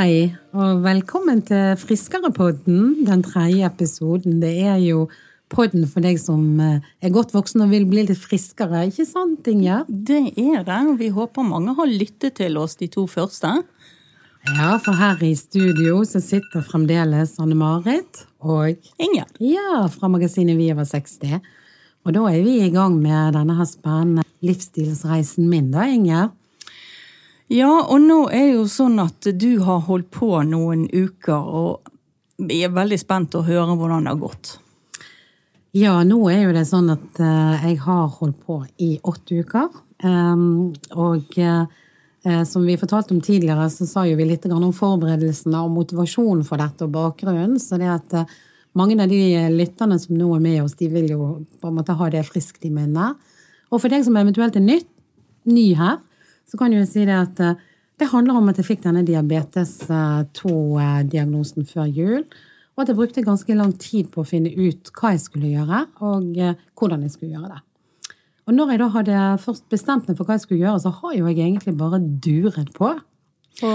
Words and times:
Hei, 0.00 0.30
og 0.56 0.78
velkommen 0.80 1.42
til 1.44 1.74
Friskerepodden, 1.76 3.02
den 3.04 3.20
tredje 3.20 3.66
episoden. 3.68 4.38
Det 4.40 4.54
er 4.64 4.78
jo 4.80 5.02
podden 5.52 5.82
for 5.90 6.00
deg 6.00 6.16
som 6.16 6.40
eh, 6.64 6.86
er 7.04 7.12
godt 7.12 7.34
voksen 7.34 7.66
og 7.66 7.74
vil 7.74 7.84
bli 7.90 8.06
litt 8.08 8.22
friskere, 8.22 8.86
ikke 8.88 9.04
sant, 9.04 9.50
Ingjerd? 9.52 9.90
Det 9.90 10.22
er 10.40 10.64
det, 10.64 10.78
og 10.88 10.96
vi 11.02 11.10
håper 11.12 11.44
mange 11.44 11.74
har 11.76 11.92
lyttet 11.92 12.38
til 12.40 12.56
oss 12.56 12.78
de 12.80 12.88
to 12.88 13.04
første. 13.12 13.52
Ja, 14.54 14.70
for 14.80 14.96
her 14.96 15.20
i 15.20 15.34
studio 15.36 16.00
så 16.08 16.24
sitter 16.24 16.64
fremdeles 16.64 17.36
Anne-Marit 17.36 18.24
og 18.40 18.80
Ingjerd. 18.96 19.36
Ja, 19.44 19.84
fra 19.92 20.08
magasinet 20.08 20.56
Vi 20.56 20.72
over 20.72 20.88
60. 20.88 21.44
Og 22.08 22.16
da 22.16 22.24
er 22.32 22.40
vi 22.40 22.56
i 22.64 22.72
gang 22.72 22.96
med 23.04 23.36
denne 23.36 23.60
her 23.60 23.68
spennende 23.68 24.24
livsstilsreisen 24.40 25.52
min, 25.52 25.68
da, 25.76 25.90
Ingjerd. 25.92 26.39
Ja, 27.50 27.70
og 27.82 27.98
nå 27.98 28.28
er 28.30 28.44
det 28.46 28.58
jo 28.60 28.66
sånn 28.70 29.00
at 29.02 29.26
du 29.34 29.58
har 29.66 29.80
holdt 29.88 30.12
på 30.14 30.28
noen 30.46 30.84
uker, 30.86 31.34
og 31.34 31.88
vi 32.38 32.60
er 32.62 32.70
veldig 32.70 32.98
spent 33.00 33.34
å 33.34 33.42
høre 33.42 33.74
hvordan 33.74 34.06
det 34.06 34.12
har 34.12 34.20
gått. 34.20 34.52
Ja, 35.74 35.96
nå 36.06 36.20
er 36.30 36.44
jo 36.44 36.52
det 36.54 36.62
sånn 36.68 36.92
at 36.94 37.18
uh, 37.18 37.58
jeg 37.64 37.80
har 37.82 38.04
holdt 38.20 38.38
på 38.46 38.60
i 38.78 38.92
åtte 39.02 39.40
uker. 39.42 39.66
Um, 40.02 40.70
og 40.94 41.34
uh, 41.42 41.66
som 42.46 42.68
vi 42.68 42.78
fortalte 42.78 43.16
om 43.16 43.22
tidligere, 43.24 43.66
så 43.74 43.88
sa 43.88 44.04
jo 44.06 44.14
vi 44.18 44.28
litt 44.28 44.46
om 44.46 44.70
forberedelsene 44.74 45.64
og 45.64 45.74
motivasjonen 45.74 46.46
for 46.46 46.62
dette 46.62 46.86
og 46.86 46.94
bakgrunnen. 46.94 47.58
Så 47.58 47.80
det 47.82 47.90
at 47.90 48.14
mange 48.78 48.94
av 49.02 49.10
de 49.10 49.24
lytterne 49.50 49.98
som 49.98 50.14
nå 50.14 50.28
er 50.36 50.44
med 50.44 50.60
oss, 50.62 50.78
de 50.78 50.86
vil 50.92 51.10
jo 51.16 51.32
på 51.58 51.70
en 51.70 51.80
måte 51.80 51.98
ha 51.98 52.10
det 52.14 52.22
friskt 52.30 52.62
i 52.62 52.70
minnet. 52.70 53.18
Og 53.74 53.82
for 53.82 53.90
deg 53.90 54.06
som 54.06 54.18
eventuelt 54.22 54.58
er 54.58 54.66
nytt, 54.66 54.90
ny 55.50 55.72
her, 55.74 55.98
så 56.50 56.58
kan 56.58 56.74
jeg 56.74 56.88
si 56.90 57.06
det 57.06 57.14
at 57.14 57.40
det 58.00 58.08
handler 58.10 58.34
om 58.40 58.48
at 58.50 58.58
jeg 58.58 58.66
fikk 58.66 58.82
denne 58.82 59.06
diabetes 59.06 59.76
2-diagnosen 59.86 61.66
før 61.68 61.86
jul. 61.86 62.24
Og 62.74 62.82
at 62.84 62.90
jeg 62.90 62.98
brukte 62.98 63.26
ganske 63.26 63.54
lang 63.58 63.74
tid 63.78 64.08
på 64.10 64.22
å 64.22 64.28
finne 64.28 64.50
ut 64.56 64.88
hva 64.96 65.12
jeg 65.12 65.22
skulle 65.24 65.50
gjøre, 65.52 65.84
og 66.00 66.32
hvordan 66.80 67.02
jeg 67.04 67.12
skulle 67.12 67.34
gjøre 67.36 67.52
det. 67.52 67.62
Og 68.48 68.56
når 68.56 68.72
jeg 68.72 68.80
da 68.80 68.88
hadde 68.94 69.18
først 69.44 69.64
bestemt 69.70 70.08
meg 70.08 70.16
for 70.18 70.26
hva 70.26 70.34
jeg 70.38 70.44
skulle 70.46 70.64
gjøre, 70.64 70.82
så 70.82 70.90
har 70.96 71.12
jo 71.14 71.28
jeg 71.28 71.38
egentlig 71.44 71.74
bare 71.78 72.00
duret 72.00 72.70
på. 72.74 72.88
På 73.60 73.70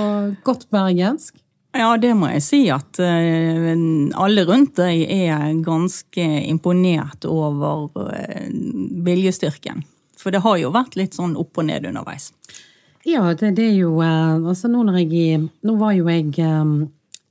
godt 0.47 0.65
bergensk. 0.73 1.37
Ja, 1.75 1.91
det 2.01 2.13
må 2.17 2.31
jeg 2.31 2.43
si 2.43 2.61
at 2.73 2.99
alle 3.03 4.45
rundt 4.47 4.79
deg 4.79 5.05
er 5.11 5.53
ganske 5.63 6.25
imponert 6.49 7.27
over 7.29 7.91
viljestyrken. 9.05 9.85
For 10.25 10.33
det 10.33 10.41
har 10.41 10.57
jo 10.57 10.73
vært 10.73 10.97
litt 10.97 11.13
sånn 11.13 11.35
opp 11.37 11.61
og 11.61 11.67
ned 11.67 11.85
underveis. 11.85 12.31
Ja, 13.05 13.21
det, 13.37 13.51
det 13.59 13.67
er 13.69 13.75
jo 13.77 13.99
uh, 14.01 14.41
Altså 14.41 14.65
nå 14.71 14.79
når 14.87 14.95
jeg 15.03 15.43
Nå 15.45 15.75
var 15.77 15.91
jo 15.93 16.07
jeg 16.09 16.31
um, 16.41 16.87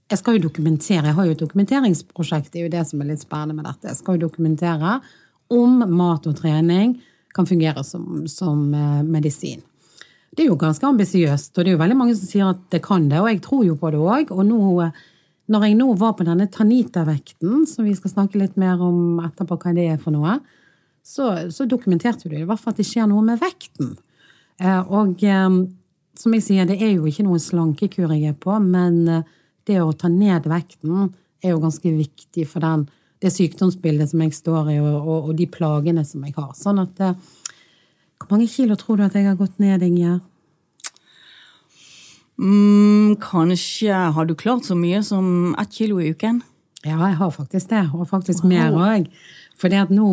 Jeg 0.06 0.20
skal 0.20 0.38
jo 0.38 0.44
dokumentere. 0.46 1.08
Jeg 1.10 1.18
har 1.18 1.26
jo 1.26 1.34
et 1.34 1.42
dokumenteringsprosjekt. 1.42 2.52
Det 2.52 2.62
er 2.62 2.68
jo 2.68 2.74
det 2.76 2.84
som 2.86 3.02
er 3.02 3.10
litt 3.10 3.24
spennende 3.24 3.58
med 3.58 3.66
dette. 3.66 3.90
Jeg 3.90 3.98
skal 3.98 4.14
jo 4.14 4.28
dokumentere 4.28 5.00
om 5.52 5.82
mat 5.90 6.30
og 6.30 6.38
trening 6.38 6.94
kan 7.34 7.48
fungere 7.50 7.82
som, 7.82 8.28
som 8.30 8.60
medisin. 9.10 9.64
Det 10.34 10.44
er 10.44 10.52
jo 10.52 10.58
ganske 10.58 10.86
ambisiøst, 10.86 11.52
og 11.54 11.62
det 11.62 11.70
er 11.72 11.76
jo 11.76 11.80
veldig 11.80 11.96
mange 11.98 12.14
som 12.18 12.26
sier 12.30 12.48
at 12.52 12.62
det 12.74 12.80
kan 12.82 13.08
det, 13.10 13.20
og 13.20 13.28
jeg 13.30 13.40
tror 13.42 13.64
jo 13.66 13.76
på 13.78 13.90
det 13.94 14.00
òg. 14.02 14.30
Og 14.34 14.46
nå, 14.46 14.86
når 15.50 15.66
jeg 15.66 15.76
nå 15.78 15.88
var 16.00 16.16
på 16.18 16.26
denne 16.26 16.48
Tanita-vekten, 16.50 17.66
som 17.70 17.86
vi 17.86 17.94
skal 17.94 18.14
snakke 18.14 18.40
litt 18.40 18.54
mer 18.58 18.82
om 18.82 19.20
etterpå 19.22 19.58
hva 19.62 19.74
det 19.76 19.88
er 19.92 20.00
for 20.02 20.14
noe, 20.14 20.38
så, 21.04 21.28
så 21.52 21.66
dokumenterte 21.68 22.30
du 22.30 22.36
i 22.38 22.46
hvert 22.48 22.60
fall 22.60 22.74
at 22.74 22.80
det 22.80 22.88
skjer 22.88 23.08
noe 23.10 23.24
med 23.26 23.42
vekten. 23.42 23.92
Og 24.88 25.24
som 26.16 26.36
jeg 26.36 26.44
sier, 26.46 26.66
det 26.68 26.78
er 26.80 26.94
jo 26.94 27.08
ikke 27.10 27.26
noen 27.26 27.42
slankekur 27.42 28.12
jeg 28.14 28.30
er 28.30 28.36
på, 28.38 28.56
men 28.62 29.02
det 29.68 29.80
å 29.82 29.92
ta 29.92 30.08
ned 30.08 30.46
vekten 30.48 31.10
er 31.44 31.52
jo 31.52 31.60
ganske 31.60 31.92
viktig 31.92 32.46
for 32.48 32.64
den, 32.64 32.86
det 33.20 33.32
sykdomsbildet 33.34 34.12
som 34.12 34.22
jeg 34.24 34.36
står 34.36 34.70
i, 34.72 34.78
og, 34.80 34.94
og, 35.02 35.30
og 35.30 35.34
de 35.36 35.48
plagene 35.50 36.06
som 36.08 36.24
jeg 36.24 36.36
har. 36.38 36.54
Sånn 36.56 36.80
at 36.86 37.02
hvor 38.24 38.38
mange 38.38 38.48
kilo 38.48 38.78
tror 38.80 38.96
du 38.96 39.04
at 39.04 39.18
jeg 39.18 39.28
har 39.28 39.36
gått 39.36 39.58
ned, 39.60 39.82
Ingjerd? 39.84 40.22
Mm, 42.34 43.14
kanskje 43.22 43.94
Har 43.94 44.24
du 44.26 44.34
klart 44.34 44.64
så 44.64 44.74
mye 44.74 45.02
som 45.06 45.54
ett 45.54 45.70
kilo 45.70 46.00
i 46.00 46.10
uken? 46.10 46.40
Ja, 46.84 46.98
jeg 47.08 47.16
har 47.16 47.30
faktisk 47.30 47.70
det, 47.70 47.84
og 47.94 48.08
faktisk 48.08 48.44
mer 48.44 48.72
òg. 48.72 49.06
For 49.08 49.43
det 49.70 49.80
at 49.84 49.92
nå, 49.94 50.08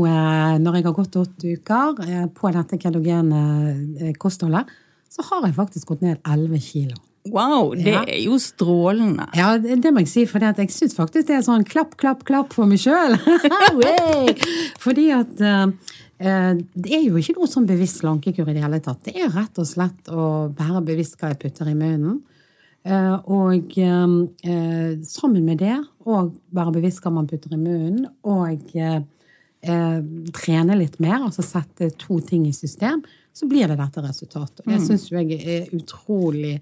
når 0.62 0.78
jeg 0.78 0.86
har 0.86 0.98
gått 0.98 1.18
åtte 1.20 1.56
uker 1.58 2.28
på 2.38 2.52
dette 2.56 2.78
ketogene 2.82 4.12
kostholdet, 4.22 4.70
så 5.12 5.26
har 5.28 5.48
jeg 5.48 5.58
faktisk 5.58 5.94
gått 5.94 6.04
ned 6.06 6.22
elleve 6.30 6.62
kilo. 6.64 7.00
Wow, 7.30 7.76
det 7.78 7.92
ja. 7.92 8.04
er 8.10 8.22
jo 8.24 8.38
strålende. 8.42 9.28
Ja, 9.38 9.54
det, 9.62 9.76
det 9.84 9.92
må 9.94 10.02
jeg 10.02 10.10
si, 10.10 10.24
for 10.30 10.42
jeg 10.42 10.72
syns 10.74 10.96
faktisk 10.98 11.28
det 11.28 11.36
er 11.38 11.44
sånn 11.46 11.66
klapp, 11.70 11.98
klapp, 12.02 12.24
klapp 12.26 12.56
for 12.56 12.70
meg 12.70 12.82
sjøl. 12.82 13.18
Fordi 14.86 15.10
at 15.14 15.44
Eh, 16.22 16.56
det 16.78 16.94
er 16.94 17.06
jo 17.08 17.18
ikke 17.18 17.34
noe 17.40 17.50
sånn 17.50 17.66
bevisst 17.70 18.04
slankekur 18.04 18.50
i 18.52 18.54
det 18.54 18.62
hele 18.62 18.82
tatt. 18.84 19.02
Det 19.08 19.16
er 19.18 19.32
rett 19.34 19.58
og 19.58 19.66
slett 19.66 20.12
å 20.14 20.52
være 20.54 20.84
bevisst 20.92 21.18
hva 21.18 21.32
jeg 21.32 21.40
putter 21.42 21.72
i 21.72 21.78
munnen. 21.78 22.20
Eh, 22.86 23.16
og 23.30 23.74
eh, 23.82 24.92
sammen 25.06 25.48
med 25.48 25.62
det 25.62 25.80
og 26.06 26.36
være 26.54 26.76
bevisst 26.78 27.02
hva 27.02 27.14
man 27.16 27.30
putter 27.30 27.56
i 27.56 27.62
munnen, 27.62 28.06
og 28.22 28.70
trene 29.62 30.76
litt 30.78 30.98
mer, 31.00 31.20
altså 31.28 31.44
sette 31.46 31.92
to 32.02 32.20
ting 32.26 32.48
i 32.50 32.54
system, 32.54 33.04
så 33.34 33.48
blir 33.48 33.70
det 33.70 33.78
dette 33.80 34.02
resultatet. 34.02 34.64
Det 34.66 34.80
mm. 34.80 34.86
syns 34.88 35.08
jeg 35.12 35.38
er 35.40 35.70
utrolig 35.78 36.56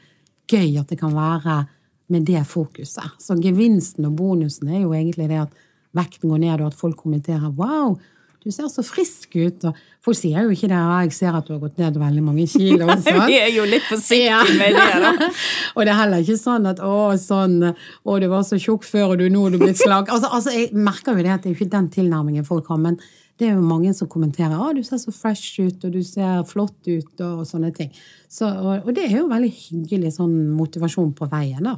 gøy 0.49 0.77
at 0.81 0.91
det 0.91 0.99
kan 0.99 1.13
være 1.15 1.61
med 2.09 2.25
det 2.27 2.41
fokuset. 2.49 3.15
Så 3.21 3.37
gevinsten 3.41 4.07
og 4.09 4.17
bonusen 4.17 4.71
er 4.73 4.83
jo 4.83 4.93
egentlig 4.97 5.29
det 5.29 5.43
at 5.45 5.59
vekten 5.95 6.29
går 6.29 6.41
ned, 6.43 6.61
og 6.61 6.71
at 6.71 6.79
folk 6.79 6.97
kommenterer 6.97 7.49
'wow'. 7.49 7.97
Du 8.39 8.51
ser 8.55 8.69
så 8.71 8.83
frisk 8.87 9.35
ut. 9.35 9.63
Og 9.67 9.79
folk 10.05 10.17
sier 10.17 10.45
jo 10.45 10.55
ikke 10.55 10.69
det. 10.71 10.79
Jeg 10.79 11.15
ser 11.17 11.35
at 11.35 11.47
du 11.47 11.53
har 11.55 11.61
gått 11.63 11.79
ned 11.81 11.99
veldig 11.99 12.23
mange 12.23 12.47
kilo. 12.49 12.87
Vi 13.29 13.37
er 13.37 13.51
jo 13.51 13.67
litt 13.67 13.85
forsiktige 13.89 14.57
med 14.59 14.77
det, 14.79 14.89
da. 15.03 15.29
og 15.75 15.83
det 15.83 15.93
er 15.93 16.01
heller 16.03 16.23
ikke 16.23 16.39
sånn 16.39 16.69
at 16.71 16.81
å, 16.83 16.97
sånn, 17.19 17.59
å 17.69 18.19
du 18.19 18.27
var 18.31 18.45
så 18.47 18.59
tjukk 18.61 18.87
før, 18.87 19.13
og 19.13 19.21
du 19.21 19.27
nå 19.31 19.47
er 19.47 19.55
du 19.55 19.63
blitt 19.63 19.81
slag. 19.81 20.07
Altså, 20.19 20.29
altså, 20.35 20.51
jeg 20.55 20.71
merker 20.75 21.15
jo 21.15 21.23
det 21.23 21.31
at 21.31 21.43
det 21.43 21.51
er 21.51 21.57
ikke 21.57 21.71
den 21.71 21.87
tilnærmingen 21.93 22.47
folk 22.47 22.67
har. 22.71 22.79
men 22.81 22.97
det 23.39 23.47
er 23.47 23.53
jo 23.55 23.63
mange 23.63 23.93
som 23.95 24.09
kommenterer 24.11 24.51
at 24.51 24.75
du 24.75 24.83
ser 24.83 24.99
så 24.99 25.13
fresh 25.15 25.61
ut, 25.61 25.85
og 25.87 25.93
du 25.93 26.01
ser 26.03 26.41
flott 26.47 26.89
ut, 26.89 27.21
og 27.23 27.45
sånne 27.47 27.69
ting. 27.75 27.93
Så, 28.27 28.49
og, 28.49 28.81
og, 28.81 28.89
det 28.97 29.05
er 29.07 29.21
jo 29.21 29.29
veldig 29.29 29.51
hyggelig 29.55 30.11
sånn 30.17 30.33
motivasjon 30.57 31.13
på 31.15 31.29
veien, 31.31 31.63
da. 31.63 31.77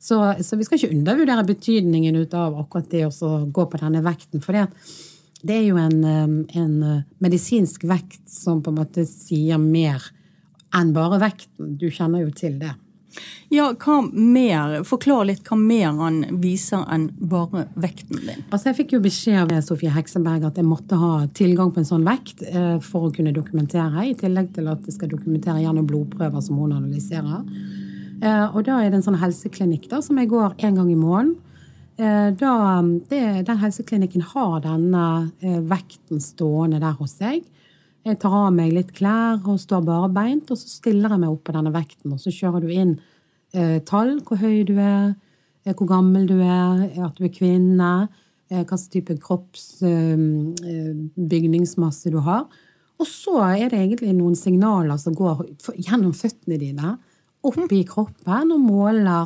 Så, 0.00 0.16
så 0.42 0.56
vi 0.56 0.66
skal 0.66 0.80
ikke 0.80 0.96
undervurdere 0.96 1.44
betydningen 1.46 2.18
ut 2.18 2.34
av 2.34 2.56
akkurat 2.58 2.90
det 2.90 3.04
å 3.06 3.30
gå 3.52 3.66
på 3.70 3.80
denne 3.82 4.02
vekten. 4.02 4.42
For 4.42 4.56
det 4.56 4.64
at 4.66 4.90
det 5.46 5.56
er 5.56 5.66
jo 5.68 5.80
en, 5.80 6.02
en, 6.04 6.76
eh, 6.82 7.02
medisinsk 7.22 7.86
vekt 7.88 8.22
som 8.30 8.60
på 8.62 8.72
en 8.72 8.80
måte 8.82 9.06
sier 9.08 9.60
mer 9.60 10.04
enn 10.76 10.92
bare 10.94 11.20
vekten. 11.22 11.76
Du 11.80 11.88
kjenner 11.90 12.24
jo 12.24 12.30
til 12.36 12.60
det. 12.60 12.74
Ja, 13.50 13.72
hva 13.74 13.96
mer? 14.06 14.84
Forklar 14.86 15.26
litt 15.26 15.42
hva 15.48 15.56
mer 15.58 15.96
han 15.98 16.20
viser 16.42 16.84
enn 16.94 17.08
bare 17.18 17.64
vekten 17.74 18.20
din. 18.22 18.44
Altså, 18.50 18.70
Jeg 18.70 18.78
fikk 18.78 18.94
jo 18.94 19.02
beskjed 19.02 19.50
av 19.50 19.64
Sofie 19.66 19.90
Hekseberg 19.90 20.46
at 20.46 20.60
jeg 20.60 20.68
måtte 20.68 20.98
ha 21.00 21.26
tilgang 21.34 21.72
på 21.74 21.82
en 21.82 21.88
sånn 21.88 22.06
vekt 22.06 22.44
eh, 22.46 22.78
for 22.84 23.08
å 23.08 23.12
kunne 23.14 23.34
dokumentere, 23.34 24.06
i 24.06 24.14
tillegg 24.18 24.52
til 24.54 24.70
at 24.70 24.86
jeg 24.86 24.98
skal 24.98 25.10
dokumentere 25.10 25.64
gjennom 25.64 25.88
blodprøver 25.90 26.44
som 26.44 26.60
hun 26.62 26.76
analyserer. 26.78 27.42
Eh, 28.22 28.46
og 28.54 28.62
da 28.68 28.78
er 28.78 28.90
det 28.90 29.00
en 29.00 29.08
sånn 29.10 29.20
helseklinikk 29.20 29.90
da, 29.90 30.02
som 30.04 30.20
jeg 30.20 30.30
går 30.30 30.54
en 30.68 30.78
gang 30.78 30.92
i 30.92 30.98
måneden. 30.98 31.38
Eh, 32.00 32.30
da, 32.32 32.80
det, 33.10 33.42
den 33.44 33.58
helseklinikken 33.60 34.22
har 34.32 34.62
denne 34.64 35.04
eh, 35.44 35.60
vekten 35.68 36.16
stående 36.24 36.80
der 36.80 36.96
hos 36.96 37.12
seg. 37.20 37.44
Jeg 38.08 38.16
tar 38.22 38.46
av 38.46 38.54
meg 38.56 38.72
litt 38.72 38.94
klær 38.96 39.36
og 39.44 39.60
står 39.60 39.84
barbeint, 39.84 40.48
og 40.48 40.56
så 40.56 40.64
stiller 40.78 41.12
jeg 41.12 41.20
meg 41.20 41.28
opp 41.34 41.44
på 41.44 41.52
denne 41.52 41.68
vekten. 41.74 42.14
Og 42.14 42.20
så 42.22 42.30
kjører 42.32 42.60
du 42.64 42.70
inn 42.72 42.94
eh, 43.52 43.84
tall, 43.84 44.20
hvor 44.24 44.36
høy 44.40 44.64
du 44.64 44.80
er, 44.80 45.12
eh, 45.66 45.74
hvor 45.74 45.86
gammel 45.90 46.26
du 46.30 46.40
er, 46.40 46.88
at 47.04 47.14
du 47.18 47.24
er 47.28 47.34
kvinne, 47.34 48.08
eh, 48.48 48.64
slags 48.64 48.88
type 48.94 49.12
kroppsbygningsmasse 49.26 52.08
eh, 52.08 52.12
du 52.16 52.20
har. 52.24 52.44
Og 53.00 53.06
så 53.08 53.40
er 53.50 53.68
det 53.68 53.78
egentlig 53.82 54.12
noen 54.16 54.36
signaler 54.40 54.96
som 55.00 55.14
går 55.16 55.36
gjennom 55.76 56.12
føttene 56.16 56.58
dine, 56.60 56.98
opp 57.44 57.72
i 57.72 57.84
kroppen, 57.88 58.52
og 58.56 58.60
måler 58.64 59.24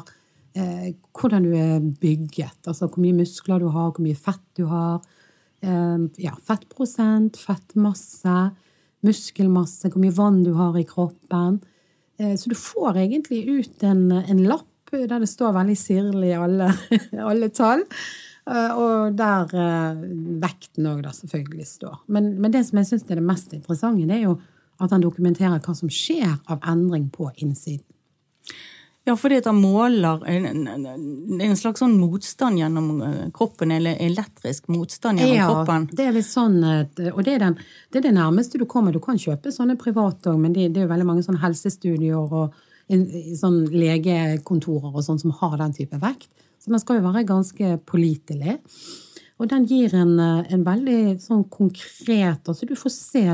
eh, 0.56 0.90
hvordan 1.14 1.46
du 1.46 1.54
er 1.58 1.78
bygget. 2.00 2.60
Altså 2.66 2.88
hvor 2.88 3.02
mye 3.02 3.20
muskler 3.20 3.62
du 3.62 3.68
har, 3.74 3.92
hvor 3.92 4.04
mye 4.04 4.18
fett 4.18 4.44
du 4.58 4.66
har. 4.70 5.04
Eh, 5.64 5.98
ja, 6.24 6.34
fettprosent, 6.48 7.38
fettmasse, 7.40 8.38
muskelmasse, 9.04 9.90
hvor 9.90 10.02
mye 10.02 10.16
vann 10.16 10.42
du 10.46 10.54
har 10.58 10.76
i 10.80 10.86
kroppen. 10.88 11.60
Eh, 12.18 12.36
så 12.38 12.50
du 12.52 12.58
får 12.58 13.02
egentlig 13.04 13.44
ut 13.48 13.86
en, 13.86 14.06
en 14.22 14.46
lapp 14.46 14.70
der 14.94 15.18
det 15.18 15.26
står 15.26 15.56
veldig 15.56 15.74
sirlig 15.74 16.34
alle, 16.38 16.68
alle 17.30 17.48
tall. 17.50 17.82
Eh, 18.50 18.76
og 18.76 19.16
der 19.16 19.54
eh, 19.56 20.02
vekten 20.42 20.88
òg, 20.90 21.00
da, 21.06 21.14
selvfølgelig 21.16 21.68
står. 21.68 21.96
Men, 22.12 22.34
men, 22.40 22.52
det 22.52 22.66
som 22.68 22.80
jeg 22.80 22.90
syns 22.90 23.08
er 23.08 23.20
det 23.20 23.26
mest 23.26 23.54
interessante, 23.56 24.06
det 24.08 24.18
er 24.20 24.28
jo 24.28 24.36
at 24.82 24.92
han 24.92 25.04
dokumenterer 25.04 25.62
hva 25.62 25.74
som 25.76 25.90
skjer 25.92 26.36
av 26.50 26.62
endring 26.68 27.08
på 27.14 27.30
innsiden. 27.36 27.86
Ja, 29.04 29.16
fordi 29.20 29.36
at 29.36 29.48
han 29.50 29.58
måler 29.60 30.22
en, 30.32 30.66
en, 30.66 31.56
slags 31.60 31.82
sånn 31.82 31.98
motstand 32.00 32.56
gjennom 32.56 33.02
eh, 33.04 33.24
kroppen, 33.36 33.74
eller 33.76 33.98
elektrisk 34.00 34.70
motstand 34.72 35.20
gjennom 35.20 35.36
ja, 35.36 35.48
kroppen. 35.50 35.88
det 35.92 36.06
er 36.06 36.14
litt 36.16 36.28
sånn, 36.28 36.56
eh, 36.64 37.10
og 37.10 37.20
det 37.26 37.34
er, 37.34 37.42
den, 37.42 37.58
det 37.92 38.00
er 38.00 38.06
det 38.06 38.14
nærmeste 38.16 38.60
du 38.60 38.64
kommer. 38.70 38.96
Du 38.96 39.02
kan 39.04 39.20
kjøpe 39.20 39.52
sånne 39.52 39.76
private 39.80 40.32
òg, 40.32 40.40
men 40.40 40.56
det, 40.56 40.70
det 40.72 40.80
er 40.80 40.88
jo 40.88 40.94
veldig 40.94 41.08
mange 41.10 41.26
sånne 41.26 41.42
helsestudioer 41.44 42.38
og 42.40 42.56
sånn 43.40 43.62
legekontorer 43.72 44.92
og 44.92 45.04
sånn 45.04 45.20
som 45.20 45.32
har 45.40 45.58
den 45.60 45.76
type 45.76 46.00
vekt. 46.00 46.30
Så 46.60 46.72
den 46.72 46.80
skal 46.80 47.00
jo 47.00 47.08
være 47.10 47.26
ganske 47.28 47.76
pålitelig. 47.84 48.56
Og 49.40 49.50
den 49.50 49.66
gir 49.68 49.92
en, 49.98 50.16
eh, 50.20 50.52
en 50.54 50.64
veldig 50.64 51.18
sånn 51.20 51.44
konkret 51.50 52.48
Altså 52.48 52.68
du 52.68 52.74
får 52.78 52.92
se 52.94 53.26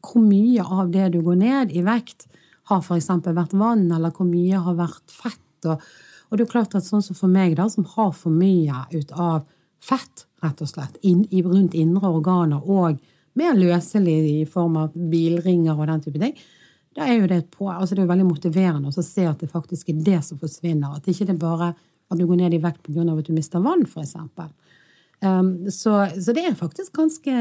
hvor 0.00 0.22
mye 0.22 0.62
av 0.62 0.92
det 0.94 1.08
du 1.16 1.22
går 1.26 1.38
ned 1.40 1.72
i 1.74 1.82
vekt, 1.82 2.28
har 2.70 2.82
f.eks. 2.82 3.10
vært 3.26 3.54
vann, 3.56 3.86
eller 3.92 4.14
hvor 4.14 4.28
mye 4.28 4.62
har 4.62 4.78
vært 4.78 5.12
fett. 5.12 5.66
Og, 5.66 5.82
og, 6.28 6.32
det 6.32 6.42
er 6.42 6.46
jo 6.46 6.52
klart 6.54 6.74
at 6.78 6.86
sånn 6.86 7.04
som 7.04 7.18
for 7.18 7.32
meg, 7.32 7.56
da, 7.58 7.68
som 7.72 7.86
har 7.96 8.12
for 8.16 8.34
mye 8.34 8.86
ut 8.94 9.12
av 9.14 9.46
fett, 9.82 10.26
rett 10.42 10.62
og 10.62 10.70
slett, 10.70 10.98
inn, 11.06 11.24
rundt 11.46 11.76
indre 11.78 12.10
organer, 12.18 12.62
og 12.62 12.98
mer 13.36 13.56
løselig 13.58 14.16
i 14.30 14.44
form 14.48 14.78
av 14.80 14.94
bilringer 14.96 15.76
og 15.76 15.90
den 15.90 16.04
type 16.04 16.22
ting, 16.22 16.36
da 16.96 17.04
er 17.04 17.20
jo 17.20 17.28
det, 17.28 17.42
på, 17.52 17.68
altså 17.68 17.94
det 17.94 18.06
er 18.06 18.08
veldig 18.08 18.30
motiverende 18.30 18.88
å 18.88 19.04
se 19.04 19.26
at 19.28 19.42
det 19.42 19.50
faktisk 19.52 19.90
er 19.92 19.98
det 20.04 20.22
som 20.24 20.38
forsvinner. 20.40 20.96
At 20.96 21.08
ikke 21.12 21.26
det 21.28 21.36
bare 21.40 21.74
at 21.76 22.18
du 22.18 22.24
går 22.24 22.40
ned 22.40 22.54
i 22.56 22.62
vekt 22.62 22.86
pga. 22.86 23.04
at 23.04 23.26
du 23.26 23.34
mister 23.36 23.60
vann, 23.60 23.84
f.eks. 23.84 24.14
Um, 25.24 25.70
så, 25.72 25.94
så, 26.20 26.32
det 26.36 26.44
er 26.44 26.58
faktisk 26.58 26.92
ganske 26.98 27.32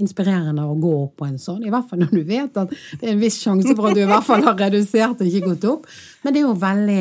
inspirerende 0.00 0.62
å 0.70 0.76
gå 0.78 0.92
opp 1.00 1.16
på 1.18 1.26
en 1.26 1.38
sånn. 1.42 1.64
I 1.66 1.72
hvert 1.74 1.88
fall 1.90 2.04
når 2.04 2.12
du 2.14 2.22
vet 2.28 2.60
at 2.62 2.70
det 2.70 3.08
er 3.08 3.14
en 3.16 3.22
viss 3.22 3.40
sjanse 3.42 3.74
for 3.74 3.90
at 3.90 3.98
du 3.98 4.04
i 4.04 4.08
hvert 4.08 4.26
fall 4.26 4.44
har 4.46 4.58
redusert 4.66 5.20
og 5.20 5.30
ikke 5.30 5.50
gått 5.50 5.66
opp. 5.72 5.88
Men 6.22 6.34
det 6.34 6.40
er 6.40 6.46
jo 6.46 6.58
veldig 6.62 7.00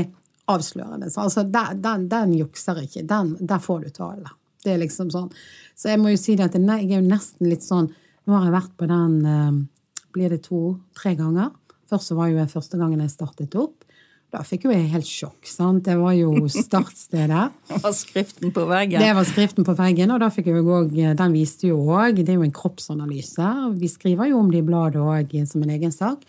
avslørende. 0.54 1.12
Så 1.14 1.28
altså, 1.28 1.44
den, 1.48 1.84
den, 1.84 2.08
den 2.12 2.34
jukser 2.40 2.82
ikke. 2.82 3.06
Den, 3.08 3.36
der 3.40 3.62
får 3.64 3.86
du 3.86 3.94
tale. 3.94 4.34
Det 4.64 4.74
er 4.74 4.82
liksom 4.82 5.12
sånn. 5.14 5.30
Så 5.78 5.92
jeg 5.92 6.02
må 6.02 6.14
jo 6.14 6.20
si 6.20 6.38
det 6.40 6.50
at 6.50 6.58
jeg 6.58 6.66
er 6.66 6.98
jo 6.98 7.06
nesten 7.06 7.50
litt 7.50 7.66
sånn 7.66 7.92
Nå 8.24 8.38
har 8.38 8.46
jeg 8.48 8.54
vært 8.56 8.76
på 8.80 8.88
den 8.88 9.16
um, 9.28 9.56
Blir 10.16 10.32
det 10.32 10.46
to-tre 10.46 11.12
ganger? 11.20 11.50
Først 11.92 12.12
så 12.12 12.16
var 12.16 12.30
jo 12.32 12.38
jeg 12.40 12.52
første 12.54 12.80
gangen 12.80 13.02
jeg 13.04 13.12
startet 13.12 13.58
opp. 13.60 13.83
Da 14.34 14.42
fikk 14.42 14.64
jo 14.66 14.72
jeg 14.74 14.88
helt 14.90 15.06
sjokk. 15.06 15.46
sant? 15.46 15.84
Det 15.86 15.94
var 16.00 16.16
jo 16.18 16.48
startstedet. 16.50 17.44
det 17.70 17.82
var 17.84 17.94
skriften 17.94 18.54
på 18.56 18.64
veggen. 18.66 19.04
Det 19.04 19.12
var 19.14 19.28
skriften 19.30 19.68
på 19.68 19.76
veggen, 19.78 20.14
og 20.16 20.24
da 20.24 20.32
fikk 20.34 20.50
jeg 20.50 20.64
også, 20.64 21.12
den 21.20 21.36
viste 21.36 21.70
jo 21.70 21.78
òg 21.94 22.24
Det 22.24 22.34
er 22.34 22.40
jo 22.40 22.48
en 22.48 22.56
kroppsanalyse. 22.56 23.52
Vi 23.78 23.92
skriver 23.92 24.32
jo 24.32 24.42
om 24.42 24.50
det 24.50 24.64
i 24.64 24.66
bladet 24.66 25.04
òg 25.04 25.38
som 25.50 25.62
en 25.62 25.76
egen 25.76 25.94
sak. 25.94 26.26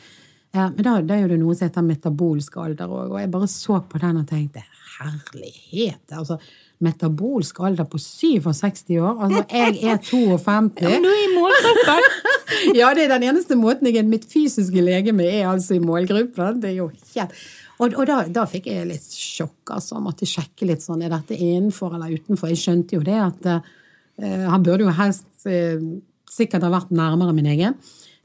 Men 0.54 0.84
da, 0.84 0.98
da 1.02 1.16
er 1.16 1.32
det 1.32 1.40
noe 1.40 1.56
som 1.56 1.66
heter 1.66 1.82
metabolsk 1.82 2.60
alder 2.62 2.92
òg, 2.92 3.16
og 3.16 3.18
jeg 3.22 3.32
bare 3.32 3.48
så 3.50 3.80
på 3.88 3.98
den 4.04 4.20
og 4.20 4.28
tenkte 4.28 4.62
herlighet! 4.98 6.04
altså 6.12 6.38
Metabolsk 6.84 7.60
alder 7.64 7.86
på 7.88 7.98
67 8.02 8.90
år. 8.98 9.20
Altså, 9.24 9.44
jeg 9.48 9.78
er 9.88 9.96
52. 9.96 10.82
Ja, 10.82 10.90
men 10.90 11.06
du 11.06 11.08
er 11.08 11.20
i 11.22 11.30
målgruppen! 11.32 12.32
ja, 12.78 12.92
det 12.96 13.06
er 13.06 13.14
den 13.16 13.28
eneste 13.30 13.56
måten 13.58 13.88
jeg 13.88 14.00
er 14.00 14.08
mitt 14.08 14.26
fysiske 14.30 14.82
legeme 14.84 15.26
er 15.26 15.50
altså 15.52 15.76
i 15.76 15.82
målgruppen. 15.82 16.60
Det 16.62 16.72
er 16.72 16.80
jo 16.82 16.90
helt 17.14 17.44
og, 17.82 17.94
og 17.98 18.06
da, 18.06 18.20
da, 18.30 18.44
fikk 18.46 18.68
jeg 18.70 18.86
litt 18.86 19.06
sjokk, 19.10 19.72
altså. 19.74 19.98
Måtte 20.02 20.28
sjekke 20.28 20.68
litt 20.68 20.84
sånn, 20.84 21.02
er 21.02 21.10
dette 21.10 21.34
innenfor 21.34 21.96
eller 21.96 22.12
utenfor. 22.14 22.52
Jeg 22.52 22.62
skjønte 22.62 22.98
jo 22.98 23.02
det 23.06 23.16
at 23.18 23.48
uh, 23.50 24.44
han 24.46 24.62
burde 24.62 24.86
jo 24.86 24.94
helst 24.94 25.26
uh, 25.50 25.82
sikkert 26.30 26.66
ha 26.66 26.70
vært 26.70 26.94
nærmere 26.94 27.34
min 27.34 27.50
egen. 27.50 27.74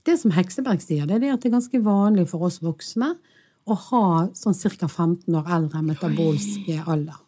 Det 0.05 0.15
som 0.21 0.33
Hekseberg 0.35 0.83
sier, 0.83 1.09
det 1.09 1.17
er 1.17 1.25
det 1.25 1.33
at 1.33 1.41
det 1.41 1.49
er 1.49 1.57
ganske 1.57 1.81
vanlig 1.85 2.27
for 2.29 2.45
oss 2.45 2.61
voksne 2.61 3.15
å 3.69 3.77
ha 3.89 4.05
sånn 4.37 4.57
ca. 4.57 4.87
15 4.87 5.35
år 5.41 5.49
eldre 5.57 5.81
metabolsk 5.85 6.69
alder. 6.85 7.19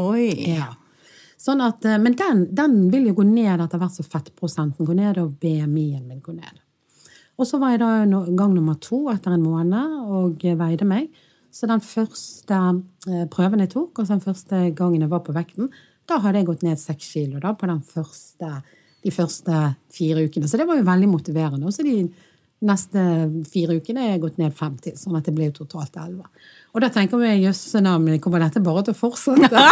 Oi! 0.00 0.28
Ja. 0.54 0.74
Sånn 1.44 1.60
at, 1.64 1.84
eh, 1.84 2.00
men 2.00 2.16
den, 2.16 2.46
den 2.56 2.76
vil 2.92 3.10
jo 3.10 3.18
gå 3.18 3.26
ned 3.28 3.60
etter 3.60 3.80
hvert 3.80 3.96
som 3.96 4.08
fettprosenten 4.08 4.88
går 4.88 5.00
ned, 5.00 5.20
og 5.20 5.36
BMI-en 5.42 6.06
min 6.08 6.22
går 6.24 6.38
ned. 6.38 6.60
Og 7.34 7.48
så 7.48 7.58
var 7.58 7.74
jeg 7.74 7.82
da 7.82 8.24
gang 8.38 8.54
nummer 8.54 8.78
to 8.80 9.08
etter 9.10 9.34
en 9.34 9.44
måned 9.44 10.10
og 10.14 10.44
veide 10.58 10.86
meg. 10.86 11.10
Så 11.54 11.68
den 11.70 11.82
første 11.84 12.60
eh, 13.10 13.26
prøven 13.30 13.62
jeg 13.62 13.74
tok, 13.74 13.98
og 13.98 14.08
den 14.10 14.22
første 14.22 14.68
gangen 14.78 15.04
jeg 15.04 15.12
var 15.12 15.24
på 15.26 15.34
vekten, 15.34 15.68
da 16.08 16.18
hadde 16.20 16.40
jeg 16.40 16.48
gått 16.48 16.64
ned 16.66 16.80
seks 16.80 17.12
kilo 17.14 17.40
da, 17.42 17.54
på 17.56 17.68
første, 17.88 18.50
de 19.04 19.12
første 19.14 19.60
fire 19.94 20.24
ukene. 20.26 20.48
Så 20.50 20.60
det 20.60 20.66
var 20.68 20.78
jo 20.78 20.86
veldig 20.86 21.10
motiverende. 21.10 21.68
Og 21.68 21.76
så 21.76 21.86
de 21.86 22.08
neste 22.66 23.00
fire 23.50 23.78
ukene 23.78 24.02
er 24.04 24.12
jeg 24.14 24.22
gått 24.24 24.40
ned 24.40 24.54
fem 24.56 24.74
til, 24.82 24.96
sånn 24.98 25.18
at 25.18 25.28
det 25.28 25.34
blir 25.36 25.52
totalt 25.54 25.96
elleve. 26.00 26.26
Og 26.74 26.82
da 26.82 26.90
tenker 26.90 27.20
vi 27.20 27.30
jøsse 27.44 27.80
navn, 27.84 28.16
kommer 28.22 28.42
dette 28.42 28.62
bare 28.64 28.82
til 28.86 28.96
å 28.96 28.98
fortsette? 28.98 29.64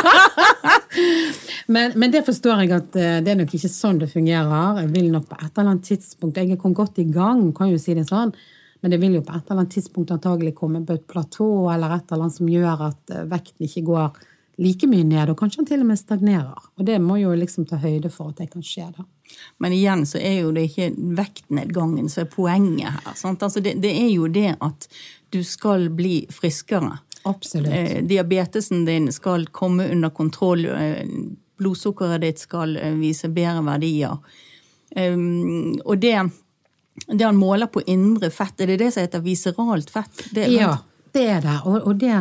men, 1.75 1.97
men, 1.97 2.11
det 2.15 2.23
forstår 2.27 2.63
jeg 2.63 2.75
at 2.77 2.99
eh, 3.01 3.21
det 3.25 3.33
er 3.33 3.41
nok 3.41 3.55
ikke 3.59 3.71
sånn 3.73 3.99
det 4.03 4.11
fungerer. 4.13 4.83
Jeg 4.85 4.93
vil 4.95 5.09
nok 5.11 5.27
på 5.33 5.39
et 5.41 5.49
eller 5.51 5.73
annet 5.73 5.89
tidspunkt 5.89 6.39
Jeg 6.39 6.61
kom 6.63 6.77
godt 6.79 7.01
i 7.03 7.09
gang, 7.11 7.49
kan 7.57 7.73
jo 7.73 7.81
si 7.83 7.97
det 7.99 8.07
sånn. 8.11 8.35
Men 8.83 8.95
det 8.95 8.99
vil 9.03 9.17
jo 9.19 9.25
på 9.27 9.35
et 9.35 9.43
eller 9.47 9.65
annet 9.65 9.75
tidspunkt 9.75 10.15
antagelig 10.15 10.55
komme 10.59 10.83
på 10.87 10.95
et 10.99 11.09
platå 11.11 11.49
eller 11.71 11.97
et 11.97 12.07
eller 12.11 12.27
annet 12.27 12.39
som 12.39 12.51
gjør 12.51 12.87
at 12.91 13.15
eh, 13.15 13.27
vekten 13.31 13.67
ikke 13.67 13.87
går 13.89 14.23
like 14.63 14.87
mye 14.87 15.07
ned, 15.07 15.31
og 15.33 15.39
kanskje 15.39 15.63
han 15.63 15.69
til 15.71 15.83
og 15.83 15.89
med 15.89 15.99
stagnerer. 15.99 16.71
Og 16.79 16.87
det 16.87 16.99
må 17.03 17.17
jo 17.19 17.33
liksom 17.35 17.67
ta 17.67 17.79
høyde 17.83 18.11
for 18.13 18.31
at 18.31 18.43
det 18.43 18.51
kan 18.53 18.63
skje. 18.63 18.91
da. 18.95 19.07
Men 19.63 19.73
igjen 19.77 20.05
så 20.09 20.19
er 20.19 20.41
jo 20.43 20.53
det 20.55 20.69
ikke 20.71 20.91
vektnedgangen 21.19 22.11
som 22.13 22.25
er 22.25 22.31
poenget 22.33 22.93
her. 22.97 23.15
Altså 23.33 23.61
det, 23.61 23.77
det, 23.83 23.93
er 23.93 24.11
jo 24.13 24.29
det 24.33 24.57
at 24.61 24.89
du 25.33 25.41
skal 25.47 25.89
bli 25.95 26.23
friskere. 26.31 26.99
Absolutt. 27.29 27.73
Eh, 27.73 28.03
diabetesen 28.05 28.85
din 28.85 29.13
skal 29.13 29.47
komme 29.55 29.89
under 29.93 30.11
kontroll. 30.11 30.67
Eh, 30.67 31.07
blodsukkeret 31.63 32.21
ditt 32.25 32.43
skal 32.43 32.77
eh, 32.77 32.95
vise 32.99 33.31
bedre 33.33 33.63
verdier. 33.67 34.19
Um, 34.97 35.79
og 35.85 36.03
det, 36.03 36.17
det 37.07 37.25
han 37.25 37.39
måler 37.39 37.71
på 37.73 37.81
indre 37.89 38.29
fett, 38.35 38.61
er 38.61 38.73
det 38.73 38.81
det 38.83 38.91
som 38.93 39.07
heter 39.07 39.23
viseralt 39.25 39.93
fett? 39.93 40.27
Det 40.35 40.51
ja, 40.53 40.75
det 41.15 41.23
er 41.39 41.45
det. 41.45 41.59
Og, 41.65 41.79
og 41.87 41.97
det, 42.01 42.19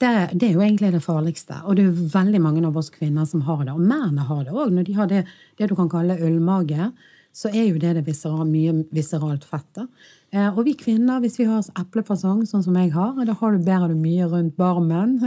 det, 0.00 0.10
det, 0.32 0.48
er 0.48 0.54
jo 0.56 0.62
egentlig 0.64 0.92
det 0.94 1.02
farligste. 1.04 1.60
Og 1.68 1.76
det 1.76 1.84
er 1.84 2.04
veldig 2.14 2.40
mange 2.40 2.62
av 2.66 2.76
oss 2.80 2.88
kvinner 2.94 3.26
som 3.28 3.44
har 3.44 3.64
det. 3.66 3.74
Og 3.74 3.82
mennene 3.84 4.24
har 4.28 4.46
det 4.46 4.54
òg. 4.54 4.72
Når 4.72 4.86
de 4.88 4.96
har 4.96 5.10
det, 5.10 5.24
det, 5.58 5.68
du 5.68 5.76
kan 5.76 5.90
kalle 5.92 6.16
ølmage, 6.24 6.88
så 7.36 7.50
er 7.52 7.68
jo 7.68 7.78
det 7.78 7.92
det 7.98 8.06
viseral, 8.08 8.48
mye 8.48 8.72
viseralt 8.94 9.44
fett. 9.46 9.82
Eh, 10.32 10.48
og 10.48 10.64
vi 10.66 10.74
kvinner, 10.78 11.20
hvis 11.22 11.36
vi 11.40 11.46
har 11.50 11.66
eplefasong, 11.78 12.42
sånn 12.48 12.64
som 12.64 12.78
jeg 12.80 12.94
har, 12.96 13.18
da 13.28 13.36
har 13.36 13.54
du, 13.54 13.62
bærer 13.66 13.92
du 13.92 14.00
mye 14.00 14.28
rundt 14.30 14.56
barmen. 14.58 15.18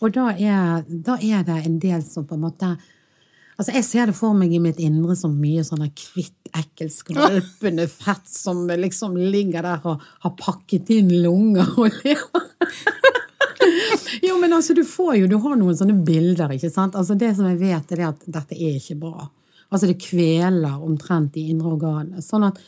Og 0.00 0.14
da 0.14 0.30
er, 0.36 0.84
da 0.88 1.16
er, 1.16 1.44
det 1.46 1.62
en 1.64 1.80
del 1.82 2.04
som 2.06 2.28
på 2.28 2.38
en 2.38 2.48
måte 2.48 2.74
Altså, 3.60 3.74
Jeg 3.76 3.84
ser 3.84 4.06
det 4.08 4.14
for 4.16 4.32
meg 4.32 4.54
i 4.56 4.58
mitt 4.62 4.78
indre 4.80 5.12
som 5.20 5.34
mye 5.36 5.60
sånn 5.60 5.82
kvitt, 5.92 6.48
ekkelt, 6.56 6.94
skvalpende 6.94 7.84
fett 8.06 8.24
som 8.24 8.62
liksom 8.64 9.18
ligger 9.20 9.68
der 9.68 9.84
og 9.84 10.06
har 10.24 10.32
pakket 10.40 10.88
inn 10.96 11.12
lunger 11.20 11.68
og 11.76 11.98
lever. 12.00 12.46
jo, 14.22 14.36
men 14.40 14.52
altså, 14.56 14.74
du 14.76 14.82
får 14.86 15.14
jo 15.20 15.30
Du 15.30 15.36
har 15.42 15.56
noen 15.58 15.76
sånne 15.76 15.96
bilder, 16.06 16.52
ikke 16.56 16.72
sant? 16.72 16.98
Altså, 16.98 17.16
Det 17.18 17.32
som 17.36 17.48
jeg 17.50 17.60
vet, 17.60 17.94
er 17.96 18.08
at 18.08 18.26
dette 18.26 18.58
er 18.58 18.76
ikke 18.80 18.98
bra. 19.06 19.28
Altså, 19.70 19.86
det 19.86 20.00
kveler 20.02 20.82
omtrent 20.82 21.34
de 21.36 21.48
indre 21.52 21.74
organene. 21.76 22.22
Sånn 22.24 22.48
at 22.48 22.58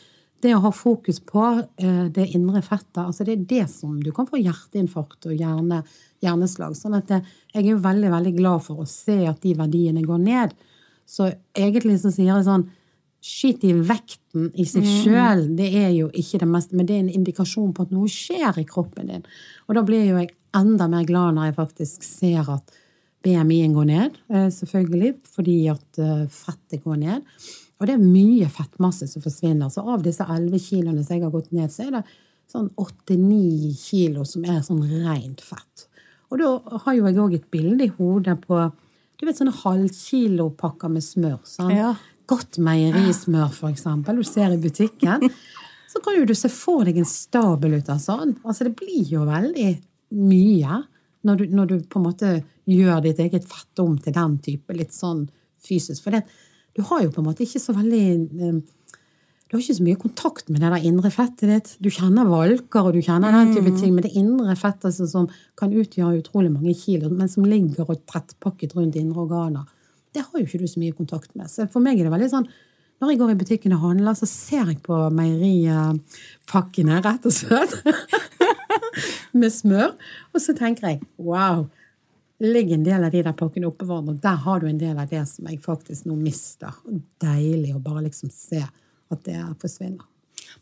det 0.43 0.53
å 0.55 0.63
ha 0.65 0.71
fokus 0.75 1.21
på 1.23 1.43
eh, 1.79 2.05
det 2.11 2.29
indre 2.35 2.61
fettet, 2.65 2.99
altså 2.99 3.23
det 3.23 3.35
er 3.35 3.45
det 3.47 3.65
som 3.71 3.95
du 4.03 4.11
kan 4.15 4.27
få 4.27 4.41
hjerteinfarkt 4.41 5.29
og 5.29 5.39
hjerne, 5.39 5.81
hjerneslag. 6.23 6.75
Sånn 6.75 6.97
at 6.99 7.11
eh, 7.15 7.33
jeg 7.53 7.63
er 7.63 7.69
jo 7.71 7.81
veldig, 7.83 8.11
veldig 8.11 8.33
glad 8.37 8.65
for 8.65 8.83
å 8.83 8.89
se 8.89 9.21
at 9.29 9.39
de 9.43 9.55
verdiene 9.59 10.03
går 10.03 10.19
ned. 10.23 10.55
Så 11.07 11.29
egentlig 11.55 11.99
så 12.01 12.11
sier 12.13 12.33
jeg 12.33 12.47
sånn 12.47 12.69
Skit 13.23 13.61
i 13.63 13.69
vekten 13.71 14.49
i 14.59 14.65
seg 14.67 14.83
mm. 14.83 14.95
sjøl, 14.99 15.41
det 15.55 15.69
er 15.79 15.93
jo 15.95 16.09
ikke 16.11 16.41
det 16.41 16.47
meste, 16.51 16.75
men 16.75 16.89
det 16.89 16.97
er 16.97 17.05
en 17.05 17.13
indikasjon 17.21 17.69
på 17.71 17.85
at 17.85 17.93
noe 17.95 18.09
skjer 18.11 18.57
i 18.59 18.65
kroppen 18.67 19.07
din. 19.07 19.21
Og 19.69 19.77
da 19.77 19.83
blir 19.87 20.03
jo 20.03 20.17
jeg 20.17 20.33
enda 20.57 20.87
mer 20.91 21.05
glad 21.09 21.37
når 21.37 21.49
jeg 21.49 21.57
faktisk 21.59 22.07
ser 22.07 22.49
at 22.53 22.73
BMI-en 23.23 23.75
går 23.75 23.87
ned, 23.87 24.17
eh, 24.29 24.49
selvfølgelig, 24.51 25.13
fordi 25.35 25.57
at 25.71 26.01
fettet 26.33 26.83
går 26.83 26.99
ned. 26.99 27.23
Og 27.79 27.87
det 27.87 27.95
er 27.95 28.03
mye 28.03 28.49
fettmasse 28.51 29.07
som 29.11 29.23
forsvinner. 29.23 29.71
Så 29.71 29.83
av 29.83 30.03
disse 30.03 30.23
11 30.23 30.59
kiloene 30.63 31.03
som 31.03 31.15
jeg 31.15 31.23
har 31.23 31.33
gått 31.33 31.51
ned, 31.55 31.71
så 31.71 31.87
er 31.87 31.97
det 31.97 32.03
sånn 32.51 32.69
8-9 32.79 33.73
kilo 33.79 34.23
som 34.27 34.45
er 34.45 34.61
sånn 34.65 34.83
rent 34.83 35.41
fett. 35.43 35.87
Og 36.31 36.39
da 36.41 36.79
har 36.85 36.95
jo 36.97 37.05
jeg 37.07 37.19
òg 37.21 37.35
et 37.37 37.51
bilde 37.53 37.87
i 37.87 37.93
hodet 37.97 38.39
på 38.45 38.59
du 39.19 39.27
vet 39.27 39.37
sånne 39.39 39.53
halvkilopakker 39.55 40.91
med 40.91 41.03
smør. 41.05 41.37
Sånn. 41.47 41.71
Ja. 41.71 41.93
Godt 42.27 42.57
meierismør, 42.63 43.53
for 43.55 43.71
eksempel, 43.71 44.19
du 44.19 44.27
ser 44.27 44.51
i 44.51 44.59
butikken. 44.59 45.29
Så 45.91 46.01
kan 46.03 46.17
jo 46.17 46.25
du 46.27 46.33
se 46.35 46.49
for 46.51 46.83
deg 46.87 46.97
en 46.99 47.07
stabel 47.07 47.77
ut 47.77 47.91
av 47.93 48.01
sånn. 48.01 48.33
Altså, 48.41 48.65
det 48.67 48.73
blir 48.79 49.05
jo 49.13 49.27
veldig 49.27 49.69
mye 50.13 50.83
når 51.23 51.39
du, 51.39 51.43
når 51.55 51.69
du 51.69 51.75
på 51.87 51.99
en 51.99 52.07
måte 52.07 52.31
gjør 52.69 53.03
ditt 53.05 53.19
eget 53.23 53.45
fett 53.47 53.81
om 53.83 53.95
til 53.99 54.15
den 54.15 54.37
type 54.43 54.75
litt 54.75 54.95
sånn 54.95 55.25
fysisk. 55.63 56.03
For 56.03 56.15
det, 56.15 56.23
du 56.75 56.83
har 56.89 57.03
jo 57.05 57.11
på 57.13 57.21
en 57.23 57.29
måte 57.29 57.45
ikke 57.45 57.61
så 57.63 57.75
veldig 57.75 58.05
eh, 58.13 58.57
du 59.53 59.57
har 59.59 59.61
ikke 59.61 59.77
så 59.77 59.85
mye 59.85 60.01
kontakt 60.01 60.47
med 60.49 60.63
det 60.63 60.69
der 60.73 60.85
indre 60.89 61.11
fettet 61.13 61.45
ditt. 61.45 61.67
Du 61.77 61.91
kjenner 61.93 62.25
valker 62.25 62.87
og 62.87 62.95
du 62.95 63.03
kjenner 63.05 63.35
den 63.35 63.51
type 63.53 63.69
ting, 63.77 63.91
men 63.93 64.01
det 64.01 64.15
indre 64.17 64.55
fettet 64.57 64.87
altså, 64.89 65.05
som 65.11 65.27
kan 65.59 65.69
utgjøre 65.69 66.23
utrolig 66.23 66.49
mange 66.49 66.73
kilo, 66.73 67.11
men 67.13 67.29
som 67.29 67.45
ligger 67.45 67.85
og 67.85 68.01
tettpakket 68.09 68.73
rundt 68.73 68.97
indre 68.97 69.27
organer, 69.27 69.67
det 70.09 70.23
har 70.25 70.41
jo 70.41 70.47
ikke 70.47 70.63
du 70.63 70.65
så 70.71 70.81
mye 70.81 70.95
kontakt 70.97 71.35
med. 71.37 71.51
Så 71.53 71.67
for 71.69 71.85
meg 71.85 72.01
er 72.01 72.09
det 72.09 72.15
veldig 72.15 72.31
sånn 72.33 72.49
når 73.03 73.11
jeg 73.11 73.19
går 73.19 73.33
i 73.33 73.37
butikken 73.43 73.75
og 73.75 73.83
handler, 73.83 74.17
så 74.17 74.25
ser 74.29 74.69
jeg 74.71 74.79
på 74.85 74.97
meieripakkene, 75.13 76.97
rett 77.03 77.25
og 77.29 77.33
slett, 77.35 77.73
med 79.39 79.53
smør, 79.53 79.95
og 80.33 80.43
så 80.43 80.55
tenker 80.57 80.93
jeg 80.93 81.01
wow, 81.17 81.65
ligger 82.43 82.77
en 82.77 82.85
del 82.85 83.03
av 83.07 83.11
de 83.13 83.21
der 83.23 83.35
pakkene 83.37 83.69
oppå 83.69 83.87
hverandre. 83.87 84.17
Der 84.23 84.39
har 84.45 84.59
du 84.59 84.67
en 84.67 84.81
del 84.81 84.97
av 84.99 85.07
det 85.11 85.23
som 85.29 85.47
jeg 85.49 85.61
faktisk 85.63 86.07
nå 86.09 86.17
mister. 86.19 86.75
Deilig 87.23 87.75
å 87.75 87.83
bare 87.83 88.05
liksom 88.07 88.31
se 88.33 88.61
at 88.63 89.25
det 89.27 89.39
forsvinner. 89.61 90.05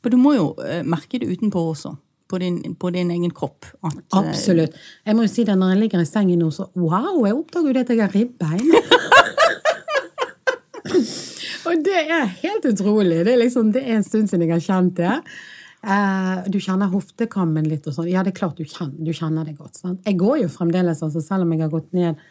Men 0.01 0.13
du 0.13 0.17
må 0.21 0.35
jo 0.35 0.47
eh, 0.65 0.83
merke 0.87 1.19
det 1.21 1.29
utenpå 1.31 1.59
også. 1.73 1.95
På 2.31 2.37
din, 2.39 2.75
på 2.79 2.89
din 2.95 3.09
egen 3.11 3.31
kropp. 3.35 3.65
At, 3.83 3.97
eh, 3.97 4.19
Absolutt. 4.21 4.77
Jeg 5.03 5.17
må 5.17 5.25
jo 5.25 5.31
si 5.33 5.43
det 5.47 5.57
når 5.59 5.73
jeg 5.73 5.81
ligger 5.81 6.03
i 6.03 6.07
sengen 6.07 6.39
nå, 6.39 6.51
så 6.55 6.69
wow, 6.79 7.25
jeg 7.25 7.35
oppdager 7.35 7.67
jo 7.67 7.73
det 7.75 7.83
at 7.83 7.91
jeg 7.91 8.03
har 8.05 8.15
ribbein. 8.15 8.71
Og 11.71 11.83
det 11.85 12.01
er 12.07 12.25
helt 12.41 12.65
utrolig. 12.65 13.25
Det 13.25 13.33
er, 13.33 13.41
liksom, 13.41 13.71
det 13.75 13.83
er 13.83 13.99
en 13.99 14.05
stund 14.05 14.31
siden 14.31 14.45
jeg 14.47 14.53
har 14.55 14.63
kjent 14.63 14.95
det. 14.97 15.17
Eh, 15.81 16.49
du 16.53 16.59
kjenner 16.61 16.91
hoftekammen 16.91 17.65
litt 17.69 17.87
og 17.89 17.95
sånn. 17.95 18.09
Ja, 18.11 18.21
det 18.25 18.35
er 18.35 18.41
klart 18.43 18.59
du 18.59 18.65
kjenner, 18.67 18.99
du 19.01 19.13
kjenner 19.17 19.47
det 19.47 19.57
godt. 19.57 19.79
Sant? 19.81 20.03
Jeg 20.05 20.19
går 20.21 20.43
jo 20.43 20.51
fremdeles, 20.53 21.01
altså, 21.01 21.23
selv 21.25 21.47
om 21.47 21.55
jeg 21.55 21.63
har 21.63 21.73
gått 21.73 21.89
ned 21.97 22.21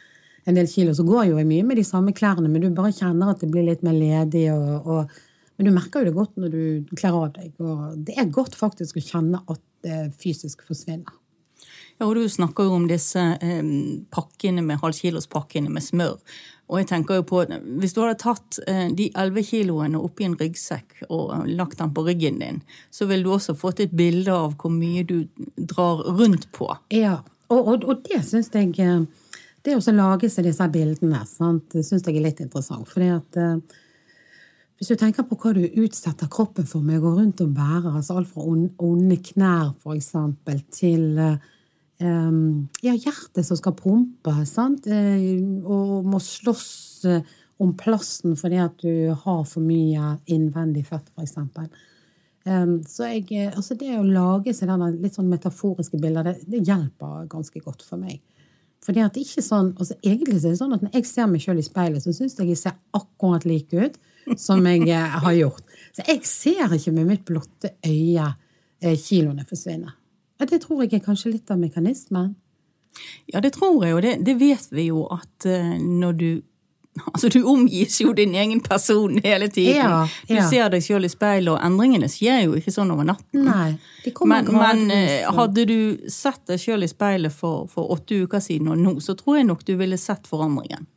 en 0.48 0.56
del 0.56 0.68
kilo, 0.70 0.94
så 0.96 1.04
går 1.04 1.26
jo 1.28 1.40
jeg 1.40 1.48
mye 1.48 1.66
med 1.66 1.80
de 1.80 1.84
samme 1.84 2.14
klærne, 2.16 2.48
men 2.48 2.62
du 2.62 2.70
bare 2.76 2.94
kjenner 2.96 3.32
at 3.32 3.42
det 3.42 3.50
blir 3.52 3.66
litt 3.66 3.82
mer 3.86 3.96
ledig. 3.96 4.46
Og, 4.54 4.86
og, 4.86 5.18
men 5.58 5.68
du 5.68 5.74
merker 5.74 6.00
jo 6.00 6.10
det 6.10 6.16
godt 6.16 6.38
når 6.40 6.54
du 6.54 6.94
kler 6.94 7.18
av 7.18 7.32
deg. 7.36 7.50
Og 7.60 7.98
det 8.06 8.16
er 8.16 8.30
godt 8.32 8.56
faktisk 8.58 9.00
å 9.00 9.04
kjenne 9.04 9.42
at 9.50 9.64
det 9.84 9.98
fysisk 10.20 10.62
forsvinner. 10.68 11.18
Ja, 12.00 12.06
og 12.06 12.14
Du 12.16 12.24
snakker 12.32 12.64
jo 12.64 12.78
om 12.78 12.86
disse 12.88 13.20
eh, 13.44 13.66
pakkene 14.14 14.62
med 14.64 14.80
halvkilospakkene 14.80 15.68
med 15.72 15.84
smør. 15.84 16.16
Og 16.70 16.78
jeg 16.78 16.86
tenker 16.86 17.18
jo 17.18 17.24
på, 17.26 17.42
Hvis 17.82 17.94
du 17.94 18.00
hadde 18.04 18.18
tatt 18.20 18.60
eh, 18.70 18.86
de 18.94 19.10
11 19.10 19.42
kiloene 19.48 19.98
oppi 19.98 20.26
en 20.26 20.36
ryggsekk 20.38 21.02
og 21.08 21.48
lagt 21.50 21.80
den 21.80 21.90
på 21.94 22.04
ryggen 22.06 22.38
din, 22.38 22.62
så 22.90 23.08
ville 23.10 23.26
du 23.26 23.32
også 23.34 23.56
fått 23.58 23.82
et 23.82 23.96
bilde 23.96 24.30
av 24.30 24.54
hvor 24.60 24.70
mye 24.70 25.02
du 25.02 25.26
drar 25.56 26.04
rundt 26.06 26.46
på. 26.54 26.70
Ja, 26.94 27.18
og, 27.50 27.58
og, 27.58 27.84
og 27.90 28.04
det 28.06 28.22
syns 28.28 28.52
jeg 28.54 28.78
eh, 28.78 29.02
Det 29.60 29.76
å 29.76 29.92
lage 29.92 30.30
seg 30.30 30.46
disse 30.46 30.66
bildene 30.72 31.24
sant, 31.28 31.74
syns 31.74 32.06
jeg 32.06 32.16
er 32.16 32.28
litt 32.30 32.40
interessant. 32.40 32.88
fordi 32.88 33.10
at 33.12 33.36
eh, 33.36 33.56
hvis 34.78 34.88
du 34.88 34.96
tenker 34.96 35.26
på 35.28 35.36
hva 35.36 35.50
du 35.52 35.66
utsetter 35.82 36.30
kroppen 36.32 36.64
for 36.64 36.80
med 36.80 37.02
å 37.02 37.02
gå 37.02 37.10
rundt 37.18 37.42
og 37.44 37.50
bære, 37.52 37.90
altså 37.98 38.16
alt 38.16 38.30
fra 38.30 38.46
onde 38.46 39.18
knær 39.26 39.74
for 39.82 39.92
eksempel, 39.92 40.62
til 40.72 41.18
ja, 42.00 42.94
hjertet 42.94 43.44
som 43.44 43.58
skal 43.58 43.74
pumpe, 43.76 44.32
sant? 44.48 44.86
og 44.88 46.06
må 46.08 46.20
slåss 46.24 46.70
om 47.60 47.74
plassen 47.76 48.38
fordi 48.40 48.56
at 48.62 48.80
du 48.80 49.12
har 49.12 49.42
for 49.44 49.60
mye 49.60 50.14
innvendig 50.32 50.86
fett, 50.88 51.10
eksempel. 51.20 51.68
Um, 52.48 52.78
så 52.88 53.10
jeg, 53.10 53.50
altså 53.50 53.76
det 53.76 53.92
å 53.98 54.06
lage 54.06 54.54
seg 54.56 54.70
denne 54.70 54.94
litt 54.96 55.18
sånn 55.18 55.28
metaforiske 55.28 56.00
bilder, 56.00 56.30
det, 56.30 56.38
det 56.48 56.62
hjelper 56.64 57.28
ganske 57.28 57.60
godt 57.60 57.84
for 57.84 58.00
meg. 58.00 58.22
Fordi 58.80 59.02
at 59.04 59.12
det 59.12 59.26
ikke 59.26 59.44
sånn, 59.44 59.74
altså 59.76 59.92
Egentlig 60.00 60.38
er 60.38 60.46
det 60.46 60.56
sånn 60.56 60.72
at 60.72 60.84
når 60.84 60.94
jeg 60.96 61.08
ser 61.10 61.28
meg 61.28 61.44
sjøl 61.44 61.60
i 61.60 61.66
speilet, 61.66 62.00
så 62.00 62.14
syns 62.16 62.38
jeg 62.38 62.48
jeg 62.54 62.62
ser 62.62 62.78
akkurat 62.96 63.44
lik 63.44 63.74
ut 63.76 63.98
som 64.40 64.64
jeg 64.64 64.86
eh, 64.88 65.18
har 65.24 65.36
gjort. 65.36 65.74
Så 65.92 66.06
jeg 66.08 66.24
ser 66.28 66.76
ikke 66.76 66.94
med 66.96 67.10
mitt 67.10 67.26
blotte 67.28 67.74
øye 67.84 68.30
eh, 68.80 68.96
kiloene 68.96 69.44
forsvinne. 69.48 69.92
Og 70.40 70.50
det 70.50 70.62
tror 70.64 70.84
jeg 70.84 70.94
er 70.98 71.04
kanskje 71.04 71.34
litt 71.34 71.50
av 71.52 71.60
mekanismen. 71.60 72.34
Ja, 73.30 73.40
det 73.40 73.54
tror 73.54 73.84
jeg, 73.84 73.94
og 73.94 74.02
det, 74.02 74.16
det 74.26 74.34
vet 74.40 74.72
vi 74.74 74.88
jo 74.90 75.04
at 75.12 75.46
uh, 75.46 75.74
når 75.80 76.12
du 76.20 76.30
Altså, 77.12 77.28
du 77.28 77.44
omgis 77.46 78.00
jo 78.00 78.10
din 78.12 78.34
egen 78.34 78.60
person 78.60 79.20
hele 79.22 79.46
tiden. 79.48 79.76
Ja, 79.76 80.08
ja. 80.26 80.42
Du 80.42 80.48
ser 80.50 80.72
deg 80.72 80.82
sjøl 80.84 81.06
i 81.06 81.10
speilet, 81.12 81.52
og 81.52 81.62
endringene 81.62 82.08
skjer 82.10 82.42
jo 82.48 82.56
ikke 82.58 82.74
sånn 82.74 82.90
over 82.90 83.06
natten. 83.06 83.46
Nei, 83.46 83.76
men, 84.26 84.50
men 84.50 84.82
hadde 85.38 85.68
du 85.70 85.78
sett 86.10 86.42
deg 86.50 86.58
sjøl 86.60 86.84
i 86.84 86.90
speilet 86.90 87.32
for, 87.32 87.68
for, 87.70 87.94
åtte 87.94 88.18
uker 88.26 88.42
siden 88.42 88.72
og 88.74 88.82
nå, 88.82 88.96
så 89.00 89.14
tror 89.16 89.38
jeg 89.38 89.46
nok 89.48 89.62
du 89.70 89.76
ville 89.78 89.96
sett 90.02 90.26
forandringen. 90.28 90.88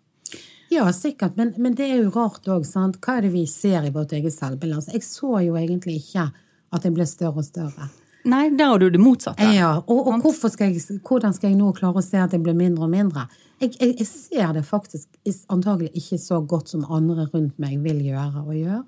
Ja, 0.73 0.89
sikkert, 0.97 1.37
men, 1.37 1.53
men 1.61 1.77
det 1.77 1.91
er 1.91 2.01
jo 2.01 2.11
rart 2.17 2.49
òg, 2.49 2.65
sant. 2.65 2.97
Hva 2.97 3.19
er 3.19 3.27
det 3.27 3.35
vi 3.37 3.45
ser 3.47 3.85
i 3.85 3.93
vårt 3.93 4.17
eget 4.17 4.33
selvbilde? 4.33 4.81
Altså, 4.81 4.97
jeg 4.97 5.05
så 5.05 5.43
jo 5.45 5.59
egentlig 5.61 6.01
ikke 6.01 6.31
at 6.73 6.87
jeg 6.89 6.97
ble 6.97 7.05
større 7.05 7.43
og 7.43 7.45
større. 7.45 7.93
Nei, 8.29 8.45
der 8.55 8.71
har 8.71 8.79
du 8.79 8.87
det 8.93 9.01
motsatte. 9.03 9.45
Ja, 9.51 9.73
og, 9.83 10.07
og 10.07 10.27
skal 10.39 10.71
jeg, 10.71 10.99
hvordan 11.03 11.33
skal 11.35 11.51
jeg 11.51 11.59
nå 11.59 11.73
klare 11.75 11.99
å 11.99 12.05
se 12.05 12.21
at 12.21 12.31
jeg 12.35 12.43
blir 12.43 12.55
mindre 12.55 12.87
og 12.87 12.93
mindre? 12.93 13.25
Jeg, 13.59 13.73
jeg, 13.79 13.95
jeg, 13.99 14.07
ser 14.07 14.53
det 14.55 14.63
faktisk 14.67 15.09
antagelig 15.51 15.91
ikke 15.99 16.19
så 16.21 16.39
godt 16.47 16.71
som 16.71 16.85
andre 16.87 17.27
rundt 17.33 17.59
meg 17.61 17.81
vil 17.83 17.99
gjøre 18.05 18.43
og 18.45 18.53
gjør. 18.55 18.83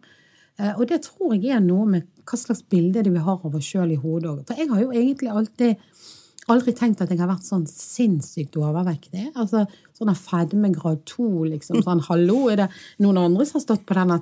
Eh, 0.60 0.72
og 0.72 0.86
det 0.88 1.02
tror 1.08 1.36
jeg 1.36 1.56
er 1.58 1.64
noe 1.64 1.88
med 1.90 2.08
hva 2.24 2.40
slags 2.40 2.64
bilde 2.72 3.04
vi 3.08 3.24
har 3.28 3.42
av 3.44 3.58
oss 3.60 3.68
sjøl 3.68 3.92
i 3.92 4.00
hodet 4.00 4.32
òg. 4.32 4.44
For 4.48 4.62
jeg 4.62 4.72
har 4.72 4.84
jo 4.86 4.94
egentlig 4.96 5.32
alltid 5.32 5.84
aldri 6.52 6.76
tenkt 6.78 7.02
at 7.02 7.12
jeg 7.12 7.20
har 7.20 7.30
vært 7.30 7.48
sånn 7.48 7.66
sinnssykt 7.70 8.56
overvektig. 8.60 9.32
Altså 9.34 9.66
sånn 9.98 10.14
fedmegrad 10.16 11.04
to, 11.10 11.28
liksom. 11.50 11.82
Sånn 11.84 12.04
hallo, 12.08 12.46
er 12.54 12.64
det 12.64 12.70
noen 13.04 13.20
andre 13.24 13.48
som 13.48 13.60
har 13.60 13.66
stått 13.66 13.86
på 13.88 13.98
den 13.98 14.16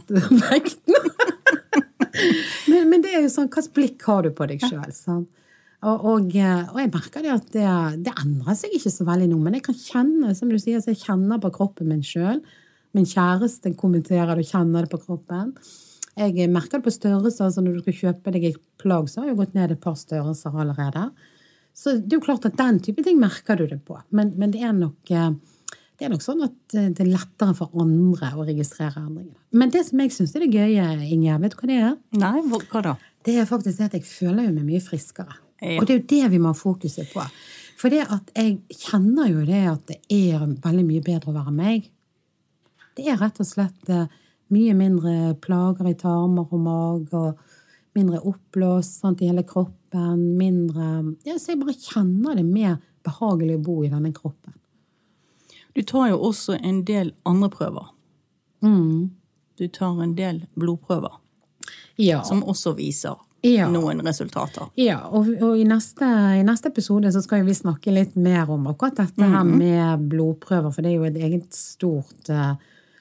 vekten? 0.49 0.97
men, 2.69 2.89
men, 2.89 3.01
det 3.03 3.13
er 3.13 3.23
jo 3.25 3.31
sånn, 3.31 3.49
hvilket 3.51 3.73
blikk 3.75 4.05
har 4.09 4.25
du 4.25 4.33
på 4.35 4.47
deg 4.49 4.63
sjøl? 4.63 4.91
Sånn? 4.95 5.23
Og, 5.83 6.03
og, 6.07 6.35
eh, 6.39 6.61
og, 6.69 6.77
jeg 6.79 6.91
merker 6.93 7.25
det 7.25 7.31
at 7.33 7.47
det, 7.51 7.69
det, 8.05 8.13
endrer 8.23 8.55
seg 8.55 8.75
ikke 8.77 8.91
så 8.93 9.07
veldig 9.07 9.29
nå, 9.31 9.39
men 9.43 9.57
jeg 9.57 9.65
kan 9.65 9.79
kjenne 9.79 10.35
som 10.37 10.51
du 10.51 10.59
sier, 10.61 10.79
så 10.79 10.93
jeg 10.93 11.01
kjenner 11.01 11.41
på 11.43 11.51
kroppen 11.57 11.89
min 11.91 12.05
sjøl. 12.07 12.39
Min 12.95 13.09
kjæreste 13.09 13.73
kommenterer 13.79 14.31
det 14.31 14.45
og 14.45 14.51
kjenner 14.53 14.85
det 14.85 14.93
på 14.93 15.01
kroppen. 15.01 15.51
Jeg 16.13 16.49
merker 16.53 16.77
det 16.77 16.85
på 16.85 16.93
størrelser. 16.93 17.47
altså 17.47 17.63
Når 17.65 17.79
du 17.79 17.83
skal 17.83 17.99
kjøpe 17.99 18.33
deg 18.35 18.51
et 18.51 18.59
plagg, 18.79 19.09
så 19.09 19.23
har 19.23 19.31
jeg 19.31 19.39
gått 19.39 19.55
ned 19.57 19.73
et 19.73 19.81
par 19.81 19.97
størrelser 19.97 20.53
allerede. 20.53 21.07
Så 21.73 21.97
det 21.97 22.13
er 22.13 22.19
jo 22.19 22.27
klart 22.27 22.45
at 22.45 22.59
den 22.59 22.77
type 22.85 23.03
ting 23.03 23.17
merker 23.19 23.57
du 23.57 23.65
det 23.65 23.81
på. 23.87 23.97
Men, 24.13 24.35
men 24.37 24.53
det 24.53 24.61
er 24.61 24.75
nok 24.77 25.09
eh, 25.09 25.31
det 26.03 26.09
er 26.09 26.11
nok 26.17 26.23
sånn 26.25 26.41
at 26.43 26.73
eh, 26.75 26.89
det 26.91 26.99
er 26.99 27.13
lettere 27.13 27.53
for 27.55 27.71
andre 27.79 28.33
å 28.35 28.43
registrere 28.43 28.99
endringene. 28.99 29.39
Men 29.55 29.69
det 29.71 29.85
som 29.87 30.01
jeg 30.03 30.11
syns 30.11 30.33
er 30.35 30.43
det 30.43 30.49
gøye, 30.51 30.87
Ingjerd, 31.15 31.39
vet 31.39 31.53
du 31.53 31.61
hva 31.61 31.67
det 31.69 31.77
er? 31.79 31.93
Nei, 32.19 32.31
hva 32.51 32.81
da? 32.83 32.93
Det 33.23 33.35
er 33.39 33.45
faktisk 33.47 33.79
det 33.79 33.85
at 33.87 33.93
jeg 33.95 34.07
føler 34.09 34.49
meg 34.51 34.65
mye 34.67 34.81
friskere. 34.83 35.37
Ja. 35.63 35.77
Og 35.77 35.85
det 35.87 35.93
er 35.93 36.01
jo 36.01 36.07
det 36.11 36.31
vi 36.33 36.41
må 36.43 36.51
ha 36.51 36.57
fokuset 36.59 37.07
på. 37.13 37.23
For 37.79 37.93
det 37.93 38.01
at 38.11 38.33
jeg 38.35 38.57
kjenner 38.81 39.29
jo 39.31 39.45
det 39.47 39.61
at 39.71 39.85
det 39.93 40.01
er 40.11 40.43
veldig 40.43 40.83
mye 40.89 41.03
bedre 41.05 41.31
å 41.31 41.37
være 41.37 41.53
meg. 41.55 41.87
Det 42.99 43.05
er 43.07 43.21
rett 43.21 43.39
og 43.39 43.47
slett 43.47 43.91
eh, 43.93 44.11
mye 44.51 44.73
mindre 44.75 45.13
plager 45.39 45.87
i 45.87 45.95
tarmer 46.01 46.51
og 46.51 46.65
mage, 46.65 47.21
og 47.21 47.95
mindre 47.95 48.19
oppblåst 48.27 48.99
sant, 48.99 49.23
i 49.23 49.31
hele 49.31 49.45
kroppen. 49.47 50.19
Mindre 50.35 50.89
ja, 51.23 51.37
Så 51.39 51.53
jeg 51.53 51.61
bare 51.63 51.77
kjenner 51.79 52.35
det 52.35 52.43
mer 52.49 52.75
behagelig 53.07 53.55
å 53.61 53.63
bo 53.69 53.77
i 53.87 53.93
denne 53.93 54.11
kroppen. 54.11 54.59
Du 55.73 55.81
tar 55.81 56.11
jo 56.11 56.21
også 56.29 56.57
en 56.61 56.83
del 56.85 57.13
andre 57.25 57.49
prøver. 57.49 57.91
Mm. 58.63 59.11
Du 59.57 59.67
tar 59.67 60.01
en 60.03 60.15
del 60.15 60.45
blodprøver. 60.53 61.19
Ja. 61.95 62.23
Som 62.23 62.43
også 62.49 62.73
viser 62.77 63.17
ja. 63.43 63.67
noen 63.69 64.01
resultater. 64.05 64.69
Ja, 64.79 64.99
og, 65.09 65.29
og 65.43 65.57
i, 65.59 65.65
neste, 65.67 66.07
i, 66.39 66.43
neste, 66.45 66.71
episode 66.71 67.11
så 67.13 67.21
skal 67.23 67.43
vi 67.47 67.55
snakke 67.57 67.93
litt 67.93 68.15
mer 68.15 68.49
om 68.53 68.69
akkurat 68.71 69.03
dette 69.03 69.25
her 69.25 69.43
mm. 69.43 69.55
med 69.59 70.05
blodprøver, 70.13 70.71
for 70.73 70.85
det 70.85 70.93
er 70.93 70.97
jo 70.97 71.09
et 71.09 71.19
eget 71.27 71.49
stort, 71.57 72.31
uh, 72.31 72.55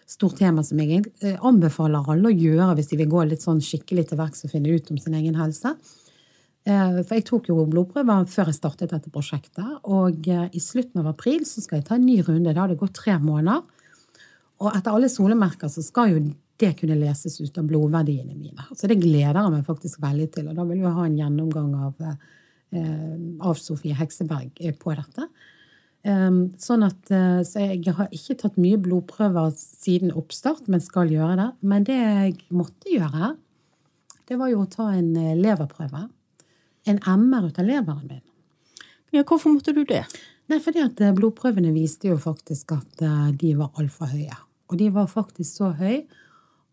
stort 0.08 0.38
tema 0.40 0.64
som 0.66 0.80
jeg 0.82 1.04
uh, 1.24 1.36
anbefaler 1.48 2.10
alle 2.14 2.32
å 2.32 2.36
gjøre 2.36 2.72
hvis 2.78 2.92
de 2.92 3.00
vil 3.00 3.12
gå 3.12 3.26
litt 3.30 3.44
sånn 3.44 3.62
skikkelig 3.64 4.10
til 4.10 4.20
verks 4.20 4.46
og 4.46 4.54
finne 4.54 4.74
ut 4.74 4.92
om 4.92 5.00
sin 5.00 5.16
egen 5.18 5.38
helse. 5.40 5.76
Eh, 6.62 6.98
for 7.02 7.16
jeg 7.16 7.24
tok 7.26 7.48
jo 7.50 7.64
blodprøver 7.66 8.28
før 8.30 8.50
jeg 8.52 8.58
startet 8.60 8.92
dette 8.94 9.10
prosjektet. 9.12 9.80
Og 9.90 10.28
eh, 10.30 10.46
i 10.54 10.62
slutten 10.62 11.02
av 11.02 11.10
april 11.10 11.42
så 11.48 11.62
skal 11.62 11.80
jeg 11.80 11.88
ta 11.88 11.98
en 11.98 12.06
ny 12.06 12.20
runde. 12.22 12.52
Da 12.52 12.64
har 12.64 12.70
det 12.70 12.78
gått 12.80 13.00
tre 13.00 13.16
måneder. 13.22 13.64
Og 14.62 14.70
etter 14.70 14.94
alle 14.94 15.10
solemerker 15.10 15.72
så 15.72 15.82
skal 15.82 16.12
jo 16.12 16.22
det 16.62 16.76
kunne 16.78 16.94
leses 16.94 17.40
ut 17.40 17.56
av 17.58 17.66
blodverdiene 17.66 18.36
mine. 18.36 18.68
Så 18.78 18.86
det 18.86 19.00
gleder 19.00 19.40
jeg 19.40 19.54
meg 19.56 19.66
faktisk 19.66 19.98
veldig 20.04 20.28
til. 20.30 20.52
Og 20.52 20.58
da 20.58 20.66
vil 20.68 20.84
jeg 20.84 20.94
ha 20.94 21.06
en 21.08 21.16
gjennomgang 21.18 21.72
av, 21.88 22.04
eh, 22.76 23.16
av 23.42 23.58
Sofie 23.58 23.96
Hekseberg 23.98 24.62
på 24.78 24.94
dette. 24.98 25.26
Sånn 26.02 26.82
at, 26.82 27.10
så 27.46 27.60
jeg 27.62 27.92
har 27.94 28.08
ikke 28.10 28.34
tatt 28.40 28.56
mye 28.58 28.74
blodprøver 28.82 29.52
siden 29.54 30.10
oppstart, 30.18 30.66
men 30.66 30.82
skal 30.82 31.12
gjøre 31.14 31.36
det. 31.38 31.50
Men 31.62 31.84
det 31.86 31.98
jeg 31.98 32.40
måtte 32.50 32.90
gjøre, 32.90 33.36
det 34.26 34.38
var 34.40 34.50
jo 34.50 34.64
å 34.64 34.70
ta 34.70 34.88
en 34.96 35.12
leverprøve 35.38 36.08
en 36.88 36.98
MR 36.98 37.48
ut 37.48 37.58
av 37.58 37.68
leveren 37.68 38.06
min. 38.08 38.22
Ja, 39.12 39.24
Hvorfor 39.28 39.52
måtte 39.52 39.74
du 39.76 39.84
det? 39.84 40.04
Nei, 40.50 40.58
fordi 40.62 40.82
at 40.82 41.00
eh, 41.00 41.12
Blodprøvene 41.14 41.70
viste 41.74 42.08
jo 42.10 42.18
faktisk 42.20 42.72
at 42.74 43.02
eh, 43.04 43.28
de 43.38 43.52
var 43.58 43.70
altfor 43.80 44.10
høye. 44.10 44.38
Og 44.72 44.78
de 44.80 44.88
var 44.94 45.10
faktisk 45.10 45.60
så 45.60 45.70
høye 45.76 46.06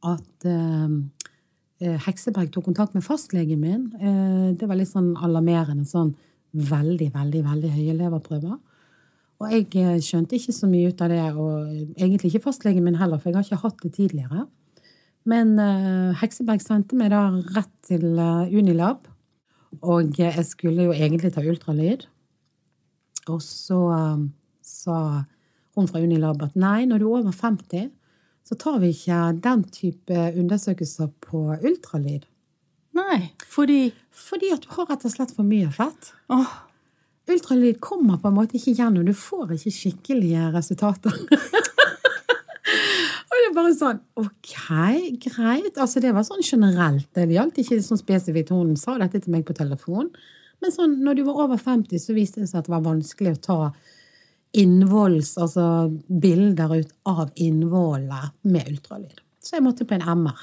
at 0.08 0.48
eh, 0.48 0.96
eh, 1.84 1.98
Hekseberg 2.08 2.54
tok 2.54 2.70
kontakt 2.70 2.96
med 2.96 3.06
fastlegen 3.06 3.60
min. 3.62 3.86
Eh, 4.00 4.48
det 4.60 4.70
var 4.70 4.80
litt 4.80 4.92
sånn 4.92 5.12
alarmerende. 5.20 5.86
Sånn 5.88 6.16
veldig, 6.56 7.12
veldig, 7.14 7.44
veldig 7.46 7.74
høye 7.76 7.98
leverprøver. 8.00 8.56
Og 9.40 9.54
jeg 9.54 10.02
skjønte 10.04 10.36
ikke 10.36 10.56
så 10.56 10.68
mye 10.68 10.90
ut 10.92 11.04
av 11.04 11.12
det, 11.14 11.22
og 11.32 12.00
egentlig 12.00 12.34
ikke 12.34 12.48
fastlegen 12.50 12.84
min 12.84 12.98
heller, 13.00 13.22
for 13.22 13.30
jeg 13.30 13.38
har 13.38 13.46
ikke 13.48 13.62
hatt 13.62 13.86
det 13.86 13.94
tidligere. 13.96 14.48
Men 15.30 15.54
eh, 15.60 16.18
Hekseberg 16.24 16.64
sendte 16.64 16.98
meg 17.00 17.14
da 17.14 17.28
rett 17.56 17.72
til 17.88 18.08
Unilab, 18.16 19.09
og 19.82 20.18
jeg 20.20 20.46
skulle 20.48 20.90
jo 20.90 20.96
egentlig 20.96 21.34
ta 21.36 21.44
ultralyd. 21.46 22.06
Og 23.30 23.42
så 23.46 23.78
um, 23.78 24.30
sa 24.66 25.26
hun 25.78 25.90
fra 25.90 26.02
Unilab 26.02 26.42
at 26.44 26.58
nei, 26.60 26.84
når 26.90 27.02
du 27.02 27.08
er 27.10 27.22
over 27.22 27.36
50, 27.36 27.92
så 28.50 28.58
tar 28.58 28.80
vi 28.82 28.92
ikke 28.96 29.20
den 29.44 29.64
type 29.70 30.24
undersøkelser 30.34 31.12
på 31.22 31.44
ultralyd. 31.58 32.26
Nei, 32.98 33.30
fordi 33.48 33.94
Fordi 34.10 34.50
at 34.52 34.66
du 34.66 34.74
har 34.74 34.90
rett 34.90 35.06
og 35.08 35.14
slett 35.14 35.32
for 35.32 35.48
mye 35.48 35.70
fett. 35.72 36.12
Åh, 36.34 36.50
Ultralyd 37.30 37.78
kommer 37.80 38.18
på 38.18 38.28
en 38.28 38.36
måte 38.36 38.58
ikke 38.58 38.74
gjennom. 38.74 39.06
Du 39.06 39.14
får 39.16 39.54
ikke 39.56 39.74
skikkelige 39.74 40.50
resultater. 40.56 41.14
det 43.50 43.58
bare 43.58 43.76
sånn 43.76 44.02
Ok, 44.20 44.56
greit. 45.26 45.78
Altså, 45.78 46.02
det 46.04 46.14
var 46.16 46.26
sånn 46.28 46.44
generelt. 46.46 47.08
Det 47.16 47.28
gjaldt 47.34 47.62
ikke 47.62 47.80
sånn 47.86 48.02
spesifikt. 48.02 48.54
Hun 48.56 48.76
sa 48.80 48.98
dette 49.02 49.22
til 49.24 49.34
meg 49.34 49.46
på 49.48 49.58
telefon. 49.58 50.12
Men 50.60 50.76
sånn, 50.76 50.98
når 51.06 51.20
du 51.20 51.24
var 51.28 51.46
over 51.46 51.60
50, 51.62 52.02
så 52.02 52.16
viste 52.16 52.44
det 52.44 52.50
seg 52.52 52.62
at 52.62 52.68
det 52.68 52.76
var 52.76 52.86
vanskelig 52.88 53.38
å 53.38 53.42
ta 53.46 53.60
innvolls, 54.58 55.36
altså 55.38 55.64
bilder 56.10 56.80
ut 56.80 56.94
av 57.10 57.30
innvollet 57.38 58.34
med 58.50 58.72
ultralyd. 58.72 59.22
Så 59.46 59.58
jeg 59.58 59.66
måtte 59.66 59.86
på 59.88 59.96
en 59.96 60.08
MR. 60.26 60.40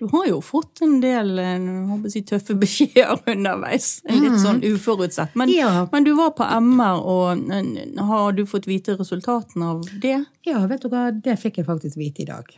du 0.00 0.06
har 0.12 0.26
jo 0.30 0.38
fått 0.40 0.80
en 0.80 0.94
del 1.02 1.34
eh, 1.38 2.06
si, 2.08 2.22
tøffe 2.24 2.54
beskjeder 2.62 3.20
underveis. 3.28 3.98
Litt 4.08 4.38
sånn 4.40 4.62
uforutsett. 4.64 5.34
Men, 5.36 5.52
Ja. 5.52 5.86
men 5.92 6.06
du 6.06 6.14
var 6.16 6.32
på 6.38 6.46
MR, 6.46 7.02
og 7.04 8.00
har 8.08 8.32
du 8.32 8.46
fått 8.48 8.68
vite 8.70 8.96
resultatene 8.96 9.74
av 9.74 9.84
det? 10.00 10.22
Ja, 10.48 10.62
vet 10.70 10.86
du 10.86 10.88
hva, 10.92 11.10
det 11.12 11.36
fikk 11.42 11.60
jeg 11.60 11.68
faktisk 11.68 12.00
vite 12.00 12.24
i 12.24 12.28
dag. 12.30 12.48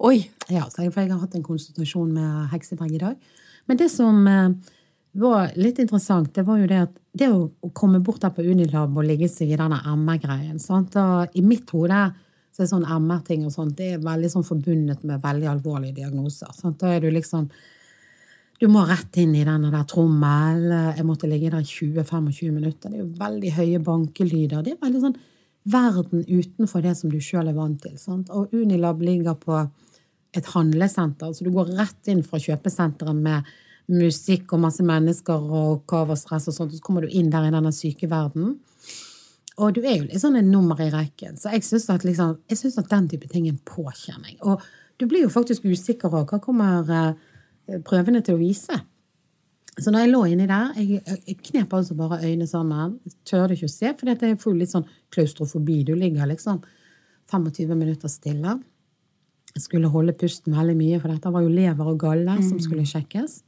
Oi! 0.00 0.18
Ja, 0.48 0.64
så 0.72 0.82
jeg, 0.82 0.94
for 0.94 1.04
jeg 1.04 1.12
har 1.12 1.22
hatt 1.22 1.36
en 1.38 1.46
konsultasjon 1.46 2.10
med 2.16 2.50
Hekseberg 2.54 2.96
i 2.96 3.02
dag. 3.02 3.32
Men 3.68 3.78
det 3.78 3.90
som 3.92 4.26
eh, 4.26 4.48
var 5.20 5.54
litt 5.60 5.78
interessant, 5.78 6.32
det 6.34 6.42
var 6.48 6.58
jo 6.58 6.66
det 6.70 6.80
at 6.88 6.96
det 7.20 7.28
å, 7.30 7.50
komme 7.76 8.00
bort 8.02 8.22
der 8.22 8.32
på 8.34 8.42
Unilab 8.46 8.96
og 8.96 9.06
ligge 9.06 9.28
seg 9.30 9.52
i 9.52 9.58
denne 9.58 9.78
MR-greien 9.84 10.58
I 10.58 11.42
mitt 11.42 11.70
hode 11.74 12.02
så 12.56 12.66
sånn 12.68 12.86
MR-ting 12.86 13.44
og 13.46 13.52
sånt, 13.54 13.76
det 13.78 13.94
er 13.94 14.04
veldig 14.04 14.30
sånn 14.32 14.46
forbundet 14.46 15.04
med 15.06 15.22
veldig 15.22 15.48
alvorlige 15.50 16.00
diagnoser. 16.00 16.50
Sant? 16.56 16.80
Da 16.80 16.94
er 16.94 17.04
du 17.04 17.10
liksom 17.10 17.50
Du 18.60 18.66
må 18.68 18.82
rett 18.84 19.16
inn 19.16 19.32
i 19.32 19.44
denne 19.46 19.70
der 19.72 19.86
trommel. 19.88 20.66
Jeg 20.68 21.04
måtte 21.08 21.28
ligge 21.30 21.48
der 21.48 21.62
i 21.62 21.64
20-25 21.64 22.50
minutter. 22.52 22.90
Det 22.90 22.98
er 22.98 23.06
jo 23.06 23.14
veldig 23.16 23.52
høye 23.56 23.78
bankelyder. 23.86 24.60
Det 24.66 24.74
er 24.74 24.82
veldig 24.82 25.00
sånn 25.00 25.16
verden 25.64 26.26
utenfor 26.28 26.84
det 26.84 26.92
som 26.98 27.08
du 27.08 27.16
sjøl 27.24 27.48
er 27.48 27.56
vant 27.56 27.80
til. 27.80 27.96
Sant? 27.96 28.28
Og 28.28 28.52
Unilab 28.52 29.00
ligger 29.00 29.38
på 29.40 29.62
et 30.36 30.46
handlesenter, 30.52 31.32
så 31.32 31.44
du 31.44 31.50
går 31.54 31.72
rett 31.78 32.10
inn 32.12 32.22
fra 32.22 32.38
kjøpesenteret 32.38 33.16
med 33.16 33.48
musikk 33.90 34.52
og 34.54 34.62
masse 34.66 34.84
mennesker 34.86 35.48
og 35.50 35.86
kav 35.90 36.12
og 36.12 36.18
stress 36.18 36.46
og 36.50 36.54
sånt, 36.54 36.74
og 36.74 36.78
så 36.78 36.84
kommer 36.84 37.04
du 37.04 37.10
inn 37.16 37.30
der 37.32 37.48
i 37.48 37.54
denne 37.54 37.72
sykeverden. 37.74 38.58
Og 39.60 39.74
du 39.76 39.82
er 39.84 39.98
jo 39.98 40.06
litt 40.08 40.22
sånn 40.22 40.38
en 40.40 40.50
nummer 40.52 40.78
i 40.80 40.90
rekken, 40.92 41.36
så 41.36 41.52
jeg 41.54 41.66
syns 41.66 41.88
at, 41.92 42.06
liksom, 42.06 42.38
at 42.48 42.92
den 42.92 43.08
type 43.12 43.28
ting 43.28 43.46
er 43.46 43.54
en 43.54 43.64
påkjenning. 43.68 44.38
Og 44.48 44.62
du 45.00 45.06
blir 45.08 45.26
jo 45.26 45.32
faktisk 45.32 45.66
usikker 45.68 46.12
òg. 46.12 46.32
Hva 46.32 46.40
kommer 46.44 46.88
eh, 46.96 47.76
prøvene 47.84 48.22
til 48.24 48.36
å 48.36 48.40
vise? 48.40 48.78
Så 49.80 49.92
når 49.92 50.04
jeg 50.04 50.10
lå 50.10 50.20
inni 50.28 50.48
der, 50.50 50.72
jeg, 50.76 51.00
jeg 51.28 51.38
knep 51.46 51.76
altså 51.76 51.96
bare 51.96 52.20
øynene 52.24 52.48
sammen. 52.48 52.98
Tørde 53.28 53.56
ikke 53.56 53.68
å 53.68 53.72
se, 53.72 53.92
for 53.96 54.10
jeg 54.10 54.40
får 54.42 54.58
litt 54.58 54.72
sånn 54.72 54.88
klaustrofobi. 55.14 55.78
Du 55.88 55.94
ligger 55.96 56.28
liksom 56.28 56.60
25 57.30 57.72
minutter 57.78 58.12
stille. 58.12 58.58
Jeg 59.54 59.64
skulle 59.64 59.90
holde 59.90 60.14
pusten 60.18 60.54
veldig 60.54 60.76
mye, 60.78 60.98
for 61.02 61.12
dette 61.12 61.32
var 61.32 61.44
jo 61.46 61.52
lever 61.52 61.92
og 61.92 62.00
galle 62.02 62.36
som 62.44 62.60
skulle 62.62 62.86
sjekkes. 62.86 63.40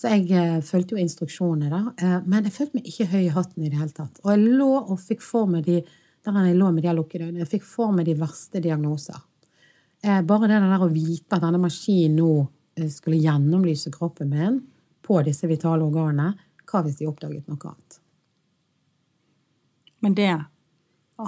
Så 0.00 0.08
jeg 0.08 0.30
eh, 0.32 0.60
fulgte 0.64 0.96
jo 0.96 1.02
instruksjonene, 1.02 1.68
da. 1.68 1.80
Eh, 2.00 2.20
men 2.24 2.46
jeg 2.48 2.54
følte 2.54 2.78
meg 2.78 2.86
ikke 2.88 3.08
høy 3.10 3.22
i 3.26 3.32
hatten 3.34 3.64
i 3.66 3.68
det 3.68 3.80
hele 3.80 3.92
tatt. 3.92 4.20
Og 4.24 4.30
jeg 4.32 4.54
lå 4.56 4.70
og 4.78 5.00
fikk 5.02 5.24
for 5.24 5.50
meg 5.50 5.66
de 5.66 5.82
der 6.20 6.46
jeg 6.46 6.56
lå 6.56 6.68
med 6.72 6.84
de 6.84 6.92
lukkede 6.92 7.26
øynene, 7.26 7.42
jeg 7.42 7.52
fikk 7.54 7.66
for 7.68 7.92
meg 7.96 8.08
de 8.08 8.14
verste 8.20 8.60
diagnoser. 8.64 9.20
Eh, 10.00 10.22
bare 10.24 10.48
det 10.48 10.60
der 10.62 10.84
å 10.84 10.88
vite 10.92 11.36
at 11.36 11.44
denne 11.44 11.60
maskinen 11.60 12.16
nå 12.16 12.32
skulle 12.92 13.20
gjennomlyse 13.20 13.90
kroppen 13.92 14.30
min 14.32 14.60
på 15.04 15.18
disse 15.26 15.48
vitale 15.50 15.84
organene, 15.84 16.32
hva 16.70 16.80
hvis 16.86 17.00
de 17.00 17.08
oppdaget 17.10 17.50
noe 17.50 17.72
annet? 17.72 17.98
Men 20.00 20.16
det 20.16 20.30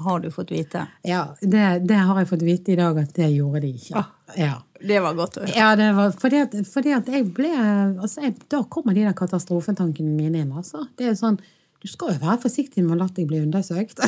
har 0.05 0.21
du 0.21 0.31
fått 0.31 0.51
vite. 0.53 0.87
Ja, 1.07 1.23
det, 1.41 1.87
det 1.89 1.99
har 1.99 2.19
jeg 2.19 2.29
fått 2.31 2.43
vite 2.47 2.73
i 2.73 2.77
dag 2.79 2.99
at 2.99 3.15
det 3.17 3.31
gjorde 3.33 3.61
de 3.65 3.73
ikke. 3.77 3.99
Ah. 4.01 4.11
Ja. 4.37 4.55
Det 4.83 4.99
var 5.05 5.15
godt 5.15 5.37
å 5.39 5.45
høre. 5.45 5.55
Ja, 5.55 5.73
det 5.79 5.91
var 5.95 6.15
fordi 6.19 6.39
at, 6.43 6.55
fordi 6.67 6.95
at 6.97 7.07
jeg 7.13 7.27
ble 7.37 7.51
altså 7.55 8.25
jeg, 8.25 8.35
Da 8.51 8.63
kommer 8.73 8.97
de 8.97 9.05
der 9.07 9.15
katastrofetankene 9.15 10.11
mine 10.17 10.43
inn. 10.43 10.51
altså. 10.57 10.87
Det 10.99 11.13
er 11.13 11.19
sånn, 11.19 11.39
Du 11.83 11.89
skal 11.91 12.15
jo 12.15 12.23
være 12.23 12.39
forsiktig 12.45 12.83
med 12.85 12.97
å 12.97 13.01
la 13.03 13.09
deg 13.11 13.27
bli 13.31 13.41
undersøkt. 13.43 14.03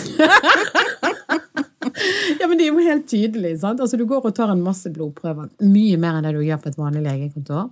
ja, 2.40 2.48
men 2.48 2.58
det 2.58 2.66
er 2.66 2.72
jo 2.72 2.84
helt 2.86 3.08
tydelig. 3.10 3.58
sant? 3.60 3.80
Altså, 3.80 3.96
Du 3.98 4.06
går 4.06 4.24
og 4.24 4.34
tar 4.34 4.50
en 4.52 4.62
masse 4.62 4.90
blodprøver. 4.94 5.50
Mye 5.62 5.98
mer 6.00 6.18
enn 6.18 6.26
det 6.26 6.34
du 6.36 6.42
gjør 6.44 6.62
på 6.62 6.70
et 6.72 6.78
vanlig 6.80 7.04
legekontor. 7.06 7.70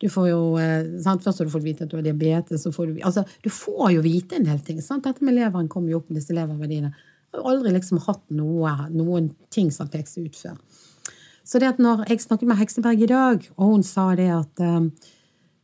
Du 0.00 0.08
får 0.08 0.30
jo, 0.30 0.40
eh, 0.56 0.86
sant? 1.04 1.22
Først 1.24 1.42
har 1.42 1.46
du 1.46 1.52
fått 1.52 1.66
vite 1.66 1.84
at 1.84 1.90
du 1.92 1.98
har 1.98 2.04
diabetes. 2.06 2.62
Så 2.64 2.72
får 2.72 2.86
du, 2.86 2.92
altså, 3.04 3.24
du 3.44 3.50
får 3.52 3.96
jo 3.98 4.04
vite 4.06 4.38
en 4.38 4.48
del 4.48 4.60
ting. 4.64 4.80
sant? 4.80 5.04
Dette 5.04 5.24
med 5.24 5.36
leveren 5.36 5.68
kommer 5.68 5.90
jo 5.92 6.00
opp 6.00 6.08
med 6.10 6.22
disse 6.22 6.36
leververdiene. 6.36 6.92
Jeg 7.30 7.42
har 7.42 7.52
aldri 7.52 7.72
liksom 7.76 8.00
hatt 8.06 8.22
noe, 8.34 8.72
noen 8.90 9.30
ting 9.54 9.70
som 9.74 9.90
seg 9.90 10.26
ut 10.26 10.38
før. 10.38 10.58
Så 11.46 11.58
det 11.58 11.70
at 11.72 11.80
når 11.82 12.04
jeg 12.10 12.22
snakket 12.22 12.50
med 12.50 12.58
Hekseberg 12.60 13.02
i 13.02 13.10
dag, 13.10 13.46
og 13.56 13.74
hun 13.74 13.84
sa 13.86 14.10
det 14.18 14.28
at 14.34 14.62
eh, 14.62 14.88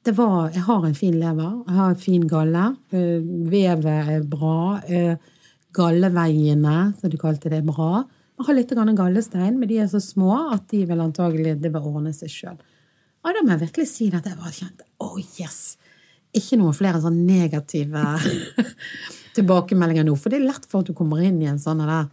det 0.07 0.15
var, 0.19 0.53
jeg 0.55 0.63
har 0.67 0.87
en 0.87 0.95
fin 0.99 1.17
lever, 1.19 1.57
jeg 1.67 1.77
har 1.77 1.91
en 1.93 2.05
fin 2.05 2.27
galle, 2.31 2.67
eh, 2.95 3.19
vevet 3.51 4.13
er 4.17 4.29
bra, 4.31 4.81
eh, 4.87 5.33
galleveiene, 5.77 6.77
som 6.99 7.13
de 7.13 7.21
kalte 7.21 7.51
det, 7.53 7.61
er 7.61 7.67
bra. 7.67 8.05
Jeg 8.37 8.49
har 8.49 8.57
litt 8.57 8.73
gallestein, 8.99 9.59
men 9.59 9.69
de 9.69 9.81
er 9.83 9.91
så 9.91 10.01
små 10.03 10.53
at 10.55 10.69
de 10.73 10.85
vil 10.89 11.03
antagelig 11.03 11.57
det 11.61 11.73
vil 11.73 11.91
ordne 11.91 12.15
seg 12.17 12.33
sjøl. 12.33 12.59
Ja, 13.27 13.33
da 13.35 13.43
må 13.43 13.55
jeg 13.55 13.67
virkelig 13.67 13.89
si 13.91 14.07
at 14.15 14.27
jeg 14.27 14.39
bare 14.39 14.55
kjente 14.55 14.87
oh 15.03 15.19
yes! 15.41 15.77
Ikke 16.37 16.59
noen 16.61 16.77
flere 16.77 17.01
sånn 17.03 17.23
negative 17.27 18.03
tilbakemeldinger 19.37 20.07
nå. 20.07 20.17
For 20.21 20.33
det 20.33 20.41
er 20.41 20.49
lett 20.51 20.69
for 20.69 20.85
at 20.85 20.91
du 20.91 20.97
kommer 20.97 21.23
inn 21.25 21.41
i 21.43 21.51
en 21.51 21.61
sånn 21.63 21.83
der 21.85 22.09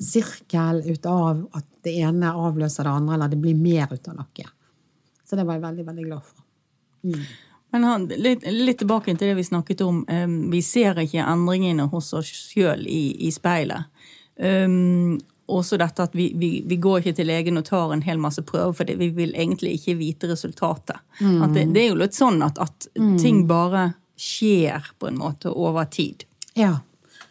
sirkel 0.00 0.80
ut 0.86 1.06
av 1.08 1.44
at 1.56 1.66
det 1.84 1.98
ene 2.00 2.32
avløser 2.32 2.86
det 2.86 2.92
andre, 2.96 3.16
eller 3.16 3.32
det 3.32 3.40
blir 3.40 3.56
mer 3.56 3.92
ut 3.92 4.08
av 4.08 4.16
noe. 4.16 4.48
Så 5.28 5.36
det 5.36 5.44
var 5.46 5.58
jeg 5.58 5.64
veldig, 5.66 5.86
veldig 5.86 6.06
glad 6.08 6.24
for. 6.24 6.44
Men 7.70 7.84
han, 7.86 8.06
litt, 8.18 8.46
litt 8.50 8.80
tilbake 8.82 9.12
til 9.14 9.30
det 9.30 9.36
vi 9.38 9.46
snakket 9.46 9.84
om. 9.86 10.02
Um, 10.08 10.38
vi 10.50 10.62
ser 10.64 10.98
ikke 10.98 11.22
endringene 11.22 11.86
hos 11.92 12.10
oss 12.18 12.30
sjøl 12.50 12.82
i, 12.88 13.28
i 13.28 13.30
speilet. 13.34 13.86
Um, 14.40 15.20
også 15.58 15.78
dette 15.80 16.04
at 16.06 16.14
vi, 16.16 16.30
vi, 16.38 16.50
vi 16.66 16.78
går 16.80 17.00
ikke 17.00 17.16
til 17.18 17.28
legen 17.30 17.60
og 17.60 17.66
tar 17.68 17.94
en 17.94 18.04
hel 18.06 18.20
masse 18.22 18.42
prøver, 18.46 18.74
for 18.76 18.92
vi 19.00 19.10
vil 19.16 19.34
egentlig 19.34 19.76
ikke 19.78 19.96
vite 20.00 20.30
resultatet. 20.30 21.00
At 21.20 21.56
det, 21.56 21.66
det 21.74 21.84
er 21.84 21.90
jo 21.90 21.98
litt 22.02 22.16
sånn 22.16 22.40
at, 22.46 22.60
at 22.62 22.88
ting 23.20 23.44
bare 23.50 23.90
skjer 24.20 24.92
på 25.00 25.08
en 25.08 25.18
måte 25.20 25.52
over 25.52 25.88
tid. 25.90 26.26
Ja, 26.58 26.78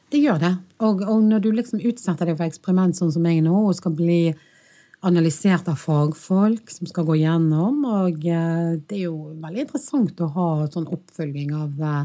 det 0.09 0.23
gjør 0.23 0.39
det. 0.41 0.53
Og, 0.81 1.03
og 1.05 1.25
når 1.25 1.43
du 1.43 1.49
liksom 1.53 1.81
utsetter 1.85 2.29
deg 2.29 2.39
for 2.39 2.49
eksperiment 2.49 2.97
sånn 2.97 3.11
som 3.13 3.25
jeg 3.29 3.43
nå, 3.45 3.55
og 3.69 3.77
skal 3.77 3.93
bli 3.97 4.21
analysert 5.05 5.69
av 5.71 5.79
fagfolk 5.79 6.71
som 6.73 6.89
skal 6.89 7.05
gå 7.07 7.19
gjennom, 7.21 7.83
og 7.87 8.25
eh, 8.27 8.79
det 8.89 8.97
er 8.97 9.05
jo 9.05 9.35
veldig 9.39 9.63
interessant 9.63 10.23
å 10.23 10.31
ha 10.35 10.49
sånn 10.73 10.89
oppfølging 10.91 11.53
av 11.55 11.85
eh, 11.91 12.01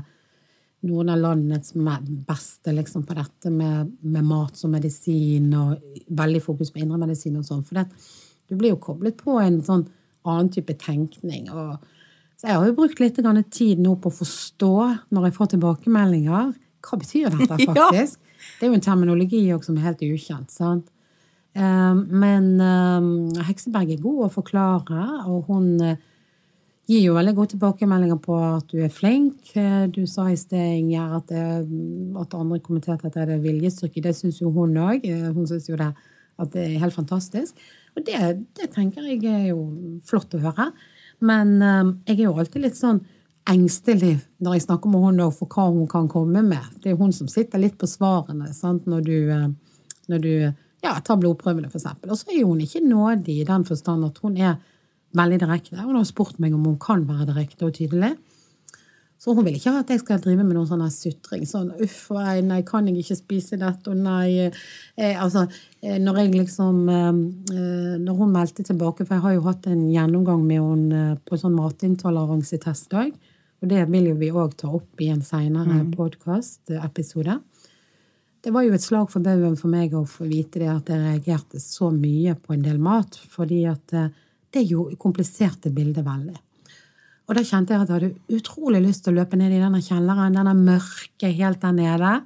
noen 0.85 1.09
av 1.15 1.19
landets 1.23 1.75
me- 1.75 1.99
beste 2.29 2.73
liksom, 2.77 3.03
på 3.09 3.17
dette 3.17 3.51
med, 3.51 3.91
med 4.05 4.25
mat 4.29 4.57
som 4.61 4.71
medisin, 4.75 5.49
og 5.57 5.81
veldig 6.13 6.43
fokus 6.45 6.71
på 6.75 6.83
indremedisin 6.85 7.37
og 7.41 7.47
sånn. 7.49 7.63
For 7.65 7.81
det, 7.81 7.87
du 8.51 8.57
blir 8.61 8.75
jo 8.75 8.81
koblet 8.85 9.17
på 9.21 9.39
en 9.41 9.61
sånn 9.65 9.87
annen 10.29 10.51
type 10.53 10.77
tenkning. 10.81 11.51
og 11.53 11.79
så 12.37 12.49
jeg 12.51 12.57
har 12.59 12.67
jo 12.67 12.75
brukt 12.77 12.99
litt 13.01 13.17
grann 13.23 13.39
tid 13.49 13.79
nå 13.81 13.95
på 14.03 14.11
å 14.11 14.17
forstå, 14.19 14.71
når 15.15 15.29
jeg 15.29 15.35
får 15.37 15.53
tilbakemeldinger, 15.55 16.53
hva 16.85 16.99
betyr 17.01 17.31
dette 17.33 17.59
Ja. 17.65 17.75
faktisk? 17.89 18.19
Det 18.59 18.67
er 18.67 18.73
jo 18.73 18.77
en 18.77 18.85
terminologi 18.85 19.45
også 19.55 19.71
som 19.71 19.79
er 19.79 19.87
helt 19.89 20.03
ukjent. 20.05 20.51
sant? 20.53 20.91
Eh, 21.57 21.95
Men 21.95 22.51
um, 22.61 23.07
Hekseberg 23.47 23.95
er 23.95 24.03
god 24.03 24.27
å 24.27 24.33
forklare, 24.35 25.05
og 25.31 25.47
hun 25.49 25.71
eh, 25.81 25.97
gir 26.89 27.01
jo 27.07 27.15
veldig 27.17 27.33
gode 27.37 27.53
tilbakemeldinger 27.55 28.19
på 28.21 28.35
at 28.45 28.67
du 28.73 28.79
er 28.85 28.93
flink. 28.93 29.39
Eh, 29.57 29.87
Du 29.89 30.05
sa 30.07 30.27
i 30.29 30.37
sted, 30.37 30.79
Inger, 30.81 31.17
at, 31.17 31.27
det- 31.29 32.21
at 32.21 32.35
andre 32.35 32.59
kommenterte 32.61 33.07
at 33.07 33.15
det 33.15 33.29
er 33.29 33.39
viljestyrke. 33.41 34.03
Det 34.03 34.15
syns 34.17 34.41
jo 34.41 34.51
hun 34.51 34.75
òg. 34.77 35.07
Hun 35.35 35.47
syns 35.47 35.69
jo 35.69 35.77
det, 35.77 35.95
at 36.39 36.51
det 36.53 36.65
er 36.75 36.79
helt 36.81 36.95
fantastisk. 36.95 37.55
Og 37.97 38.05
det, 38.05 38.45
det 38.59 38.71
tenker 38.75 39.03
jeg 39.07 39.25
er 39.25 39.47
jo 39.53 40.01
flott 40.05 40.35
å 40.35 40.41
høre. 40.45 40.73
Men 41.21 41.63
eh, 41.63 41.93
jeg 42.09 42.19
er 42.21 42.25
jo 42.29 42.39
alltid 42.39 42.63
litt 42.63 42.77
sånn 42.77 43.01
engstelig 43.49 44.19
når 44.41 44.55
jeg 44.57 44.63
snakker 44.67 44.89
med 44.89 45.03
henne 45.05 45.31
for 45.37 45.47
hva 45.53 45.67
hun 45.73 45.87
kan 45.89 46.07
komme 46.09 46.43
med. 46.43 46.65
Det 46.83 46.93
er 46.93 46.97
hun 47.01 47.13
som 47.13 47.29
sitter 47.29 47.61
litt 47.61 47.77
på 47.79 47.87
svarene 47.89 48.53
sant? 48.57 48.87
når 48.87 49.05
du, 49.05 49.17
eh, 49.31 49.49
når 50.09 50.21
du 50.21 50.31
ja, 50.85 50.99
tar 51.01 51.17
blodprøvene, 51.17 51.71
eksempel. 51.73 52.11
Og 52.13 52.19
så 52.21 52.29
er 52.35 52.45
hun 52.45 52.61
ikke 52.61 52.83
nådig 52.85 53.41
i 53.41 53.45
den 53.49 53.65
forstand 53.65 54.05
at 54.05 54.19
hun 54.25 54.37
er 54.37 54.57
veldig 55.17 55.41
direkte. 55.43 55.81
Hun 55.81 55.99
har 55.99 56.07
spurt 56.09 56.41
meg 56.43 56.55
om 56.57 56.65
hun 56.67 56.79
kan 56.83 57.05
være 57.09 57.31
direkte 57.33 57.69
og 57.69 57.77
tydelig. 57.77 58.15
Så 59.25 59.33
hun 59.33 59.47
vil 59.47 59.55
ikke 59.57 59.73
ha 59.73 59.81
at 59.81 59.89
jeg 59.89 60.03
skal 60.03 60.19
drive 60.21 60.45
med 60.45 60.53
noen 60.53 60.67
sånn 60.69 60.83
sutring. 60.93 61.47
Sånn 61.49 61.71
uff 61.81 62.11
nei, 62.45 62.59
kan 62.67 62.91
jeg 62.91 63.01
ikke 63.01 63.17
spise 63.17 63.57
dette, 63.61 63.89
og 63.89 63.97
nei 63.97 64.51
eh, 64.51 65.15
Altså, 65.17 65.47
eh, 65.81 65.97
når 66.03 66.19
jeg 66.21 66.33
liksom 66.35 66.83
eh, 66.93 67.07
eh, 67.55 67.95
Når 68.03 68.19
hun 68.19 68.35
meldte 68.35 68.67
tilbake, 68.67 69.07
for 69.07 69.17
jeg 69.17 69.25
har 69.25 69.37
jo 69.39 69.47
hatt 69.47 69.69
en 69.71 69.87
gjennomgang 69.89 70.43
med 70.45 70.61
henne 70.61 71.05
eh, 71.15 71.23
på 71.25 71.39
sånn 71.41 71.57
matintoleransetest 71.57 72.99
òg, 73.01 73.15
og 73.65 73.71
det 73.71 73.87
vil 73.89 74.11
jo 74.11 74.19
vi 74.21 74.29
òg 74.29 74.59
ta 74.61 74.69
opp 74.77 75.01
i 75.01 75.09
en 75.09 75.25
seinere 75.25 75.87
mm. 75.87 75.95
podkastepisode. 75.97 77.39
Det 78.45 78.53
var 78.53 78.67
jo 78.67 78.75
et 78.77 78.85
slag 78.85 79.09
for 79.09 79.25
baugen 79.25 79.57
for 79.57 79.73
meg 79.73 79.95
å 79.97 80.03
få 80.05 80.27
vite 80.29 80.61
det 80.61 80.69
at 80.69 80.91
jeg 80.93 81.01
reagerte 81.01 81.63
så 81.65 81.89
mye 81.89 82.35
på 82.37 82.53
en 82.53 82.67
del 82.67 82.77
mat, 82.77 83.17
fordi 83.33 83.63
at 83.71 83.97
eh, 83.97 84.11
det 84.55 84.65
jo 84.71 84.89
kompliserte 85.01 85.73
bildet 85.75 86.07
veldig. 86.07 86.37
Og 87.25 87.37
da 87.39 87.45
kjente 87.45 87.73
jeg 87.73 87.81
at 87.81 87.91
jeg 87.91 87.97
hadde 87.97 88.37
utrolig 88.37 88.83
lyst 88.85 89.05
til 89.05 89.15
å 89.15 89.23
løpe 89.23 89.39
ned 89.41 89.55
i 89.55 89.61
denne 89.63 89.81
kjelleren, 89.85 90.37
denne 90.37 90.57
mørke 90.59 91.31
helt 91.39 91.63
der 91.63 91.77
nede. 91.77 92.17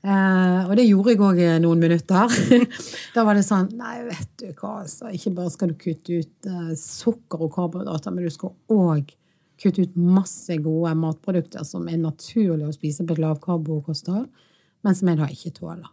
Eh, 0.00 0.60
og 0.64 0.76
det 0.78 0.86
gjorde 0.86 1.12
jeg 1.12 1.22
òg 1.26 1.40
noen 1.64 1.82
minutter. 1.82 2.36
da 3.14 3.24
var 3.26 3.36
det 3.36 3.44
sånn 3.44 3.72
Nei, 3.76 3.96
vet 4.06 4.30
du 4.40 4.46
hva, 4.52 4.80
altså. 4.84 5.10
Ikke 5.12 5.34
bare 5.36 5.52
skal 5.52 5.72
du 5.72 5.80
kutte 5.80 6.20
ut 6.22 6.48
eh, 6.48 6.76
sukker 6.78 7.42
og 7.48 7.50
karbohydrater, 7.56 8.14
men 8.14 8.28
du 8.28 8.32
skal 8.32 8.54
òg 8.72 9.10
kutte 9.60 9.84
ut 9.84 9.98
masse 10.00 10.56
gode 10.62 10.94
matprodukter 10.96 11.66
som 11.68 11.88
er 11.90 11.98
naturlig 12.00 12.70
å 12.70 12.76
spise 12.76 13.04
på 13.04 13.16
et 13.16 13.24
lavkarbokosthold, 13.26 14.30
men 14.86 14.96
som 14.96 15.10
jeg 15.10 15.20
da 15.20 15.28
ikke 15.28 15.52
tåler. 15.58 15.90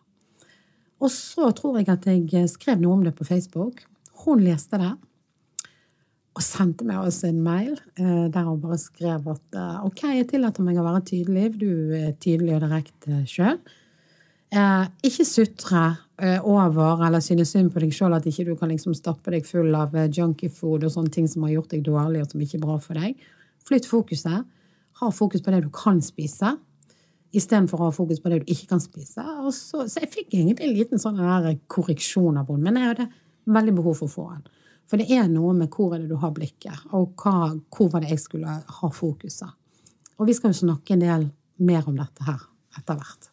Og 1.04 1.12
så 1.14 1.50
tror 1.58 1.82
jeg 1.82 1.90
at 1.92 2.08
jeg 2.08 2.48
skrev 2.54 2.80
noe 2.82 2.96
om 2.96 3.04
det 3.06 3.18
på 3.18 3.28
Facebook. 3.28 3.84
Hun 4.24 4.40
leste 4.46 4.80
det 4.82 4.94
og 6.38 6.44
sendte 6.46 6.86
meg 6.86 7.02
også 7.02 7.32
en 7.32 7.40
mail 7.42 7.74
eh, 7.98 8.28
der 8.34 8.46
hun 8.46 8.62
bare 8.62 8.78
skrev 8.78 9.26
at 9.32 9.58
eh, 9.58 9.78
ok, 9.88 10.04
jeg 10.20 10.28
tillater 10.30 10.66
meg 10.66 10.78
å 10.78 10.86
være 10.86 11.02
tydelig, 11.10 11.48
du 11.58 11.96
er 11.98 12.12
tydelig 12.22 12.54
og 12.58 12.64
direkte 12.68 13.24
sjøl. 13.30 13.58
Eh, 14.54 14.84
ikke 15.10 15.26
sutre 15.28 15.88
over 16.50 17.04
eller 17.06 17.22
synes 17.22 17.52
synd 17.54 17.70
på 17.70 17.82
deg 17.84 17.92
sjøl 17.94 18.16
at 18.18 18.26
ikke 18.26 18.48
du 18.48 18.56
kan 18.58 18.72
liksom 18.72 18.96
stappe 18.98 19.30
deg 19.30 19.46
full 19.46 19.76
av 19.78 19.94
junkie 20.10 20.50
food 20.50 20.88
og 20.88 20.94
sånne 20.94 21.14
ting 21.14 21.28
som 21.30 21.44
har 21.46 21.52
gjort 21.54 21.76
deg 21.76 21.84
dårlig, 21.86 22.24
og 22.24 22.32
som 22.32 22.42
ikke 22.42 22.58
er 22.58 22.64
bra 22.64 22.78
for 22.82 22.98
deg. 22.98 23.20
Flytt 23.70 23.86
fokuset. 23.86 24.48
Ha 24.98 25.10
fokus 25.14 25.44
på 25.46 25.54
det 25.54 25.60
du 25.62 25.70
kan 25.74 26.02
spise, 26.02 26.56
istedenfor 27.38 27.84
å 27.84 27.92
ha 27.92 27.94
fokus 27.94 28.22
på 28.24 28.32
det 28.34 28.40
du 28.42 28.50
ikke 28.50 28.72
kan 28.72 28.82
spise. 28.82 29.22
Så, 29.54 29.84
så, 29.86 30.02
jeg 30.02 30.10
fikk 30.16 30.34
egentlig 30.40 30.66
en 30.66 30.78
liten 30.80 31.02
sånn 31.02 31.22
korreksjon 31.70 32.42
av 32.42 32.50
henne, 32.50 32.66
men 32.66 32.82
jeg 32.82 32.94
hadde 32.96 33.10
veldig 33.60 33.78
behov 33.78 34.02
for 34.02 34.10
å 34.10 34.16
få 34.16 34.28
den. 34.32 34.58
For 34.88 35.00
det 35.00 35.10
er 35.12 35.28
noe 35.32 35.54
med 35.56 35.72
hvor 35.74 35.96
er 35.96 36.04
det 36.04 36.12
du 36.12 36.20
har 36.22 36.34
blikket, 36.36 36.86
og 36.96 37.16
hva, 37.20 37.54
hvor 37.74 37.90
var 37.92 38.04
det 38.04 38.14
jeg 38.14 38.24
skulle 38.24 38.60
ha 38.80 38.92
fokuset. 38.94 39.50
Og 40.18 40.30
vi 40.30 40.36
skal 40.38 40.54
jo 40.54 40.62
snakke 40.64 40.96
en 40.96 41.04
del 41.04 41.26
mer 41.64 41.90
om 41.90 41.98
dette 42.00 42.24
her 42.28 42.46
etter 42.78 43.00
hvert. 43.00 43.32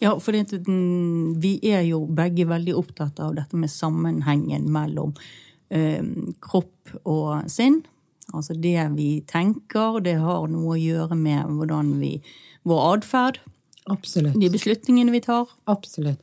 Ja, 0.00 0.14
for 0.16 0.32
vi 0.32 1.52
er 1.68 1.82
jo 1.84 2.04
begge 2.16 2.46
veldig 2.48 2.74
opptatt 2.78 3.20
av 3.20 3.34
dette 3.36 3.58
med 3.60 3.72
sammenhengen 3.72 4.68
mellom 4.72 5.12
eh, 5.68 6.04
kropp 6.40 6.94
og 7.04 7.50
sinn. 7.52 7.82
Altså 8.32 8.54
det 8.56 8.78
vi 8.94 9.10
tenker, 9.28 10.00
det 10.04 10.16
har 10.22 10.48
noe 10.48 10.76
å 10.76 10.80
gjøre 10.80 11.18
med 11.18 11.50
hvordan 11.56 11.96
vi 12.00 12.18
Vår 12.68 12.82
atferd. 12.90 13.38
Absolutt. 13.88 14.34
De 14.36 14.50
beslutningene 14.52 15.14
vi 15.14 15.22
tar. 15.24 15.48
Absolutt. 15.72 16.20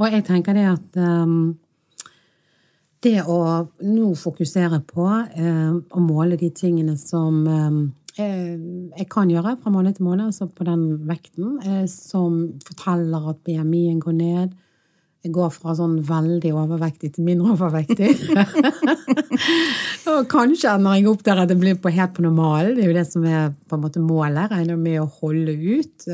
Og 0.00 0.08
jeg 0.08 0.24
tenker 0.24 0.56
det 0.56 0.62
at 0.70 0.96
um, 0.96 1.58
det 3.04 3.20
å 3.28 3.38
nå 3.84 4.10
fokusere 4.18 4.80
på 4.88 5.06
eh, 5.36 5.72
å 5.76 6.02
måle 6.02 6.38
de 6.40 6.50
tingene 6.56 6.96
som 7.00 7.42
eh, 7.46 7.80
eh, 8.22 8.54
jeg 8.96 9.08
kan 9.12 9.30
gjøre 9.30 9.56
fra 9.62 9.72
måned 9.72 9.98
til 9.98 10.06
måned, 10.08 10.30
altså 10.30 10.48
på 10.48 10.66
den 10.68 10.86
vekten, 11.08 11.58
eh, 11.64 11.84
som 11.90 12.38
forteller 12.66 13.32
at 13.32 13.42
BMI-en 13.46 14.00
går 14.02 14.16
ned. 14.16 14.54
Jeg 15.26 15.34
går 15.34 15.50
fra 15.50 15.74
sånn 15.74 15.96
veldig 16.06 16.52
overvektig 16.54 17.12
til 17.16 17.26
mindre 17.26 17.56
overvektig. 17.56 18.12
og 20.12 20.28
kanskje 20.30 20.76
ender 20.76 21.00
jeg 21.00 21.08
opp 21.10 21.24
der 21.26 21.42
at 21.42 21.50
det 21.50 21.58
blir 21.60 21.78
på 21.82 21.90
helt 21.92 22.14
på 22.14 22.24
normal, 22.24 22.76
det 22.76 22.84
er 22.84 22.92
jo 22.92 22.98
det 23.00 23.06
som 23.10 23.26
er 23.26 23.50
på 23.66 23.76
en 23.76 23.82
måte 23.82 24.02
målet, 24.02 24.52
regner 24.54 24.78
med 24.78 25.00
å 25.02 25.10
holde 25.18 25.56
ut. 25.56 26.06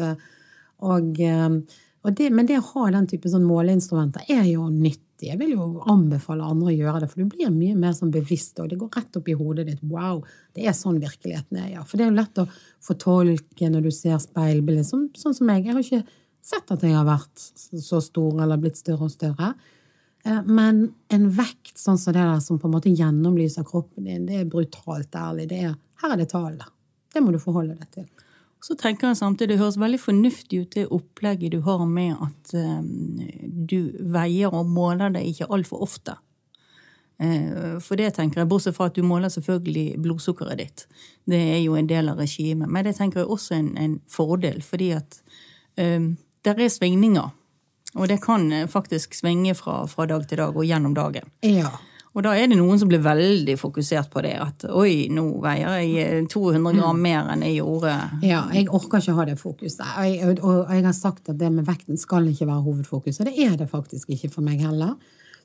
Og, 0.82 1.20
eh, 1.20 1.58
og 2.02 2.16
det, 2.18 2.30
men 2.34 2.48
det 2.48 2.58
å 2.62 2.68
ha 2.72 2.88
den 2.96 3.08
type 3.10 3.30
sånn 3.30 3.46
måleinstrumenter 3.46 4.26
er 4.32 4.46
jo 4.48 4.66
nytt. 4.72 5.04
Jeg 5.22 5.38
vil 5.40 5.52
jo 5.54 5.66
anbefale 5.90 6.46
andre 6.46 6.72
å 6.72 6.74
gjøre 6.74 7.02
det, 7.02 7.08
for 7.12 7.22
du 7.22 7.34
blir 7.34 7.52
mye 7.54 7.76
mer 7.78 7.92
sånn 7.96 8.12
bevisst, 8.14 8.58
og 8.62 8.70
det 8.72 8.78
går 8.80 8.90
rett 8.96 9.18
opp 9.20 9.28
i 9.30 9.36
hodet 9.38 9.66
ditt. 9.68 9.84
Wow, 9.86 10.24
det 10.56 10.66
er 10.66 10.74
sånn 10.76 10.98
virkeligheten 11.02 11.60
er, 11.60 11.68
ja. 11.76 11.84
For 11.86 11.98
det 11.98 12.06
er 12.06 12.10
jo 12.10 12.18
lett 12.18 12.42
å 12.42 12.48
fortolke 12.82 13.70
når 13.70 13.86
du 13.86 13.92
ser 13.94 14.18
speilbildet, 14.22 14.88
sånn, 14.88 15.06
sånn 15.18 15.36
som 15.38 15.48
meg. 15.50 15.68
Jeg 15.68 15.76
har 15.76 15.84
ikke 15.86 16.02
sett 16.42 16.74
at 16.74 16.82
jeg 16.82 16.96
har 16.96 17.06
vært 17.06 17.46
så 17.86 18.02
stor 18.02 18.42
eller 18.42 18.60
blitt 18.60 18.80
større 18.80 19.06
og 19.06 19.14
større. 19.14 19.52
Eh, 20.24 20.42
men 20.46 20.84
en 21.12 21.30
vekt 21.38 21.78
sånn 21.78 22.00
som 22.00 22.14
det 22.14 22.22
der, 22.22 22.42
som 22.42 22.58
på 22.58 22.68
en 22.68 22.76
måte 22.76 22.92
gjennomlyser 22.92 23.66
kroppen 23.68 24.08
din, 24.10 24.26
det 24.26 24.42
er 24.42 24.50
brutalt 24.50 25.14
ærlig. 25.18 25.48
Det 25.50 25.62
er, 25.68 25.78
her 26.02 26.14
er 26.14 26.22
det 26.22 26.30
tallene. 26.34 26.68
Det 27.12 27.22
må 27.22 27.34
du 27.34 27.40
forholde 27.42 27.76
deg 27.78 27.94
til. 27.94 28.08
Så 28.62 28.76
tenker 28.78 29.08
jeg 29.10 29.16
samtidig, 29.16 29.48
Det 29.48 29.58
høres 29.58 29.78
veldig 29.78 30.00
fornuftig 30.00 30.60
ut, 30.60 30.74
det 30.74 30.86
opplegget 30.90 31.52
du 31.52 31.60
har 31.60 31.86
med 31.86 32.14
at 32.22 32.54
um, 32.54 33.18
du 33.68 33.92
veier 33.98 34.54
og 34.54 34.66
måler 34.70 35.10
det 35.10 35.24
ikke 35.26 35.50
altfor 35.50 35.82
ofte. 35.82 36.14
Uh, 37.18 37.80
for 37.82 37.98
det 37.98 38.14
tenker 38.14 38.40
jeg, 38.40 38.48
Bortsett 38.48 38.76
fra 38.76 38.86
at 38.86 38.94
du 38.94 39.02
måler 39.02 39.28
selvfølgelig 39.34 39.98
blodsukkeret 40.02 40.62
ditt. 40.62 40.86
Det 41.26 41.42
er 41.56 41.60
jo 41.64 41.74
en 41.74 41.90
del 41.90 42.08
av 42.08 42.22
regimet. 42.22 42.70
Men 42.70 42.86
det 42.86 42.94
tenker 42.96 43.24
jeg 43.24 43.30
også 43.34 43.58
en, 43.58 43.76
en 43.78 44.00
fordel, 44.06 44.62
fordi 44.62 44.92
at 44.94 45.18
um, 45.76 46.12
det 46.42 46.54
er 46.54 46.68
svingninger. 46.68 47.30
Og 47.94 48.08
det 48.08 48.22
kan 48.22 48.46
faktisk 48.70 49.14
svinge 49.14 49.54
fra, 49.54 49.82
fra 49.86 50.06
dag 50.06 50.22
til 50.28 50.38
dag 50.38 50.56
og 50.56 50.64
gjennom 50.64 50.94
dagen. 50.94 51.26
Ja. 51.44 51.74
Og 52.12 52.20
da 52.26 52.34
er 52.36 52.50
det 52.50 52.58
noen 52.58 52.76
som 52.76 52.90
blir 52.90 53.00
veldig 53.00 53.54
fokusert 53.56 54.10
på 54.12 54.20
det. 54.24 54.34
At 54.36 54.66
oi, 54.68 55.08
nå 55.12 55.24
veier 55.40 55.78
jeg 55.80 56.26
200 56.32 56.76
gram 56.76 56.98
mm. 56.98 57.06
mer 57.06 57.30
enn 57.32 57.44
jeg 57.46 57.62
gjorde. 57.62 57.94
Ja, 58.26 58.42
jeg 58.52 58.68
orker 58.68 59.00
ikke 59.00 59.16
ha 59.16 59.24
det 59.30 59.38
fokuset. 59.40 59.80
Jeg, 60.04 60.34
og 60.44 60.68
jeg 60.68 60.84
har 60.84 60.96
sagt 60.96 61.32
at 61.32 61.40
det 61.40 61.48
med 61.54 61.64
vekten 61.68 62.00
skal 62.00 62.28
ikke 62.28 62.50
være 62.50 62.64
hovedfokus. 62.66 63.22
Og 63.22 63.30
det 63.30 63.36
er 63.40 63.56
det 63.56 63.70
faktisk 63.70 64.12
ikke 64.12 64.28
for 64.34 64.44
meg 64.44 64.60
heller. 64.60 64.98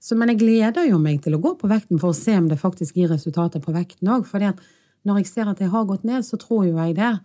Så, 0.03 0.17
men 0.19 0.33
jeg 0.33 0.41
gleder 0.43 0.89
jo 0.89 0.99
meg 1.01 1.21
til 1.23 1.37
å 1.37 1.41
gå 1.41 1.55
på 1.57 1.71
vekten 1.71 2.01
for 2.03 2.11
å 2.11 2.17
se 2.17 2.35
om 2.37 2.51
det 2.51 2.59
faktisk 2.59 2.99
gir 2.99 3.09
resultater 3.15 3.63
på 3.63 3.73
vekten 3.75 4.11
òg. 4.11 4.27
For 4.27 4.43
når 4.43 5.21
jeg 5.21 5.31
ser 5.31 5.47
at 5.53 5.63
jeg 5.63 5.71
har 5.71 5.87
gått 5.87 6.03
ned, 6.07 6.27
så 6.27 6.39
tror 6.41 6.67
jo 6.67 6.75
jeg 6.75 6.99
det. 6.99 7.15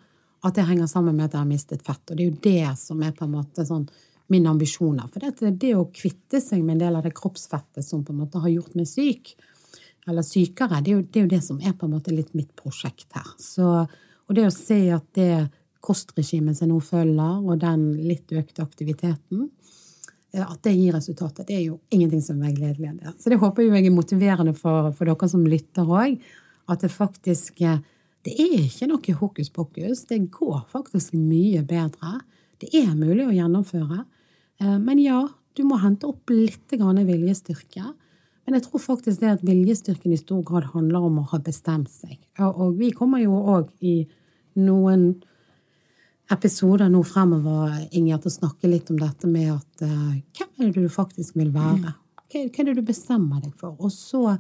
At 0.42 0.54
det 0.54 0.68
henger 0.70 0.88
sammen 0.90 1.18
med 1.18 1.28
at 1.28 1.36
jeg 1.36 1.42
har 1.42 1.50
mistet 1.50 1.82
fett. 1.86 2.02
Og 2.06 2.14
det 2.14 2.22
er 2.24 2.30
jo 2.30 2.40
det 2.46 2.78
som 2.78 3.02
er 3.02 3.12
på 3.14 3.26
en 3.26 3.34
måte 3.34 3.66
sånn 3.66 3.88
mine 4.30 4.50
ambisjoner. 4.50 5.08
For 5.12 5.24
det, 5.24 5.54
det 5.60 5.72
å 5.76 5.88
kvitte 5.94 6.40
seg 6.42 6.62
med 6.62 6.76
en 6.76 6.84
del 6.84 6.98
av 6.98 7.06
det 7.06 7.14
kroppsfettet 7.16 7.84
som 7.86 8.04
på 8.04 8.14
en 8.14 8.22
måte 8.22 8.42
har 8.42 8.52
gjort 8.52 8.76
meg 8.78 8.88
syk, 8.90 9.34
eller 10.08 10.26
sykere, 10.26 10.80
det 10.82 10.90
er, 10.90 10.96
jo, 10.96 11.02
det 11.06 11.20
er 11.20 11.26
jo 11.26 11.32
det 11.36 11.42
som 11.44 11.60
er 11.62 11.74
på 11.78 11.86
en 11.86 11.94
måte 11.94 12.14
litt 12.14 12.32
mitt 12.34 12.50
prosjekt 12.58 13.12
her. 13.14 13.28
Så, 13.38 13.66
og 13.86 14.34
det 14.34 14.48
å 14.48 14.54
se 14.54 14.80
at 14.94 15.06
det 15.18 15.46
kostregimet 15.82 16.58
som 16.58 16.70
nå 16.70 16.78
følger, 16.82 17.42
og 17.42 17.60
den 17.62 17.88
litt 18.06 18.32
økte 18.34 18.64
aktiviteten, 18.64 19.48
eh, 20.32 20.42
at 20.42 20.60
det 20.66 20.74
gir 20.74 20.94
resultater, 20.96 21.46
det 21.46 21.58
er 21.58 21.64
jo 21.68 21.80
ingenting 21.94 22.22
som 22.24 22.42
er 22.42 22.54
gledelig. 22.56 22.94
Så 23.18 23.30
det 23.32 23.40
håper 23.42 23.66
jeg 23.66 23.86
er 23.86 23.94
motiverende 23.94 24.54
for, 24.58 24.90
for 24.96 25.10
dere 25.10 25.30
som 25.30 25.46
lytter 25.46 25.86
òg. 25.86 26.18
At 26.70 26.84
det 26.84 26.92
faktisk 26.94 27.60
eh, 27.66 27.80
Det 28.22 28.36
er 28.38 28.60
ikke 28.62 28.86
noe 28.86 29.14
hokus 29.18 29.48
pokus. 29.50 30.04
Det 30.06 30.20
går 30.30 30.60
faktisk 30.70 31.16
mye 31.18 31.64
bedre. 31.66 32.20
Det 32.62 32.70
er 32.82 32.94
mulig 32.94 33.26
å 33.26 33.34
gjennomføre. 33.34 34.04
Eh, 34.62 34.78
men 34.78 35.02
ja, 35.02 35.24
du 35.56 35.64
må 35.68 35.80
hente 35.82 36.08
opp 36.08 36.32
litt 36.32 36.72
viljestyrke. 36.72 37.92
Men 38.44 38.58
jeg 38.58 38.66
tror 38.66 38.82
faktisk 38.82 39.20
det 39.22 39.36
at 39.36 39.44
viljestyrken 39.46 40.14
i 40.14 40.20
stor 40.20 40.42
grad 40.46 40.70
handler 40.72 41.06
om 41.06 41.20
å 41.20 41.28
ha 41.30 41.38
bestemt 41.38 41.90
seg. 41.92 42.16
Og 42.42 42.74
vi 42.78 42.90
kommer 42.90 43.22
jo 43.22 43.36
òg 43.38 43.68
i 43.80 44.02
noen 44.58 45.12
episoder 46.32 46.90
nå 46.90 47.02
fremover 47.06 47.76
Ingjerd, 47.92 48.24
til 48.24 48.32
å 48.32 48.38
snakke 48.38 48.70
litt 48.70 48.90
om 48.92 48.98
dette 48.98 49.28
med 49.30 49.52
at 49.52 49.84
uh, 49.84 50.14
hvem 50.38 50.50
er 50.58 50.72
det 50.72 50.82
du 50.86 50.90
faktisk 50.92 51.36
vil 51.38 51.52
være? 51.54 51.92
Hva 52.32 52.42
er 52.42 52.68
det 52.70 52.76
du 52.78 52.82
bestemmer 52.86 53.42
deg 53.44 53.52
for? 53.60 53.76
Og 53.78 53.92
så 53.92 54.38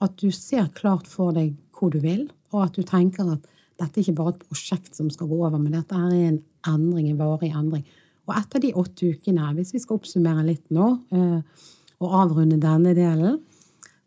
at 0.00 0.16
du 0.20 0.30
ser 0.34 0.68
klart 0.76 1.08
for 1.08 1.34
deg 1.36 1.54
hvor 1.76 1.92
du 1.92 2.00
vil, 2.04 2.28
og 2.52 2.66
at 2.66 2.76
du 2.76 2.84
tenker 2.86 3.34
at 3.34 3.48
dette 3.80 4.00
er 4.00 4.04
ikke 4.04 4.18
bare 4.18 4.34
et 4.34 4.44
prosjekt 4.44 4.96
som 4.96 5.08
skal 5.12 5.30
gå 5.30 5.38
over, 5.40 5.58
men 5.58 5.74
dette 5.74 5.96
er 5.96 6.12
en 6.28 6.40
endring, 6.68 7.08
en 7.10 7.20
varig 7.20 7.52
endring. 7.56 7.86
Og 8.28 8.36
etter 8.36 8.62
de 8.62 8.74
åtte 8.78 9.14
ukene, 9.14 9.48
hvis 9.56 9.72
vi 9.74 9.80
skal 9.82 9.98
oppsummere 9.98 10.44
litt 10.46 10.66
nå 10.74 10.90
eh, 11.16 11.64
og 12.00 12.18
avrunde 12.20 12.60
denne 12.60 12.92
delen, 12.96 13.40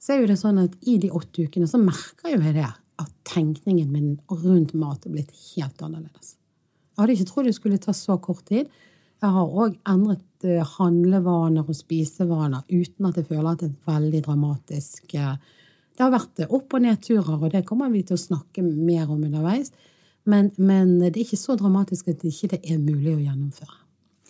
så 0.03 0.13
er 0.13 0.23
jo 0.23 0.29
det 0.29 0.39
sånn 0.39 0.61
at 0.61 0.75
i 0.89 0.97
de 1.01 1.09
åtte 1.15 1.47
ukene 1.47 1.67
så 1.69 1.79
merker 1.81 2.33
jo 2.33 2.39
jeg 2.43 2.57
det 2.57 2.69
at 3.01 3.11
tenkningen 3.27 3.91
min 3.91 4.09
rundt 4.29 4.73
mat 4.77 5.05
er 5.07 5.15
blitt 5.15 5.31
helt 5.55 5.81
annerledes. 5.83 6.35
Jeg 6.93 7.01
hadde 7.01 7.15
ikke 7.17 7.29
trodd 7.31 7.49
det 7.49 7.55
skulle 7.57 7.81
ta 7.81 7.95
så 7.97 8.17
kort 8.21 8.45
tid. 8.49 8.69
Jeg 9.23 9.31
har 9.33 9.57
òg 9.63 9.77
endret 9.89 10.45
eh, 10.45 10.61
handlevaner 10.75 11.65
og 11.65 11.77
spisevaner 11.77 12.65
uten 12.69 13.07
at 13.09 13.17
jeg 13.17 13.29
føler 13.31 13.53
at 13.53 13.63
det 13.63 13.71
er 13.71 13.91
veldig 13.95 14.21
dramatisk. 14.27 15.15
Eh, 15.17 15.35
det 15.93 16.03
har 16.03 16.13
vært 16.13 16.45
opp- 16.49 16.73
og 16.73 16.81
nedturer, 16.81 17.37
og 17.37 17.51
det 17.53 17.65
kommer 17.67 17.91
vi 17.93 18.01
til 18.07 18.17
å 18.17 18.23
snakke 18.23 18.63
mer 18.65 19.05
om 19.05 19.21
underveis. 19.21 19.71
Men, 20.25 20.49
men 20.57 20.97
det 21.03 21.17
er 21.17 21.23
ikke 21.25 21.39
så 21.39 21.57
dramatisk 21.59 22.09
at 22.09 22.23
det 22.23 22.31
ikke 22.31 22.61
er 22.63 22.81
mulig 22.81 23.13
å 23.13 23.21
gjennomføre. 23.21 23.79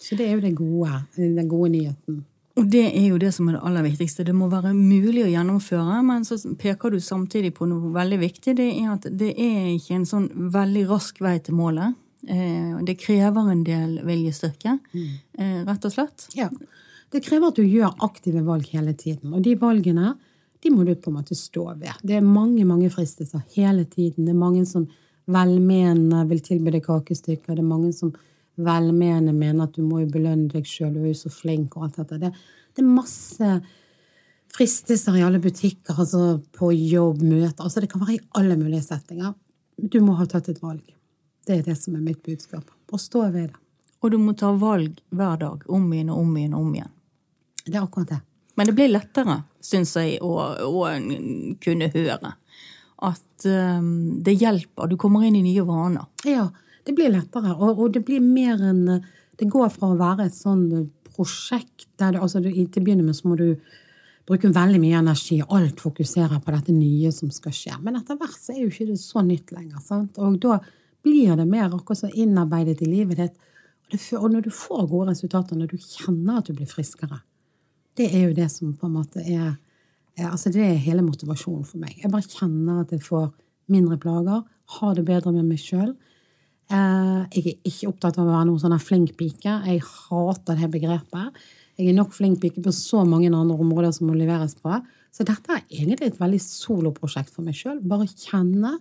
Så 0.03 0.17
det 0.19 0.27
er 0.27 0.35
jo 0.35 0.43
det 0.43 0.55
gode, 0.57 1.03
den 1.15 1.47
gode 1.47 1.71
nyheten. 1.77 2.23
Og 2.59 2.67
det 2.69 2.83
er 2.91 3.07
jo 3.07 3.17
det 3.21 3.31
som 3.33 3.47
er 3.49 3.55
det 3.55 3.63
aller 3.65 3.85
viktigste. 3.87 4.25
Det 4.27 4.35
må 4.37 4.49
være 4.51 4.75
mulig 4.75 5.23
å 5.23 5.31
gjennomføre, 5.31 6.01
men 6.05 6.25
så 6.27 6.37
peker 6.59 6.93
du 6.93 6.99
samtidig 7.01 7.53
på 7.57 7.65
noe 7.69 7.93
veldig 7.95 8.19
viktig. 8.21 8.53
Det 8.59 8.67
er 8.75 8.91
at 8.93 9.07
det 9.09 9.31
er 9.31 9.71
ikke 9.71 9.97
en 9.97 10.09
sånn 10.09 10.27
veldig 10.53 10.83
rask 10.91 11.21
vei 11.23 11.37
til 11.45 11.57
målet. 11.57 11.95
Eh, 12.27 12.75
det 12.85 12.99
krever 13.01 13.49
en 13.51 13.63
del 13.65 13.97
viljestyrke, 14.05 14.77
mm. 14.93 15.65
rett 15.69 15.89
og 15.89 15.95
slett. 15.95 16.27
Ja. 16.37 16.51
Det 17.13 17.23
krever 17.25 17.49
at 17.49 17.57
du 17.57 17.65
gjør 17.65 17.97
aktive 18.05 18.43
valg 18.45 18.69
hele 18.73 18.93
tiden. 18.97 19.33
Og 19.33 19.41
de 19.45 19.55
valgene 19.59 20.13
de 20.63 20.71
må 20.71 20.85
du 20.87 20.93
på 20.95 21.11
en 21.11 21.17
måte 21.19 21.35
stå 21.35 21.65
ved. 21.75 21.91
Det 22.03 22.17
er 22.17 22.25
mange 22.25 22.65
mange 22.65 22.89
fristelser 22.93 23.43
hele 23.55 23.83
tiden. 23.85 24.25
Det 24.25 24.31
er 24.31 24.39
mange 24.39 24.65
som 24.65 24.87
velmenende 25.27 26.23
vil 26.29 26.41
tilby 26.43 26.71
deg 26.75 26.85
kakestykker. 26.85 27.55
Det 27.55 27.63
er 27.63 27.67
mange 27.67 27.91
som 27.95 28.13
velmenende 28.55 29.33
mener 29.33 29.67
at 29.67 29.75
du 29.75 29.83
må 29.85 30.03
jo 30.03 30.11
belønne 30.13 30.51
deg 30.51 30.67
sjøl, 30.67 30.93
du 30.93 31.03
er 31.03 31.11
jo 31.11 31.21
så 31.23 31.31
flink 31.33 31.77
og 31.77 31.87
alt 31.87 32.01
dette. 32.01 32.19
Det, 32.21 32.31
det, 32.75 32.83
er 32.83 32.89
masse 32.89 33.53
fristelser 34.53 35.17
i 35.17 35.23
alle 35.25 35.41
butikker, 35.41 35.97
altså 35.97 36.37
på 36.53 36.71
jobb, 36.75 37.23
møter. 37.25 37.63
Altså 37.65 37.81
det 37.81 37.89
kan 37.91 38.03
være 38.03 38.19
i 38.19 38.25
alle 38.39 38.57
mulige 38.59 38.85
settinger. 38.85 39.33
Du 39.77 39.99
må 40.05 40.17
ha 40.19 40.27
tatt 40.29 40.51
et 40.53 40.61
valg. 40.61 40.83
Det 41.43 41.57
er 41.57 41.63
det 41.65 41.75
som 41.79 41.95
er 41.97 42.05
mitt 42.05 42.21
budskap. 42.23 42.67
Og 42.93 43.01
stå 43.01 43.25
ved 43.33 43.49
det. 43.49 43.59
Og 44.03 44.11
du 44.11 44.19
må 44.19 44.35
ta 44.37 44.51
valg 44.59 44.99
hver 45.15 45.39
dag. 45.41 45.63
Om 45.71 45.89
igjen 45.95 46.11
og 46.13 46.21
om 46.21 46.37
igjen 46.37 46.53
og 46.53 46.67
om 46.67 46.75
igjen. 46.75 46.93
Det 47.63 47.73
er 47.73 47.81
akkurat 47.81 48.13
det. 48.13 48.19
Men 48.59 48.69
det 48.69 48.75
blir 48.77 48.91
lettere, 48.91 49.39
syns 49.63 49.95
jeg, 49.97 50.19
å, 50.23 50.33
å, 50.67 50.87
kunne 51.63 51.89
høre. 51.93 52.33
At 53.03 53.47
um, 53.47 54.19
det 54.23 54.35
hjelper. 54.39 54.91
Du 54.91 54.97
kommer 54.99 55.25
inn 55.27 55.37
i 55.39 55.45
nye 55.45 55.63
vaner. 55.67 56.07
Ja, 56.27 56.49
det 56.87 56.95
blir 56.97 57.13
lettere. 57.13 57.55
Og, 57.55 57.77
og, 57.77 57.93
det 57.95 58.03
blir 58.07 58.23
mer 58.23 58.61
enn 58.71 58.85
Det 59.33 59.47
går 59.49 59.71
fra 59.73 59.89
å 59.89 59.97
være 59.97 60.27
et 60.27 60.35
sånn 60.37 60.91
prosjekt 61.15 61.87
der 61.97 62.13
du, 62.13 62.19
altså, 62.21 62.41
til 62.43 62.67
å 62.67 62.83
begynne 62.85 63.05
med 63.05 63.17
så 63.17 63.31
må 63.31 63.37
du 63.39 63.55
bruke 64.29 64.51
veldig 64.53 64.79
mye 64.79 64.99
energi, 65.01 65.39
alt 65.41 65.81
fokuserer 65.83 66.37
på 66.39 66.53
dette 66.53 66.75
nye 66.75 67.09
som 67.11 67.31
skal 67.33 67.55
skje. 67.55 67.79
Men 67.83 67.97
etter 67.99 68.19
hvert 68.19 68.37
så 68.37 68.53
er 68.53 68.61
jo 68.61 68.69
ikke 68.69 68.91
det 68.91 68.99
så 69.01 69.23
nytt 69.25 69.51
lenger. 69.55 69.81
Sant? 69.83 70.19
Og 70.21 70.37
da 70.43 70.59
blir 71.03 71.33
det 71.39 71.47
mer 71.49 71.73
akkurat 71.73 72.03
så 72.05 72.11
innarbeidet 72.13 72.77
i 72.85 72.91
livet 72.91 73.19
ditt. 73.19 73.49
Og, 73.89 73.97
og 74.21 74.29
når 74.35 74.45
du 74.45 74.51
får 74.53 74.85
gode 74.93 75.09
resultater, 75.11 75.59
når 75.59 75.73
du 75.73 75.81
kjenner 75.81 76.39
at 76.39 76.47
du 76.47 76.55
blir 76.55 76.69
friskere, 76.69 77.19
det 77.99 78.09
er 78.09 78.27
jo 78.27 78.37
det 78.37 78.49
som 78.51 78.73
på 78.77 78.87
en 78.89 78.95
måte 78.97 79.21
er, 79.21 79.53
altså 80.29 80.51
Det 80.53 80.61
er 80.61 80.81
hele 80.81 81.01
motivasjonen 81.05 81.65
for 81.65 81.81
meg. 81.81 81.95
Jeg 82.01 82.11
bare 82.13 82.29
kjenner 82.29 82.81
at 82.83 82.91
jeg 82.93 83.01
får 83.05 83.31
mindre 83.73 83.97
plager, 83.97 84.43
har 84.79 84.95
det 84.97 85.05
bedre 85.07 85.33
med 85.33 85.47
meg 85.47 85.61
sjøl. 85.61 85.93
Eh, 86.71 87.21
jeg 87.35 87.43
er 87.43 87.69
ikke 87.69 87.91
opptatt 87.91 88.17
av 88.17 88.27
å 88.27 88.33
være 88.33 88.47
noen 88.49 88.61
sånn 88.61 88.79
flink 88.81 89.15
pike. 89.19 89.59
Jeg 89.67 89.83
hater 89.83 90.59
det 90.59 90.69
begrepet. 90.73 91.39
Jeg 91.77 91.89
er 91.89 91.97
nok 91.97 92.13
flink 92.13 92.39
pike 92.41 92.61
på 92.63 92.73
så 92.75 93.01
mange 93.05 93.31
andre 93.33 93.57
områder 93.57 93.93
som 93.95 94.09
må 94.09 94.17
leveres 94.17 94.55
på. 94.61 94.77
Så 95.13 95.25
dette 95.27 95.53
er 95.53 95.65
egentlig 95.69 96.09
et 96.09 96.21
veldig 96.21 96.41
soloprosjekt 96.41 97.33
for 97.33 97.45
meg 97.45 97.57
sjøl. 97.57 97.81
Bare 97.85 98.09
kjenne 98.09 98.77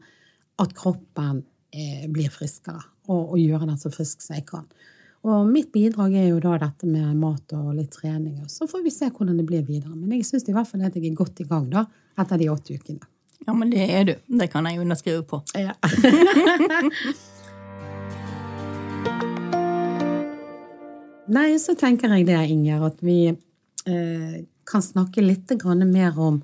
at 0.62 0.74
kroppen 0.76 1.42
eh, 1.72 2.06
blir 2.12 2.32
friskere, 2.32 2.80
og, 3.08 3.32
og, 3.34 3.38
gjøre 3.40 3.68
den 3.68 3.80
så 3.80 3.92
frisk 3.92 4.22
som 4.24 4.36
jeg 4.38 4.46
kan. 4.48 4.68
Og 5.22 5.46
mitt 5.46 5.68
bidrag 5.70 6.16
er 6.18 6.28
jo 6.32 6.40
da 6.42 6.56
dette 6.58 6.86
med 6.90 7.14
mat 7.14 7.52
og 7.54 7.74
litt 7.76 7.92
trening. 7.94 8.40
Og 8.42 8.50
så 8.50 8.66
får 8.66 8.82
vi 8.82 8.90
se 8.90 9.06
hvordan 9.06 9.38
det 9.38 9.46
blir 9.46 9.62
videre. 9.62 9.94
Men 9.94 10.16
jeg 10.16 10.26
syns 10.26 10.48
i 10.50 10.54
hvert 10.54 10.66
fall 10.66 10.82
at 10.82 10.96
jeg 10.98 11.06
er 11.12 11.14
godt 11.18 11.40
i 11.44 11.46
gang 11.46 11.70
da, 11.70 11.84
etter 12.18 12.36
de 12.40 12.50
åtte 12.50 12.74
ukene. 12.74 13.06
Ja, 13.46 13.52
men 13.54 13.70
det 13.70 13.86
er 13.86 14.04
du. 14.06 14.14
Det 14.38 14.48
kan 14.50 14.66
jeg 14.66 14.80
underskrive 14.82 15.22
på. 15.26 15.42
Ja. 15.58 15.74
Nei, 21.32 21.58
så 21.62 21.74
tenker 21.78 22.10
jeg 22.12 22.26
det, 22.26 22.40
Inger, 22.50 22.82
at 22.90 22.98
vi 23.02 23.30
eh, 23.30 24.36
kan 24.68 24.82
snakke 24.82 25.22
litt 25.22 25.54
mer 25.86 26.18
om 26.18 26.42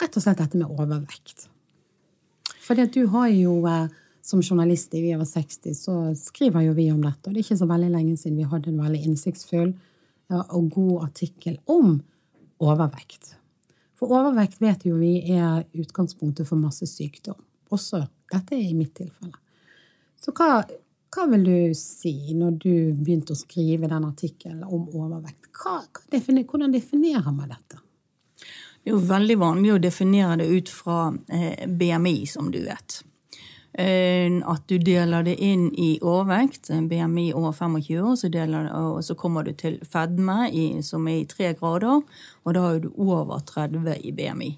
rett 0.00 0.16
og 0.16 0.22
slett 0.24 0.40
dette 0.40 0.56
med 0.56 0.66
overvekt. 0.72 1.48
Fordi 2.64 2.82
at 2.88 2.96
du 2.96 3.06
har 3.12 3.28
jo, 3.28 3.66
eh, 3.68 3.88
som 4.26 4.42
journalist 4.42 4.94
i 4.94 5.02
Vi 5.04 5.14
over 5.14 5.24
60, 5.24 5.74
så 5.74 5.96
skriver 6.18 6.66
jo 6.66 6.74
vi 6.74 6.90
om 6.90 7.02
dette. 7.02 7.28
Og 7.28 7.34
det 7.34 7.40
er 7.40 7.44
ikke 7.44 7.60
så 7.62 7.68
veldig 7.70 7.90
lenge 7.94 8.16
siden 8.18 8.40
vi 8.40 8.48
hadde 8.50 8.72
en 8.72 8.82
veldig 8.82 9.02
innsiktsfull 9.06 9.72
og 10.34 10.70
god 10.74 11.04
artikkel 11.04 11.60
om 11.70 12.00
overvekt. 12.58 13.36
For 13.96 14.10
overvekt 14.12 14.58
vet 14.60 14.84
jo 14.88 14.98
vi 14.98 15.20
er 15.32 15.62
utgangspunktet 15.78 16.48
for 16.48 16.58
masse 16.58 16.88
sykdom. 16.90 17.38
Også 17.70 18.02
dette 18.32 18.56
er 18.56 18.66
i 18.66 18.74
mitt 18.74 18.96
tilfelle. 18.98 19.38
Så 20.18 20.34
hva, 20.34 20.64
hva 21.14 21.26
vil 21.30 21.46
du 21.46 21.56
si 21.78 22.34
når 22.34 22.58
du 22.60 22.74
begynte 22.98 23.36
å 23.36 23.38
skrive 23.38 23.88
den 23.90 24.08
artikkelen 24.08 24.64
om 24.66 24.88
overvekt? 24.90 25.52
Hva, 25.54 25.80
definer, 26.12 26.44
hvordan 26.44 26.74
definerer 26.74 27.30
man 27.30 27.52
dette? 27.54 27.82
Det 28.82 28.92
er 28.92 28.94
jo 28.94 29.02
veldig 29.06 29.36
vanlig 29.38 29.74
å 29.74 29.82
definere 29.82 30.40
det 30.42 30.46
ut 30.50 30.70
fra 30.70 31.12
eh, 31.30 31.66
BMI, 31.66 32.18
som 32.30 32.50
du 32.54 32.60
vet. 32.66 33.00
Eh, 33.78 34.32
at 34.48 34.62
du 34.68 34.78
deler 34.80 35.24
det 35.26 35.34
inn 35.44 35.66
i 35.76 35.98
overvekt, 36.00 36.70
BMI 36.88 37.26
over 37.36 37.52
25 37.52 37.98
år, 38.00 38.14
så, 38.16 38.30
deler, 38.32 38.70
og 38.72 39.02
så 39.04 39.14
kommer 39.14 39.44
du 39.44 39.52
til 39.52 39.76
fedme, 39.84 40.46
i, 40.48 40.80
som 40.82 41.04
er 41.12 41.18
i 41.20 41.26
tre 41.28 41.50
grader, 41.58 42.00
og 42.00 42.56
da 42.56 42.62
er 42.70 42.80
du 42.86 42.88
over 42.96 43.42
30 43.44 43.98
i 44.00 44.14
BMI. 44.16 44.54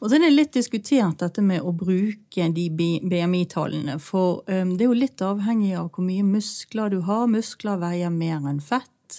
Og 0.00 0.08
så 0.08 0.16
er 0.16 0.24
det 0.24 0.30
litt 0.32 0.56
diskutert 0.56 1.20
dette 1.20 1.44
med 1.44 1.60
å 1.60 1.74
bruke 1.76 2.46
de 2.56 2.66
BMI-tallene. 2.72 3.98
For 4.00 4.40
um, 4.48 4.72
det 4.72 4.86
er 4.86 4.88
jo 4.88 4.96
litt 4.96 5.20
avhengig 5.20 5.74
av 5.76 5.90
hvor 5.92 6.06
mye 6.06 6.24
muskler 6.24 6.94
du 6.94 7.02
har. 7.04 7.26
Muskler 7.28 7.76
veier 7.82 8.14
mer 8.14 8.48
enn 8.48 8.62
fett. 8.64 9.18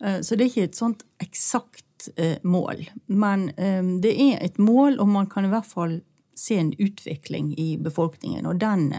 Uh, 0.00 0.24
så 0.24 0.32
det 0.32 0.46
er 0.46 0.48
ikke 0.48 0.70
et 0.70 0.80
sånt 0.80 1.04
eksakt 1.20 1.84
mål. 2.42 2.80
Men 3.06 3.44
det 4.02 4.10
er 4.10 4.40
et 4.42 4.56
mål, 4.58 4.96
og 4.98 5.06
man 5.12 5.28
kan 5.30 5.44
i 5.46 5.50
hvert 5.52 5.68
fall 5.70 6.00
se 6.38 6.58
en 6.58 6.72
utvikling 6.78 7.52
i 7.58 7.76
befolkningen. 7.78 8.46
Og 8.46 8.60
den, 8.60 8.90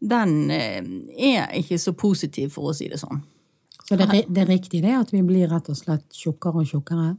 den 0.00 0.38
uh, 0.50 0.92
er 1.16 1.52
ikke 1.58 1.78
så 1.80 1.94
positiv, 1.96 2.54
for 2.56 2.70
å 2.70 2.76
si 2.76 2.90
det 2.92 3.00
sånn. 3.02 3.22
Så 3.82 3.98
det, 3.98 4.24
det 4.28 4.44
er 4.44 4.50
riktig 4.50 4.82
det 4.84 4.94
at 4.96 5.12
vi 5.12 5.22
blir 5.26 5.50
rett 5.50 5.68
og 5.72 5.76
slett 5.76 6.06
tjukkere 6.16 6.62
og 6.62 6.70
tjukkere? 6.70 7.12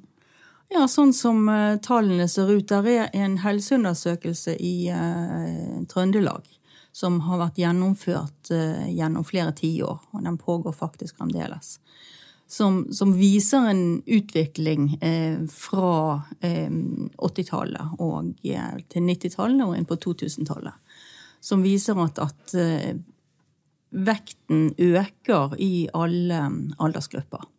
Ja, 0.74 0.88
sånn 0.90 1.14
som 1.14 1.46
uh, 1.52 1.78
tallene 1.84 2.28
ser 2.32 2.50
ut. 2.50 2.66
Der 2.72 2.88
er 2.90 3.14
en 3.14 3.38
helseundersøkelse 3.44 4.56
i 4.58 4.90
uh, 4.90 5.84
Trøndelag 5.92 6.48
som 6.94 7.20
har 7.26 7.42
vært 7.42 7.60
gjennomført 7.62 8.52
uh, 8.54 8.86
gjennom 8.90 9.26
flere 9.26 9.54
tiår, 9.58 10.02
og 10.14 10.26
den 10.26 10.38
pågår 10.38 10.76
faktisk 10.78 11.18
fremdeles. 11.18 11.80
Som, 12.54 12.84
som 12.94 13.16
viser 13.18 13.66
en 13.66 14.04
utvikling 14.06 14.92
fra 15.50 15.94
80-tallet 16.38 17.96
og 17.98 18.28
til 18.44 19.08
90-tallet 19.08 19.64
og 19.66 19.74
inn 19.74 19.88
på 19.90 19.98
2000-tallet. 20.04 20.76
Som 21.42 21.64
viser 21.66 21.98
at, 22.04 22.22
at 22.22 22.54
vekten 23.94 24.74
øker 24.78 25.58
i 25.58 25.88
alle 25.94 26.44
aldersgrupper. 26.78 27.50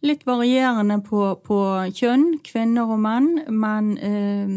Litt 0.00 0.24
varierende 0.24 0.96
på, 1.04 1.20
på, 1.44 1.58
kjønn, 1.92 2.38
kvinner 2.44 2.88
og 2.88 3.02
menn, 3.04 3.34
men 3.52 3.92
eh, 4.00 4.48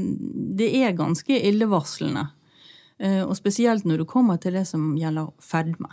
det 0.55 0.69
er 0.79 0.95
ganske 0.95 1.35
illevarslende. 1.35 2.29
Eh, 3.03 3.19
og 3.25 3.35
spesielt 3.35 3.83
når 3.83 4.03
du 4.03 4.05
kommer 4.07 4.39
til 4.39 4.55
det 4.55 4.63
som 4.69 4.93
gjelder 4.95 5.33
fedme. 5.43 5.91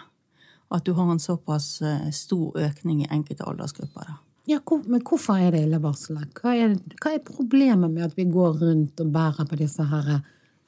At 0.71 0.85
du 0.87 0.93
har 0.95 1.11
en 1.11 1.23
såpass 1.23 1.83
eh, 1.83 2.11
stor 2.15 2.59
økning 2.59 3.05
i 3.05 3.09
enkelte 3.11 3.45
aldersgrupper. 3.45 4.07
Da. 4.07 4.19
Ja, 4.51 4.61
Men 4.87 5.03
hvorfor 5.03 5.39
er 5.39 5.53
det 5.53 5.65
illevarselet? 5.67 6.33
Hva, 6.41 6.55
hva 7.03 7.15
er 7.15 7.23
problemet 7.27 7.91
med 7.91 8.09
at 8.09 8.17
vi 8.19 8.25
går 8.31 8.59
rundt 8.63 9.01
og 9.03 9.13
bærer 9.15 9.47
på 9.47 9.59
disse 9.61 9.85
her 9.87 10.21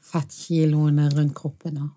fettkiloene 0.03 1.09
rundt 1.15 1.35
kroppen? 1.35 1.81
da? 1.81 1.89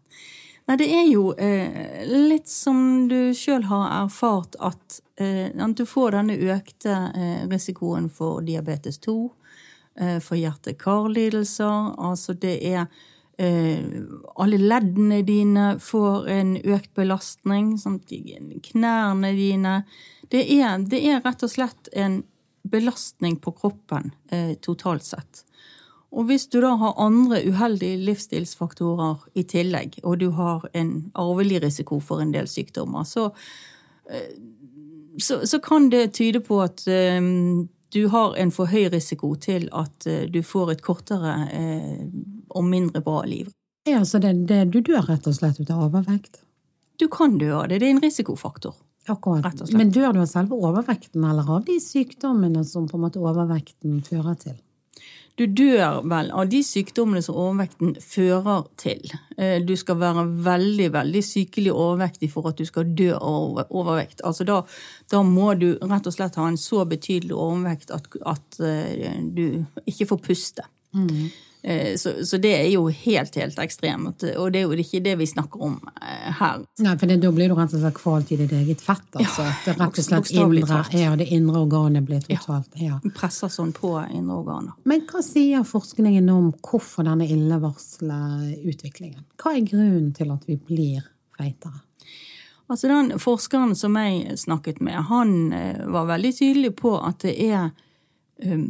Nei, 0.66 0.78
det 0.82 0.88
er 0.90 1.04
jo 1.06 1.28
eh, 1.38 2.06
litt 2.10 2.50
som 2.50 3.06
du 3.10 3.36
sjøl 3.38 3.68
har 3.70 3.92
erfart, 4.00 4.58
at, 4.58 5.00
eh, 5.22 5.52
at, 5.54 5.76
du 5.78 5.86
får 5.86 6.16
denne 6.18 6.38
økte 6.56 6.96
eh, 7.14 7.44
risikoen 7.52 8.08
for 8.10 8.42
diabetes 8.46 8.98
2, 9.06 9.18
eh, 10.02 10.18
for 10.26 10.40
hjerte-kar-lidelser. 10.40 11.94
Altså 12.10 12.34
det 12.34 12.56
er 12.66 12.88
eh, 12.88 13.04
Alle 13.38 14.58
leddene 14.62 15.18
dine 15.28 15.66
får 15.84 16.28
en 16.32 16.54
økt 16.62 16.94
belastning. 16.96 17.74
Sånn, 17.82 17.98
knærne 18.70 19.32
dine 19.36 19.74
det 20.32 20.46
er, 20.52 20.80
det 20.90 21.02
er, 21.06 21.22
rett 21.26 21.44
og 21.46 21.52
slett 21.52 21.90
en 21.94 22.24
belastning 22.66 23.38
på 23.42 23.54
kroppen 23.60 24.12
eh, 24.34 24.56
totalt 24.62 25.06
sett. 25.06 25.44
Og 26.16 26.30
hvis 26.30 26.48
du 26.50 26.62
da 26.64 26.74
har 26.80 26.98
andre 27.02 27.42
uheldige 27.46 28.00
livsstilsfaktorer 28.08 29.28
i 29.38 29.44
tillegg, 29.44 30.00
og 30.04 30.20
du 30.24 30.30
har 30.38 30.66
en 30.74 31.12
arvelig 31.20 31.62
risiko 31.66 32.00
for 32.00 32.24
en 32.24 32.34
del 32.34 32.48
sykdommer, 32.50 33.06
så, 33.06 33.30
eh, 34.10 34.34
så, 35.22 35.44
så 35.46 35.60
kan 35.64 35.92
det 35.94 36.16
tyde 36.18 36.42
på 36.46 36.62
at 36.64 36.88
eh, 36.90 37.22
du 37.94 38.08
har 38.12 38.36
en 38.36 38.52
for 38.52 38.72
høy 38.72 38.90
risiko 38.92 39.36
til 39.40 39.70
at 39.72 40.08
uh, 40.10 40.26
du 40.28 40.42
får 40.44 40.74
et 40.74 40.82
kortere 40.84 41.36
uh, 41.48 42.02
og 42.56 42.66
mindre 42.68 43.04
bra 43.06 43.22
liv. 43.28 43.52
Ja, 43.86 44.02
så 44.06 44.20
det, 44.22 44.34
det, 44.50 44.64
du 44.74 44.80
dør 44.82 45.06
rett 45.12 45.28
og 45.30 45.38
slett 45.38 45.60
ut 45.62 45.70
av 45.70 45.86
overvekt? 45.90 46.42
Du 46.98 47.08
kan 47.12 47.38
dø 47.38 47.52
av 47.54 47.68
det. 47.70 47.82
Det 47.84 47.90
er 47.90 47.98
en 47.98 48.04
risikofaktor. 48.04 48.74
Akkurat. 49.06 49.46
Rett 49.46 49.62
og 49.62 49.70
slett. 49.70 49.78
Men 49.78 49.92
dør 49.94 50.16
du 50.16 50.22
av 50.24 50.30
selve 50.32 50.58
overvekten, 50.58 51.26
eller 51.28 51.50
av 51.58 51.66
de 51.68 51.76
sykdommene 51.84 52.64
som 52.66 52.88
på 52.90 52.98
en 52.98 53.06
måte 53.06 53.22
overvekten 53.22 54.00
fører 54.08 54.40
til? 54.42 54.56
Du 55.36 55.44
dør 55.52 56.00
vel 56.08 56.30
av 56.32 56.48
de 56.48 56.62
sykdommene 56.64 57.20
som 57.24 57.36
overvekten 57.36 57.98
fører 58.00 58.62
til. 58.80 59.04
Eh, 59.36 59.58
du 59.68 59.74
skal 59.76 60.00
være 60.00 60.24
veldig 60.46 60.88
veldig 60.96 61.24
sykelig 61.28 61.74
overvektig 61.74 62.30
for 62.32 62.48
at 62.48 62.62
du 62.62 62.64
skal 62.68 62.94
dø 62.96 63.10
av 63.18 63.66
overvekt. 63.68 64.24
Altså 64.24 64.48
da, 64.48 64.62
da, 65.12 65.24
må 65.28 65.52
du 65.60 65.74
rett 65.84 66.08
og 66.08 66.16
slett 66.16 66.40
ha 66.40 66.48
en 66.48 66.60
så 66.60 66.86
betydelig 66.88 67.36
overvekt 67.36 67.92
at, 67.92 68.08
at 68.24 68.62
eh, 68.64 69.20
du 69.36 69.66
ikke 69.84 70.08
får 70.14 70.24
puste. 70.24 70.66
Mm. 70.96 71.28
Eh, 71.68 71.96
så, 71.98 72.26
så, 72.26 72.38
det 72.38 72.52
er 72.54 72.68
jo 72.70 72.84
helt, 72.94 73.36
helt 73.36 73.60
ekstremt. 73.60 74.24
Og 74.38 74.52
det 74.54 74.60
er 74.60 74.68
jo 74.68 74.76
ikke 74.84 75.00
det 75.02 75.16
vi 75.18 75.26
snakker 75.26 75.64
om 75.66 75.80
eh, 75.98 76.28
her. 76.38 76.60
Nei, 76.86 76.94
for 77.02 77.10
det, 77.10 77.16
da 77.24 77.32
blir 77.34 77.50
du 77.50 77.56
rett 77.58 77.74
og 77.74 77.82
slett 77.82 77.98
kvalt 77.98 78.34
i 78.36 78.38
ditt 78.38 78.54
eget 78.54 78.84
fett. 78.86 79.08
altså. 79.18 79.48
Ja, 79.48 79.56
det 79.66 79.74
rett 79.80 79.98
og 80.04 80.06
slett 80.06 80.30
indre, 80.36 80.78
ja, 80.94 81.16
det 81.18 81.26
indre 81.34 81.64
organet 81.66 82.06
blir 82.06 82.22
totalt 82.22 82.78
ja. 82.78 83.00
ja. 83.02 83.14
Presser 83.18 83.50
sånn 83.50 83.74
på 83.74 83.96
indre 84.04 84.38
organer. 84.44 84.78
Men 84.86 85.08
hva 85.10 85.24
sier 85.26 85.66
forskningen 85.66 86.30
om 86.30 86.54
hvorfor 86.60 87.10
denne 87.10 87.26
illevarslutviklingen? 87.34 89.26
Hva 89.42 89.58
er 89.58 89.66
grunnen 89.66 90.14
til 90.14 90.38
at 90.38 90.46
vi 90.46 90.62
blir 90.62 91.02
feitere? 91.34 91.82
Altså 92.70 92.94
Den 92.94 93.18
forskeren 93.22 93.74
som 93.78 93.98
jeg 93.98 94.38
snakket 94.38 94.86
med, 94.86 95.02
han 95.10 95.54
eh, 95.54 95.82
var 95.90 96.14
veldig 96.14 96.36
tydelig 96.38 96.76
på 96.78 96.94
at 97.02 97.26
det 97.26 97.34
er 97.50 97.72
um, 98.46 98.70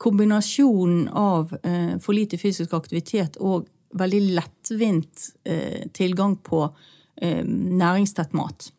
kombinasjonen 0.00 1.08
av 1.08 1.56
eh, 1.62 1.98
for 2.00 2.16
lite 2.16 2.38
fysisk 2.40 2.72
aktivitet 2.72 3.36
og 3.36 3.66
veldig 4.00 4.20
lettvint 4.32 5.26
eh, 5.44 5.88
tilgang 5.92 6.38
på 6.40 6.62
eh, 7.20 7.44
næringstett 7.44 8.32
mat. 8.32 8.72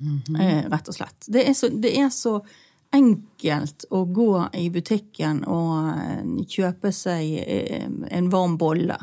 Mm 0.00 0.20
-hmm. 0.28 0.70
rett 0.70 0.88
og 0.88 0.94
slett. 0.94 1.26
Det 1.26 1.48
er, 1.48 1.52
så, 1.52 1.68
det 1.68 1.98
er, 1.98 2.08
så, 2.08 2.44
enkelt 2.92 3.84
å 3.90 4.04
gå 4.04 4.48
i 4.52 4.70
butikken 4.70 5.44
og 5.44 5.88
eh, 5.88 6.44
kjøpe 6.48 6.92
seg 6.92 7.42
eh, 7.46 7.88
en 8.10 8.30
varm 8.30 8.56
bolle. 8.56 8.98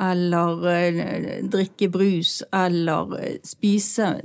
Eller 0.00 1.42
drikke 1.42 1.88
brus, 1.88 2.42
eller 2.52 3.38
spise 3.42 4.20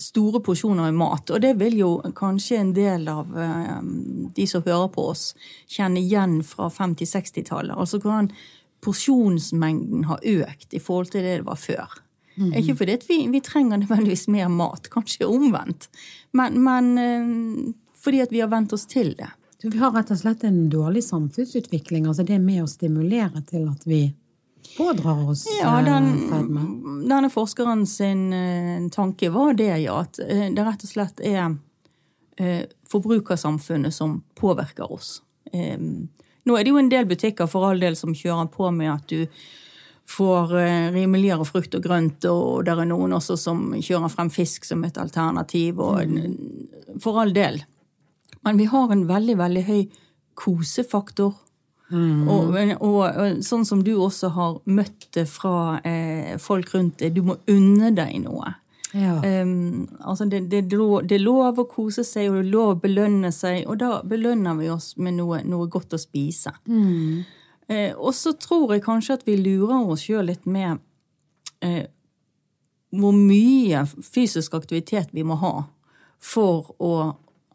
store 0.00 0.40
porsjoner 0.44 0.88
i 0.88 0.96
mat. 0.96 1.30
Og 1.30 1.42
det 1.42 1.54
vil 1.60 1.78
jo 1.80 1.90
kanskje 2.16 2.60
en 2.60 2.72
del 2.76 3.08
av 3.12 3.34
eh, 3.38 3.80
de 4.36 4.46
som 4.48 4.64
hører 4.64 4.88
på 4.94 5.10
oss, 5.12 5.30
kjenne 5.70 6.00
igjen 6.00 6.40
fra 6.46 6.70
50-60-tallet. 6.72 7.76
Altså 7.76 8.00
hvordan 8.00 8.30
porsjonsmengden 8.84 10.06
har 10.08 10.22
økt 10.24 10.72
i 10.72 10.80
forhold 10.80 11.12
til 11.12 11.26
det 11.26 11.40
det 11.40 11.48
var 11.48 11.60
før. 11.60 11.98
Mm. 12.40 12.54
Ikke 12.62 12.78
fordi 12.78 12.96
vi, 13.08 13.18
vi, 13.28 13.42
trenger 13.44 13.82
nødvendigvis 13.82 14.28
mer 14.32 14.48
mat, 14.48 14.88
kanskje 14.92 15.28
omvendt, 15.28 15.90
men, 16.32 16.56
men 16.64 16.90
eh, 16.98 17.74
fordi 18.00 18.24
vi 18.30 18.40
har 18.40 18.52
vent 18.52 18.72
oss 18.72 18.86
til 18.88 19.12
det. 19.18 19.28
Vi 19.62 19.76
har 19.76 19.92
rett 19.92 20.08
og 20.14 20.16
slett 20.16 20.44
en 20.48 20.70
dårlig 20.72 21.02
samfunnsutvikling. 21.04 22.06
altså 22.08 22.24
Det 22.24 22.38
er 22.38 22.44
med 22.44 22.62
å 22.64 22.70
stimulere 22.70 23.42
til 23.44 23.66
at 23.68 23.84
vi 23.84 24.06
pådrar 24.76 25.30
oss 25.30 25.46
ja, 25.60 25.82
den, 25.82 26.08
eh, 26.14 26.28
fedme? 26.30 26.64
Denne 27.08 27.30
forskeren 27.30 27.86
sin 27.86 28.32
uh, 28.32 28.88
tanke 28.88 29.30
var 29.30 29.54
det, 29.54 29.72
ja. 29.82 30.00
At 30.00 30.20
uh, 30.22 30.46
det 30.54 30.66
rett 30.66 30.86
og 30.86 30.94
slett 30.94 31.20
er 31.20 31.58
forbrukersamfunnet 32.88 33.92
som 33.92 34.14
påvirker 34.38 34.88
oss. 34.88 35.18
Nå 35.52 36.54
er 36.56 36.64
det 36.64 36.70
jo 36.70 36.78
en 36.80 36.88
del 36.88 37.04
butikker 37.04 37.50
for 37.52 37.66
all 37.68 37.82
del 37.82 37.98
som 38.00 38.14
kjører 38.16 38.48
på 38.48 38.70
med 38.72 38.88
at 38.94 39.12
du 39.12 39.26
får 40.08 40.54
rimeligere 40.94 41.44
frukt 41.44 41.76
og 41.76 41.84
grønt, 41.84 42.24
og 42.24 42.64
det 42.64 42.72
er 42.72 42.88
noen 42.88 43.12
også 43.18 43.36
som 43.36 43.66
kjører 43.76 44.08
frem 44.14 44.32
fisk 44.32 44.64
som 44.64 44.86
et 44.88 44.96
alternativ, 44.96 45.84
mm. 45.84 46.96
for 47.04 47.20
all 47.20 47.34
del. 47.36 47.60
Men 48.40 48.56
vi 48.56 48.70
har 48.72 48.88
en 48.88 49.04
veldig, 49.10 49.36
veldig 49.42 49.66
høy 49.68 49.82
kosefaktor 50.40 51.36
Mm. 51.90 52.28
Og, 52.30 52.54
og, 52.54 52.98
og, 53.02 53.40
sånn 53.44 53.66
som 53.66 53.82
du 53.84 53.96
også 53.96 54.30
har 54.36 54.58
møtt 54.70 55.08
det 55.16 55.26
fra 55.30 55.80
eh, 55.86 56.36
folk 56.38 56.74
rundt 56.74 57.00
deg, 57.02 57.16
du 57.16 57.24
må 57.26 57.38
unne 57.50 57.90
deg 57.96 58.20
noe. 58.24 58.54
Ja. 58.92 59.20
Um, 59.22 59.86
altså 60.00 60.24
det, 60.26 60.40
det, 60.50 60.64
det, 60.70 61.14
er 61.14 61.22
lov 61.22 61.60
å 61.62 61.66
kose 61.70 62.02
seg, 62.06 62.30
og 62.30 62.40
det 62.40 62.46
er 62.46 62.54
lov 62.54 62.72
å 62.72 62.80
belønne 62.82 63.30
seg, 63.34 63.62
og 63.70 63.78
da 63.82 64.00
belønner 64.06 64.58
vi 64.58 64.70
oss 64.72 64.94
med 64.98 65.18
noe, 65.20 65.42
noe 65.46 65.68
godt 65.70 65.94
å 65.94 66.00
spise. 66.00 66.54
Mm. 66.66 67.22
Eh, 67.70 67.92
og 67.94 68.14
så 68.18 68.34
tror 68.34 68.74
jeg 68.74 68.84
kanskje 68.86 69.20
at 69.20 69.26
vi 69.28 69.38
lurer 69.38 69.86
oss 69.86 70.08
sjøl 70.08 70.26
litt 70.30 70.46
med 70.50 70.80
eh, 71.62 71.86
hvor 72.90 73.14
mye 73.14 73.84
fysisk 74.02 74.56
aktivitet 74.58 75.12
vi 75.14 75.22
må 75.26 75.38
ha 75.38 75.54
for 76.20 76.74
å, 76.82 76.92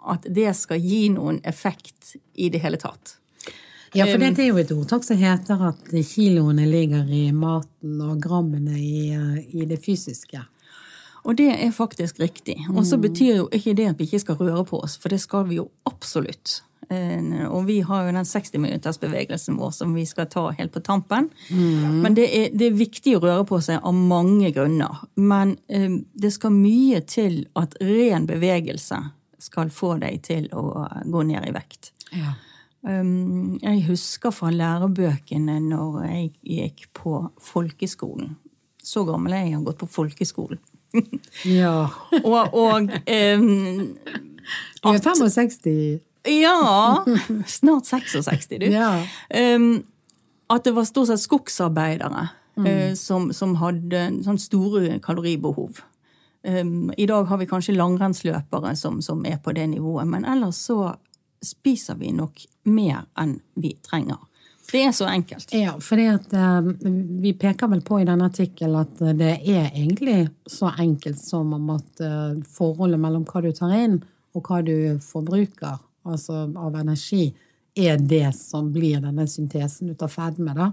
at 0.07 0.23
det 0.31 0.53
skal 0.55 0.79
gi 0.79 1.09
noen 1.11 1.41
effekt 1.43 2.15
i 2.33 2.47
det 2.53 2.63
hele 2.63 2.79
tatt. 2.81 3.17
Ja, 3.95 4.07
for 4.09 4.19
det 4.21 4.43
er 4.43 4.49
jo 4.49 4.59
et 4.59 4.73
ordtak 4.75 5.05
som 5.07 5.19
heter 5.19 5.61
at 5.69 5.93
kiloene 6.09 6.67
ligger 6.67 7.07
i 7.07 7.29
maten 7.35 8.01
og 8.03 8.19
grammene 8.23 8.75
i, 8.79 9.07
eh, 9.15 9.39
i 9.55 9.67
det 9.69 9.79
fysiske. 9.85 10.43
Og 11.25 11.37
det 11.39 11.49
er 11.55 11.71
faktisk 11.73 12.19
riktig. 12.21 12.59
Og 12.69 12.85
så 12.85 12.99
mm. 12.99 13.01
betyr 13.01 13.35
jo 13.39 13.49
ikke 13.53 13.73
det 13.73 13.89
at 13.89 13.99
vi 13.99 14.05
ikke 14.05 14.21
skal 14.21 14.37
røre 14.37 14.65
på 14.67 14.79
oss, 14.85 14.97
for 15.01 15.09
det 15.09 15.21
skal 15.23 15.47
vi 15.49 15.57
jo 15.57 15.69
absolutt. 15.89 16.59
Eh, 16.89 17.45
og 17.49 17.65
vi 17.65 17.79
har 17.81 18.05
jo 18.05 18.13
den 18.13 18.27
60-minuttersbevegelsen 18.29 19.57
vår 19.57 19.71
som 19.73 19.95
vi 19.97 20.05
skal 20.05 20.29
ta 20.29 20.49
helt 20.53 20.73
på 20.75 20.83
tampen. 20.85 21.31
Mm. 21.49 22.01
Men 22.03 22.17
det 22.17 22.27
er, 22.29 22.49
det 22.53 22.69
er, 22.69 22.77
viktig 22.77 23.17
å 23.17 23.23
røre 23.23 23.45
på 23.49 23.61
seg 23.63 23.81
av 23.81 23.95
mange 23.97 24.51
grunner. 24.53 25.01
Men 25.15 25.57
eh, 25.67 26.01
det 26.13 26.33
skal 26.35 26.53
mye 26.53 27.01
til 27.09 27.45
at 27.57 27.77
ren 27.81 28.29
bevegelse 28.29 29.01
skal 29.41 29.71
få 29.73 29.95
deg 30.01 30.21
til 30.25 30.47
å 30.53 30.85
gå 31.09 31.25
ned 31.25 31.49
i 31.49 31.53
vekt. 31.55 31.91
Ja. 32.15 32.37
Um, 32.85 33.57
jeg 33.63 33.81
husker 33.87 34.29
fra 34.29 34.51
lærebøkene 34.53 35.57
når 35.63 36.03
jeg 36.05 36.31
gikk 36.45 36.83
på 36.93 37.23
folkeskolen. 37.41 38.35
Så 38.85 39.01
gammel 39.07 39.33
er 39.33 39.47
jeg 39.47 39.55
har 39.57 39.65
gått 39.65 39.81
på 39.81 39.89
folkeskolen. 39.89 40.61
ja. 41.59 41.87
og, 42.21 42.53
og 42.53 42.85
um, 42.85 43.47
Du 44.83 44.91
er 44.91 45.01
65? 45.01 45.65
Ja. 46.29 47.03
Snart 47.47 47.89
66, 47.89 48.47
du. 48.53 48.69
Ja. 48.69 49.01
Um, 49.33 49.83
at 50.49 50.65
det 50.65 50.75
var 50.75 50.85
stort 50.85 51.09
sett 51.09 51.23
skogsarbeidere 51.23 52.27
mm. 52.55 52.67
uh, 52.69 52.93
som, 52.93 53.31
som, 53.33 53.57
hadde 53.61 54.07
sånn 54.25 54.41
store 54.41 54.99
kaloribehov. 55.05 55.81
Um, 56.45 56.91
I 56.97 57.07
dag 57.09 57.25
har 57.25 57.41
vi 57.41 57.49
kanskje 57.49 57.77
langrennsløpere 57.77 58.75
som, 58.77 59.01
som, 59.01 59.25
er 59.25 59.41
på 59.41 59.55
det 59.57 59.65
nivået, 59.73 60.05
men 60.05 60.25
ellers 60.29 60.61
så 60.67 60.93
spiser 61.45 61.99
vi 61.99 62.11
nok 62.15 62.41
mer 62.69 63.05
enn 63.19 63.37
vi 63.59 63.75
trenger. 63.85 64.19
Det 64.71 64.81
er 64.83 64.91
så 64.91 65.05
enkelt. 65.05 65.53
Ja, 65.53 65.75
for 65.79 66.01
uh, 66.33 66.61
vi 67.21 67.33
peker 67.37 67.69
vel 67.69 67.81
på 67.85 67.99
i 68.01 68.07
denne 68.07 68.29
artikkelen 68.31 68.79
at 68.81 69.01
det 69.17 69.35
er 69.45 69.69
egentlig 69.69 70.27
så 70.49 70.71
enkelt 70.73 71.21
som 71.21 71.53
om 71.53 71.69
at 71.75 72.01
uh, 72.01 72.33
forholdet 72.57 72.99
mellom 73.01 73.27
hva 73.29 73.43
du 73.45 73.51
tar 73.55 73.75
inn 73.77 73.99
og 74.35 74.49
hva 74.49 74.61
du 74.65 74.97
forbruker, 75.05 75.77
altså 76.03 76.47
av 76.49 76.75
energi, 76.81 77.29
er 77.75 77.99
det 77.99 78.31
som 78.35 78.71
blir 78.73 79.03
denne 79.03 79.27
syntesen 79.29 79.93
ut 79.93 80.03
av 80.03 80.11
fedme. 80.11 80.55
da. 80.57 80.71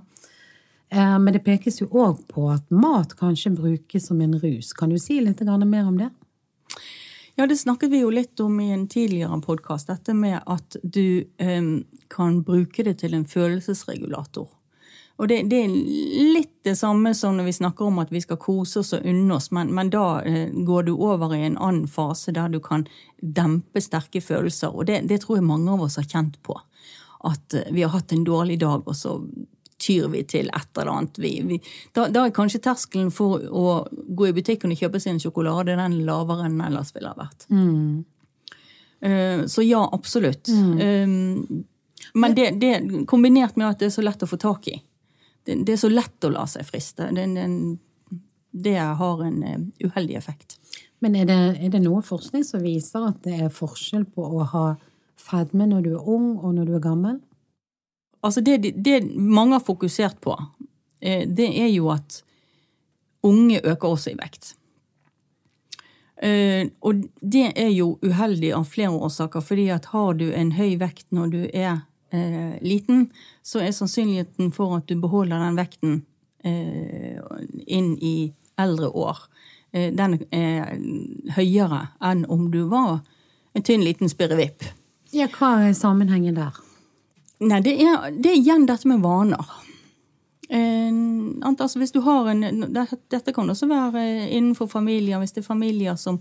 Uh, 0.92 1.18
men 1.20 1.36
det 1.36 1.44
pekes 1.44 1.82
jo 1.82 1.90
òg 1.92 2.24
på 2.32 2.48
at 2.52 2.64
mat 2.72 3.14
kanskje 3.18 3.54
brukes 3.54 4.08
som 4.08 4.20
en 4.24 4.38
rus. 4.40 4.72
Kan 4.72 4.90
du 4.90 4.98
si 4.98 5.20
litt 5.20 5.44
mer 5.44 5.86
om 5.86 5.98
det? 6.00 6.10
Ja, 7.42 7.46
det 7.46 7.56
snakket 7.56 7.90
vi 7.90 7.98
jo 7.98 8.10
litt 8.10 8.40
om 8.40 8.60
i 8.60 8.68
en 8.70 8.84
tidligere 8.88 9.40
podkast. 9.42 9.88
Dette 9.90 10.14
med 10.14 10.44
at 10.46 10.76
du 10.82 11.24
um, 11.42 11.80
kan 12.06 12.36
bruke 12.46 12.84
det 12.86 13.00
til 13.00 13.16
en 13.18 13.24
følelsesregulator. 13.26 14.46
Og 15.18 15.26
det, 15.26 15.40
det, 15.50 15.64
er 15.64 15.74
litt 16.36 16.52
det 16.62 16.76
samme 16.78 17.10
som 17.18 17.34
når 17.34 17.48
vi 17.48 17.54
snakker 17.56 17.88
om 17.90 17.98
at 17.98 18.12
vi 18.14 18.22
skal 18.22 18.38
kose 18.38 18.84
oss 18.84 18.94
og 18.94 19.08
unne 19.10 19.34
oss, 19.34 19.50
men, 19.50 19.72
men 19.74 19.90
da 19.90 20.04
uh, 20.22 20.54
går 20.54 20.86
du 20.86 20.92
over 20.94 21.34
i 21.34 21.40
en 21.48 21.58
annen 21.58 21.90
fase 21.90 22.30
der 22.30 22.54
du 22.54 22.60
kan 22.62 22.86
dempe 23.18 23.82
sterke 23.82 24.22
følelser. 24.22 24.70
Og 24.70 24.86
det, 24.86 25.00
det 25.10 25.24
tror 25.24 25.40
jeg 25.40 25.48
mange 25.50 25.74
av 25.74 25.82
oss 25.88 25.98
har 25.98 26.06
kjent 26.06 26.38
på. 26.46 26.54
At 27.26 27.58
uh, 27.58 27.66
vi 27.74 27.82
har 27.82 27.90
hatt 27.96 28.14
en 28.14 28.22
dårlig 28.22 28.60
dag, 28.62 28.86
og 28.86 28.94
så 28.94 29.18
tyr 29.82 30.06
vi 30.12 30.22
til 30.28 30.50
et 30.54 30.78
eller 30.78 30.92
annet. 30.92 31.18
Vi, 31.22 31.32
vi, 31.48 31.58
da, 31.96 32.06
da, 32.12 32.26
er 32.26 32.36
kanskje 32.36 32.62
terskelen 32.62 33.10
for 33.14 33.42
å 33.42 33.82
gå 33.90 34.30
i 34.30 34.36
butikken 34.36 34.72
og 34.74 34.78
kjøpe 34.78 35.02
en 35.10 35.20
sjokolade 35.22 35.76
den 35.78 36.00
lavere 36.06 36.46
enn 36.46 36.56
den 36.58 36.66
ellers 36.70 36.94
ville 36.94 37.12
ha 37.12 37.18
vært. 37.18 37.48
Mm. 37.50 38.04
Uh, 39.02 39.44
så 39.50 39.66
ja, 39.66 39.82
absolutt. 39.92 40.48
Mm. 40.48 40.80
Um, 40.80 41.64
Men 42.14 42.34
det, 42.36 42.50
det 42.60 43.06
kombinert 43.10 43.56
med 43.56 43.70
at 43.70 43.80
det 43.80 43.88
er 43.88 43.94
så 43.94 44.04
lett 44.04 44.22
å 44.22 44.30
få 44.30 44.38
tak 44.40 44.68
i. 44.68 44.76
Det, 45.42 45.62
det 45.66 45.74
er 45.74 45.80
så 45.80 45.90
lett 45.90 46.26
å 46.26 46.30
la 46.34 46.44
seg 46.50 46.66
friste. 46.68 47.08
Det, 47.14 47.26
det, 47.34 47.48
det 48.52 48.78
har 48.78 49.22
en 49.24 49.42
eh, 49.42 49.60
uheldig 49.86 50.18
effekt. 50.18 50.58
Men 51.02 51.16
er 51.18 51.26
det, 51.26 51.38
er 51.58 51.72
det 51.72 51.82
noe 51.82 52.02
forskning 52.06 52.44
som 52.46 52.62
viser 52.62 53.08
at 53.08 53.24
det 53.24 53.40
er 53.46 53.54
forskjell 53.54 54.04
på 54.14 54.22
å 54.22 54.44
ha 54.52 54.66
fedme 55.18 55.66
når 55.70 55.86
du 55.86 55.92
er 55.96 56.08
ung 56.08 56.36
og 56.36 56.54
når 56.58 56.68
du 56.68 56.76
er 56.78 56.84
gammel? 56.84 57.16
Altså 58.22 58.40
det, 58.40 58.58
det 58.84 59.02
mange 59.16 59.56
har 59.58 59.64
fokusert 59.66 60.20
på, 60.20 60.36
eh, 61.00 61.28
det 61.28 61.48
er 61.58 61.70
jo 61.72 61.90
at 61.90 62.22
unge 63.22 63.60
øker 63.64 63.88
også 63.88 64.12
i 64.12 64.18
vekt. 64.18 64.54
Eh, 66.22 66.68
og 66.80 67.02
det 67.18 67.48
er 67.58 67.72
jo 67.74 67.96
uheldig 68.02 68.52
av 68.54 68.68
flere 68.70 68.94
årsaker, 68.94 69.42
fordi 69.42 69.66
at 69.74 69.90
har 69.90 70.14
du 70.14 70.28
en 70.30 70.52
høy 70.54 70.76
vekt 70.78 71.08
når 71.10 71.32
du 71.34 71.40
er 71.50 71.82
eh, 72.14 72.54
liten, 72.62 73.08
så 73.42 73.64
er 73.64 73.74
sannsynligheten 73.74 74.54
for 74.54 74.78
at 74.78 74.86
du 74.86 74.94
beholder 75.02 75.42
den 75.42 75.58
vekten 75.58 76.02
inn 76.42 77.92
i 78.02 78.32
eldre 78.58 78.88
år, 78.98 79.18
den 79.70 80.16
er 80.34 80.72
høyere 81.36 81.84
enn 82.02 82.24
om 82.26 82.48
du 82.50 82.64
var 82.66 82.96
en 83.54 83.62
tynn, 83.62 83.84
liten 83.86 84.10
spirrevipp. 84.10 84.66
Ja, 85.14 85.28
hva 85.30 85.52
er 85.68 85.76
sammenhengen 85.78 86.34
der? 86.34 86.58
Nei, 87.42 87.58
det 87.64 87.74
er, 87.82 88.10
det 88.14 88.30
er 88.30 88.38
igjen 88.38 88.66
dette 88.68 88.88
med 88.88 89.02
vaner. 89.02 89.48
Eh, 90.52 90.90
altså 91.48 91.80
hvis 91.80 91.94
du 91.94 92.02
har 92.04 92.28
en, 92.28 92.66
Dette 92.74 93.32
kan 93.32 93.48
også 93.50 93.68
være 93.70 94.02
innenfor 94.28 94.68
familier, 94.68 95.18
hvis 95.22 95.32
det 95.32 95.42
er 95.42 95.48
familier 95.48 95.96
som, 95.96 96.20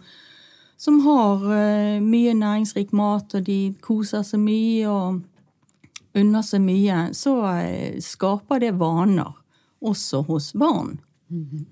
som 0.80 1.02
har 1.06 1.44
uh, 1.44 2.00
mye 2.02 2.34
næringsrik 2.38 2.94
mat, 2.96 3.36
og 3.36 3.46
de 3.46 3.74
koser 3.84 4.24
seg 4.26 4.42
mye 4.42 4.88
og 4.90 5.20
unner 6.18 6.46
seg 6.48 6.64
mye, 6.64 7.10
så 7.18 7.36
uh, 7.44 8.00
skaper 8.02 8.64
det 8.64 8.74
vaner 8.80 9.36
også 9.82 10.24
hos 10.30 10.54
barn. 10.54 11.00
Mm 11.30 11.46
-hmm. 11.46 11.66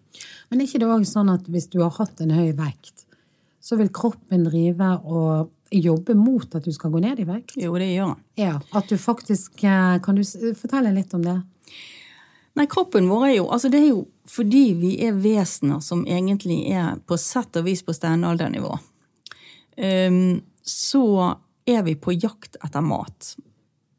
Men 0.50 0.62
er 0.62 0.66
ikke 0.66 0.80
det 0.80 0.88
òg 0.88 1.06
sånn 1.06 1.30
at 1.30 1.48
hvis 1.48 1.68
du 1.68 1.82
har 1.82 1.92
hatt 1.92 2.22
en 2.22 2.32
høy 2.32 2.52
vekt, 2.54 3.06
så 3.62 3.76
vil 3.76 3.90
kroppen 3.90 4.44
drive 4.44 5.00
og 5.04 5.50
jobbe 5.72 6.16
mot 6.18 6.56
at 6.56 6.66
du 6.66 6.74
skal 6.74 6.92
gå 6.92 7.02
ned 7.04 7.20
i 7.22 7.28
vekt? 7.28 7.56
Jo, 7.62 7.76
det 7.78 7.92
gjør 7.92 8.14
han. 8.14 8.24
Ja, 8.40 8.56
at 8.74 8.90
du 8.90 8.98
faktisk, 8.98 9.64
eh, 9.64 10.00
Kan 10.04 10.16
du 10.16 10.24
fortelle 10.58 10.94
litt 10.96 11.14
om 11.14 11.24
det? 11.26 11.42
Nei, 12.58 12.66
kroppen 12.68 13.10
vår 13.10 13.28
er 13.28 13.36
jo 13.38 13.48
Altså, 13.54 13.70
det 13.70 13.84
er 13.84 13.92
jo 13.92 14.08
fordi 14.30 14.66
vi 14.78 14.92
er 15.06 15.16
vesener 15.18 15.80
som 15.82 16.04
egentlig 16.06 16.60
er 16.70 17.00
på 17.10 17.18
sett 17.18 17.56
og 17.58 17.66
vis 17.66 17.82
på 17.82 17.96
steinaldernivå. 17.98 18.76
Um, 19.74 20.44
så 20.62 21.32
er 21.66 21.82
vi 21.88 21.96
på 21.98 22.14
jakt 22.14 22.60
etter 22.62 22.86
mat. 22.86 23.32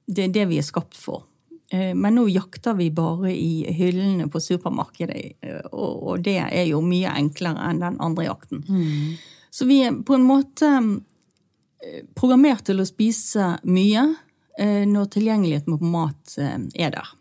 Det 0.07 0.29
er 0.29 0.37
det 0.37 0.45
vi 0.53 0.61
er 0.61 0.68
skapt 0.68 0.95
for. 0.95 1.25
Uh, 1.75 1.97
men 1.99 2.14
nå 2.14 2.29
jakter 2.31 2.79
vi 2.79 2.93
bare 2.95 3.33
i 3.35 3.64
hyllene 3.75 4.29
på 4.31 4.39
supermarkedet, 4.39 5.43
og, 5.73 5.91
og, 5.99 6.23
det 6.23 6.39
er 6.47 6.68
jo 6.71 6.79
mye 6.79 7.11
enklere 7.11 7.66
enn 7.73 7.83
den 7.83 7.99
andre 7.99 8.29
jakten. 8.29 8.62
Mm. 8.71 9.18
Så 9.51 9.66
vi 9.66 9.81
er 9.89 9.99
på 10.07 10.14
en 10.14 10.31
måte 10.31 10.71
programmert 12.14 12.64
til 12.68 12.83
å 12.83 12.89
spise 12.89 13.55
mye 13.68 14.05
eh, 14.59 14.85
når 14.89 15.11
tilgjengeligheten 15.16 15.78
på 15.78 15.91
mat 15.93 16.37
eh, 16.41 16.59
er 16.74 16.95
der. 16.95 17.12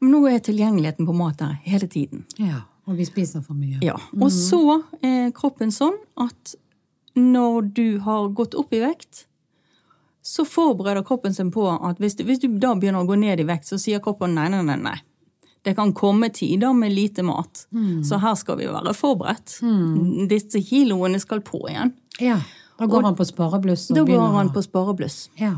Men 0.00 0.12
nå 0.12 0.22
er 0.30 0.42
tilgjengeligheten 0.44 1.08
på 1.08 1.14
mat 1.16 1.38
der 1.40 1.56
hele 1.66 1.88
tiden. 1.90 2.26
Ja, 2.38 2.66
Og 2.86 3.00
vi 3.00 3.06
spiser 3.08 3.42
for 3.42 3.58
mye. 3.58 3.80
Ja, 3.82 3.96
Og 4.12 4.28
mhm. 4.28 4.34
så 4.34 4.82
er 5.02 5.32
kroppen 5.34 5.72
sånn 5.74 5.96
at 6.14 6.54
når 7.16 7.72
du 7.74 7.98
har 8.04 8.28
gått 8.36 8.54
opp 8.54 8.74
i 8.76 8.82
vekt, 8.84 9.24
så 10.22 10.44
forbereder 10.44 11.04
kroppen 11.06 11.34
seg 11.34 11.52
på 11.54 11.64
at 11.70 12.00
hvis 12.02 12.18
du, 12.18 12.24
hvis 12.28 12.42
du 12.42 12.48
da 12.60 12.74
begynner 12.76 13.04
å 13.04 13.08
gå 13.08 13.16
ned 13.18 13.40
i 13.40 13.46
vekt, 13.46 13.68
så 13.70 13.78
sier 13.80 14.02
kroppen 14.04 14.34
nei, 14.36 14.48
nei, 14.52 14.62
nei. 14.66 14.76
nei. 14.82 14.98
Det 15.66 15.74
kan 15.74 15.90
komme 15.96 16.28
tider 16.30 16.74
med 16.78 16.92
lite 16.94 17.24
mat, 17.26 17.64
mm. 17.74 18.04
så 18.06 18.20
her 18.22 18.36
skal 18.38 18.60
vi 18.60 18.68
være 18.70 18.92
forberedt. 18.94 19.56
Mm. 19.66 20.28
Disse 20.30 20.60
kiloene 20.62 21.18
skal 21.18 21.42
på 21.46 21.64
igjen. 21.66 21.90
Ja. 22.22 22.36
Da 22.76 22.86
går 22.86 23.00
og, 23.00 23.08
han 23.08 23.16
på 23.16 23.24
sparebluss? 23.24 23.88
Da 23.96 24.04
går 24.06 24.26
han 24.34 24.52
på 24.52 24.62
sparebluss. 24.64 25.18
Ja. 25.40 25.54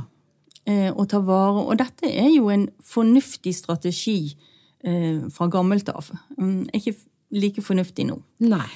Eh, 0.68 0.90
og 0.92 1.08
tar 1.10 1.24
vare. 1.26 1.64
Og 1.64 1.78
dette 1.80 2.10
er 2.10 2.30
jo 2.30 2.50
en 2.52 2.68
fornuftig 2.84 3.54
strategi 3.56 4.36
eh, 4.84 5.24
fra 5.34 5.48
gammelt 5.50 5.90
av. 5.90 6.10
Um, 6.36 6.66
ikke 6.76 6.94
like 7.34 7.64
fornuftig 7.64 8.06
nå. 8.08 8.20
Nei. 8.44 8.66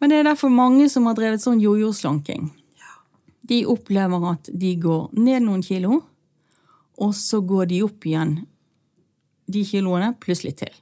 Men 0.00 0.12
det 0.12 0.20
er 0.20 0.28
derfor 0.28 0.52
mange 0.52 0.90
som 0.92 1.06
har 1.08 1.16
drevet 1.16 1.42
sånn 1.42 1.62
jojo-slanking. 1.62 2.50
Ja. 2.76 2.98
De 3.48 3.62
opplever 3.72 4.28
at 4.32 4.50
de 4.52 4.74
går 4.82 5.08
ned 5.16 5.46
noen 5.46 5.64
kilo, 5.64 6.02
og 7.00 7.14
så 7.16 7.40
går 7.44 7.70
de 7.72 7.80
opp 7.86 8.04
igjen 8.08 8.40
de 9.46 9.62
kiloene 9.64 10.12
pluss 10.20 10.42
litt 10.44 10.60
til. 10.60 10.74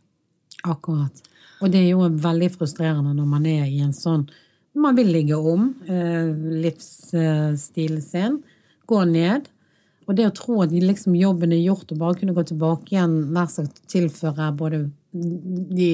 Akkurat. 0.64 1.22
Og 1.62 1.70
det 1.72 1.84
er 1.84 1.92
jo 1.92 2.08
veldig 2.08 2.50
frustrerende 2.54 3.14
når 3.14 3.28
man 3.28 3.46
er 3.48 3.68
i 3.68 3.82
en 3.84 3.94
sånn 3.94 4.26
man 4.74 4.96
vil 4.96 5.10
ligge 5.14 5.36
om 5.38 5.70
eh, 5.88 6.30
livsstilen 6.64 8.02
sin, 8.02 8.40
gå 8.86 9.04
ned. 9.08 9.48
Og 10.04 10.16
det 10.18 10.26
å 10.28 10.34
tro 10.36 10.58
at 10.64 10.74
liksom 10.74 11.16
jobben 11.16 11.54
er 11.54 11.62
gjort 11.62 11.94
og 11.94 12.00
bare 12.02 12.18
kunne 12.20 12.34
gå 12.36 12.44
tilbake 12.50 12.92
igjen, 12.92 13.16
nær 13.32 13.48
sagt 13.52 13.80
tilføre 13.90 14.50
både 14.58 14.84
de 15.14 15.92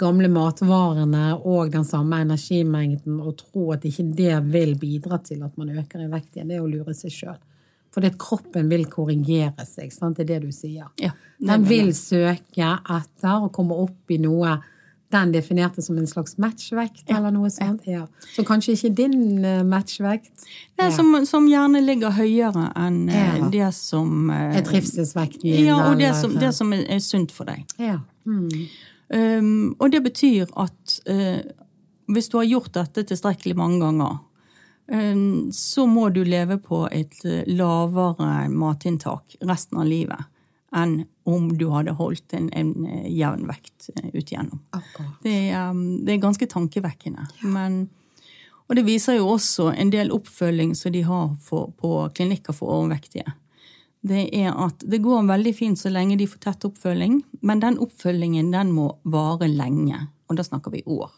gamle 0.00 0.30
matvarene 0.32 1.34
og 1.36 1.72
den 1.74 1.84
samme 1.86 2.22
energimengden, 2.24 3.18
og 3.20 3.36
tro 3.42 3.72
at 3.74 3.84
ikke 3.86 4.06
det 4.16 4.38
vil 4.50 4.74
bidra 4.80 5.20
til 5.22 5.44
at 5.46 5.58
man 5.60 5.74
øker 5.74 6.06
i 6.06 6.10
vekt 6.10 6.38
igjen, 6.38 6.50
det 6.50 6.58
er 6.58 6.64
å 6.64 6.70
lure 6.70 6.96
seg 6.96 7.14
sjøl. 7.14 7.42
Fordi 7.94 8.10
at 8.10 8.18
kroppen 8.18 8.70
vil 8.72 8.88
korrigere 8.90 9.66
seg, 9.68 9.92
sant? 9.94 10.18
det 10.18 10.24
er 10.24 10.32
det 10.32 10.48
du 10.48 10.54
sier. 10.54 10.88
Ja, 10.98 11.12
den 11.38 11.66
vil 11.68 11.92
søke 11.94 12.72
etter 12.96 13.44
å 13.44 13.52
komme 13.54 13.76
opp 13.84 14.10
i 14.10 14.18
noe 14.22 14.56
den 15.14 15.32
definerte 15.34 15.82
som 15.82 15.98
en 15.98 16.06
slags 16.06 16.36
matchvekt, 16.42 17.04
eller 17.10 17.32
noe 17.34 17.50
sånt. 17.52 17.86
Ja. 17.88 18.04
Så 18.34 18.44
kanskje 18.46 18.74
ikke 18.74 18.90
din 19.02 19.44
uh, 19.44 19.62
matchvekt. 19.66 20.32
Nei, 20.80 20.90
som, 20.94 21.14
som, 21.28 21.46
gjerne 21.50 21.82
ligger 21.84 22.14
høyere 22.16 22.68
enn 22.80 23.04
uh, 23.10 23.14
ja. 23.14 23.48
det 23.52 23.70
som 23.76 24.28
uh, 24.32 24.56
Er 24.58 24.66
trivselsvekten 24.66 25.46
din? 25.46 25.68
Ja, 25.68 25.78
og 25.90 26.02
det 26.02 26.14
som, 26.18 26.36
det 26.40 26.52
som 26.56 26.74
er, 26.76 26.98
sunt 27.04 27.34
for 27.34 27.50
deg. 27.50 27.64
Ja. 27.78 28.00
Mm. 28.26 28.68
Um, 29.14 29.56
og 29.78 29.90
det 29.92 30.00
betyr 30.04 30.48
at 30.58 31.00
hvis 32.10 32.30
du 32.32 32.38
har 32.40 32.46
gjort 32.48 32.72
dette 32.74 33.04
tilstrekkelig 33.08 33.54
mange 33.56 33.78
ganger, 33.84 34.16
um, 34.90 35.50
så 35.54 35.86
må 35.88 36.08
du 36.12 36.22
leve 36.26 36.58
på 36.60 36.84
et 36.92 37.20
lavere 37.48 38.48
matinntak 38.52 39.36
resten 39.44 39.80
av 39.80 39.88
livet 39.88 40.30
enn 40.74 41.04
om 41.24 41.48
du 41.58 41.68
hadde 41.72 41.94
holdt 41.96 42.34
en, 42.36 42.50
en 42.52 42.72
eh, 42.86 43.06
jevn 43.14 43.46
vekt 43.48 43.90
eh, 43.94 44.10
ut 44.12 44.32
igjennom. 44.32 44.60
Det, 45.22 45.36
um, 45.56 45.84
det, 46.04 46.16
er 46.16 46.24
ganske 46.24 46.48
tankevekkende. 46.50 47.26
Ja. 47.40 47.52
Men, 47.54 47.78
og 48.66 48.76
det 48.78 48.86
viser 48.88 49.18
jo 49.18 49.30
også 49.36 49.70
en 49.72 49.92
del 49.94 50.12
oppfølging 50.14 50.74
som 50.76 50.92
de 50.92 51.04
har 51.06 51.32
for, 51.44 51.72
på 51.80 51.96
klinikker 52.16 52.56
for 52.56 52.74
overvektige. 52.80 53.36
Det 54.04 54.26
er 54.36 54.52
at 54.52 54.82
det 54.84 55.00
går 55.00 55.24
veldig 55.30 55.54
fint 55.56 55.80
så 55.80 55.88
lenge 55.88 56.18
de 56.20 56.28
får 56.28 56.42
tett 56.44 56.66
oppfølging, 56.68 57.22
men 57.40 57.62
den 57.62 57.78
oppfølgingen 57.80 58.50
den 58.52 58.74
må 58.76 58.90
vare 59.08 59.48
lenge. 59.48 60.08
Og 60.28 60.36
da 60.36 60.44
snakker 60.44 60.74
vi 60.74 60.82
år. 60.84 61.12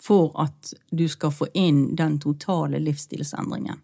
For 0.00 0.30
at 0.40 0.70
du 0.94 1.08
skal 1.10 1.34
få 1.34 1.48
inn 1.58 1.96
den 1.98 2.20
totale 2.22 2.78
livsstilsendringen. 2.78 3.82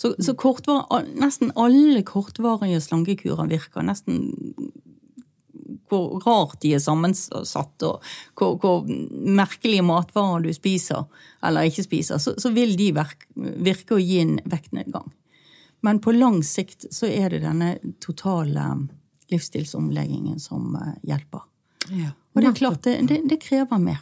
Så, 0.00 0.14
så 0.18 0.32
kortvar, 0.34 0.86
nesten 1.20 1.50
alle 1.60 2.00
kortvarige 2.08 2.80
slankekurer 2.80 3.50
virker. 3.50 3.84
Nesten 3.84 4.30
hvor 5.90 6.22
rart 6.24 6.60
de 6.62 6.72
er 6.76 6.80
sammensatt, 6.80 7.82
og 7.84 8.04
hvor, 8.38 8.56
hvor 8.62 8.86
merkelige 8.86 9.84
matvarer 9.84 10.46
du 10.46 10.52
spiser 10.54 11.04
eller 11.44 11.68
ikke 11.68 11.84
spiser, 11.84 12.20
så, 12.22 12.36
så 12.38 12.52
vil 12.54 12.76
de 12.78 12.92
virke, 12.96 13.28
virke 13.36 13.98
å 13.98 14.00
gi 14.00 14.20
en 14.22 14.36
vektnedgang. 14.48 15.10
Men 15.84 16.00
på 16.00 16.14
lang 16.14 16.40
sikt 16.46 16.88
så 16.94 17.08
er 17.10 17.34
det 17.34 17.42
denne 17.44 17.74
totale 18.00 18.66
livsstilsomleggingen 19.32 20.40
som 20.40 20.76
eh, 20.78 20.94
hjelper. 21.12 21.44
Ja, 21.90 22.14
og 22.32 22.40
det 22.40 22.50
er 22.50 22.56
klart, 22.56 22.82
det, 22.86 23.00
det, 23.10 23.22
det 23.28 23.40
krever 23.42 23.80
mer. 23.82 24.00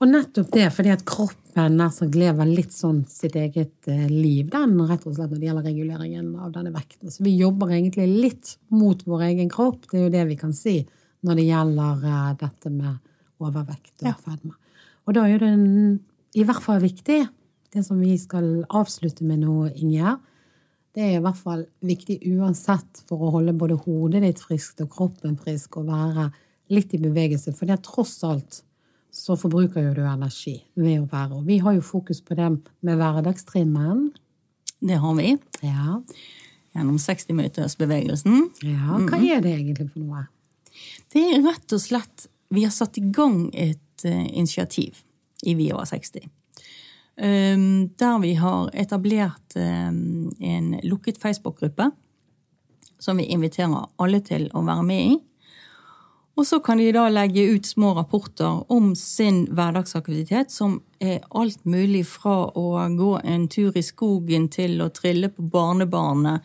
Og 0.00 0.08
nettopp 0.08 0.48
det, 0.54 0.70
fordi 0.72 0.92
at 0.94 1.04
kroppen 1.04 1.39
nær 1.56 1.90
som 1.94 2.10
lever 2.12 2.48
litt 2.48 2.72
sånn 2.74 3.02
sitt 3.08 3.36
eget 3.38 3.88
eh, 3.90 4.06
liv, 4.10 4.48
den 4.52 4.76
rett 4.88 5.06
og 5.08 5.16
slett 5.16 5.32
når 5.32 5.40
det 5.40 5.48
gjelder 5.48 5.66
reguleringen 5.66 6.30
av 6.38 6.52
denne 6.54 6.72
vekten. 6.74 7.10
Så 7.10 7.24
vi 7.26 7.34
jobber 7.38 7.72
egentlig 7.74 8.06
litt 8.08 8.54
mot 8.74 9.02
vår 9.06 9.26
egen 9.30 9.50
kropp, 9.52 9.88
det 9.90 9.98
er 9.98 10.06
jo 10.06 10.14
det 10.14 10.24
vi 10.30 10.38
kan 10.40 10.54
si 10.56 10.78
når 11.26 11.36
det 11.36 11.46
gjelder 11.50 12.04
uh, 12.06 12.30
dette 12.40 12.72
med 12.72 13.42
overvekt 13.44 14.04
og 14.04 14.08
ja. 14.08 14.14
fedme. 14.16 14.54
Og 15.08 15.16
da 15.16 15.26
er 15.28 15.42
det 15.42 15.50
en, 15.52 15.98
i 16.36 16.44
hvert 16.46 16.64
fall 16.64 16.80
viktig, 16.82 17.20
det 17.74 17.84
som 17.86 18.00
vi 18.00 18.14
skal 18.20 18.62
avslutte 18.66 19.26
med 19.26 19.42
nå, 19.44 19.66
Ingjerd, 19.74 20.22
det 20.96 21.04
er 21.06 21.18
i 21.18 21.22
hvert 21.22 21.38
fall 21.38 21.66
viktig 21.86 22.16
uansett 22.32 23.04
for 23.06 23.22
å 23.22 23.34
holde 23.36 23.54
både 23.54 23.76
hodet 23.84 24.24
ditt 24.24 24.40
friskt 24.42 24.80
og 24.82 24.90
kroppen 24.90 25.36
frisk 25.38 25.78
og 25.78 25.86
være 25.90 26.30
litt 26.74 26.96
i 26.96 27.02
bevegelse. 27.02 27.54
For 27.54 27.68
det 27.68 27.76
er 27.76 27.84
tross 27.86 28.16
alt 28.26 28.62
så 29.12 29.36
forbruker 29.38 29.84
jo 29.84 29.94
du 29.96 30.02
energi 30.06 30.56
ved 30.78 31.00
å 31.02 31.08
være. 31.10 31.40
Og 31.40 31.46
vi 31.48 31.58
har 31.62 31.76
jo 31.76 31.84
fokus 31.84 32.22
på 32.22 32.36
det 32.38 32.50
med 32.86 33.00
hverdagstrimmen. 33.00 34.10
Det 34.80 34.98
har 35.02 35.16
vi. 35.18 35.36
Ja. 35.66 36.00
gjennom 36.74 36.98
60-minuttersbevegelsen. 37.02 38.44
Ja, 38.62 38.98
hva 39.02 39.18
er 39.18 39.42
det 39.42 39.54
egentlig 39.56 39.88
for 39.90 40.04
noe? 40.04 40.26
Det 41.10 41.22
er 41.34 41.42
rett 41.44 41.74
og 41.74 41.82
slett 41.82 42.28
Vi 42.50 42.64
har 42.64 42.72
satt 42.74 42.98
i 42.98 43.02
gang 43.14 43.50
et 43.54 44.04
uh, 44.06 44.26
initiativ 44.34 45.04
i 45.46 45.54
Vi 45.54 45.68
over 45.72 45.86
60. 45.86 46.24
Um, 47.20 47.90
der 47.98 48.16
vi 48.22 48.32
har 48.34 48.70
etablert 48.74 49.54
um, 49.54 50.32
en 50.40 50.72
lukket 50.82 51.20
Facebook-gruppe 51.22 51.90
som 52.98 53.20
vi 53.20 53.28
inviterer 53.30 53.86
alle 54.02 54.20
til 54.24 54.48
å 54.54 54.64
være 54.66 54.86
med 54.86 55.12
i. 55.12 55.14
Og 56.40 56.46
så 56.48 56.56
kan 56.64 56.80
de 56.80 56.86
da 56.96 57.02
legge 57.12 57.42
ut 57.52 57.66
små 57.68 57.90
rapporter 57.98 58.62
om 58.72 58.94
sin 58.96 59.42
hverdagsaktivitet, 59.52 60.48
som 60.48 60.78
er 60.96 61.18
alt 61.36 61.66
mulig 61.68 62.06
fra 62.08 62.46
å 62.56 62.80
gå 62.96 63.10
en 63.28 63.44
tur 63.52 63.76
i 63.76 63.82
skogen 63.84 64.46
til 64.48 64.80
å 64.80 64.88
trille 64.88 65.28
på 65.28 65.44
barnebarnet, 65.52 66.40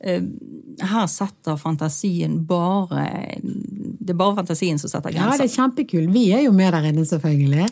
her 0.00 1.06
setter 1.12 1.58
fantasien 1.60 2.38
bare 2.48 3.02
Det 3.42 4.14
er 4.14 4.16
bare 4.16 4.38
fantasien 4.38 4.78
som 4.80 4.88
setter 4.88 5.12
grenser. 5.12 5.34
Ja, 5.34 5.36
det 5.36 5.46
er 5.50 5.52
kjempekult. 5.52 6.12
Vi 6.14 6.22
er 6.32 6.44
jo 6.46 6.54
med 6.56 6.72
der 6.72 6.86
inne, 6.88 7.04
selvfølgelig. 7.06 7.66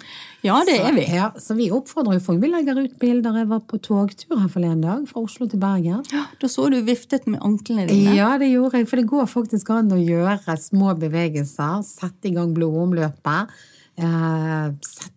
Ja, 0.45 0.59
det 0.69 0.77
er 0.77 0.93
vi. 0.95 1.07
Så, 1.09 1.15
ja, 1.17 1.29
så 1.41 1.57
vi 1.59 1.71
oppfordrer 1.75 2.19
jo 2.19 2.25
folk. 2.27 2.43
Vi 2.45 2.51
legger 2.53 2.83
ut 2.85 2.99
bilder. 3.01 3.41
Jeg 3.41 3.49
var 3.51 3.65
på 3.71 3.81
togtur 3.81 4.37
her 4.39 4.53
forleden 4.53 4.85
dag, 4.85 5.07
fra 5.09 5.25
Oslo 5.25 5.49
til 5.49 5.63
Bergen. 5.63 6.05
Ja, 6.13 6.27
Da 6.41 6.51
så 6.53 6.69
du 6.71 6.79
viftet 6.87 7.27
med 7.27 7.41
anklene 7.41 7.89
dine. 7.89 8.15
Ja, 8.19 8.35
det 8.39 8.53
gjorde 8.53 8.83
jeg. 8.83 8.91
For 8.93 9.01
det 9.01 9.09
går 9.11 9.27
faktisk 9.33 9.73
an 9.75 9.91
å 9.97 9.99
gjøre 9.99 10.59
små 10.63 10.93
bevegelser. 11.01 11.81
Sette 11.89 12.31
i 12.31 12.37
gang 12.37 12.53
blodomløpet. 12.55 13.57
Eh, 13.99 14.69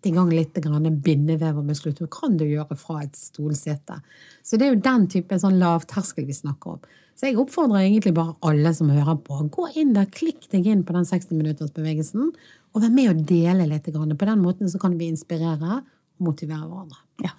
sette 0.02 0.10
i 0.10 0.16
gang 0.16 0.32
litt 0.34 1.04
bindevev 1.04 1.60
og 1.60 1.66
muskulatur 1.66 2.08
kan 2.10 2.38
du 2.38 2.45
gjøre 2.45 2.76
fra 2.76 3.04
et 3.04 3.16
stolsete. 3.16 4.02
Så 4.43 4.58
det 4.58 4.66
er 4.66 4.74
jo 4.74 4.82
den 4.82 5.08
type 5.08 5.38
sånn 5.38 5.60
lavterskel 5.60 6.26
vi 6.26 6.34
snakker 6.34 6.74
om. 6.74 6.82
Så 7.16 7.28
jeg 7.28 7.38
oppfordrer 7.38 7.86
egentlig 7.86 8.16
bare 8.16 8.34
alle 8.41 8.74
som 8.74 8.89
hører 8.89 9.20
på, 9.22 9.38
gå 9.54 9.68
inn 9.78 9.93
der, 9.93 10.08
klikk 10.10 10.49
deg 10.49 10.66
inn 10.66 10.84
på 10.84 10.93
den 10.95 11.06
60-minuttersbevegelsen, 11.06 12.32
og 12.74 12.82
vær 12.82 12.89
med 12.89 13.12
og 13.12 13.26
dele 13.30 13.68
litt. 13.68 13.86
På 13.91 14.26
den 14.26 14.41
måten 14.41 14.70
så 14.72 14.80
kan 14.82 14.97
vi 14.97 15.12
inspirere 15.12 15.82
og 15.84 16.26
motivere 16.26 16.66
hverandre. 16.66 16.97
Ja. 17.22 17.36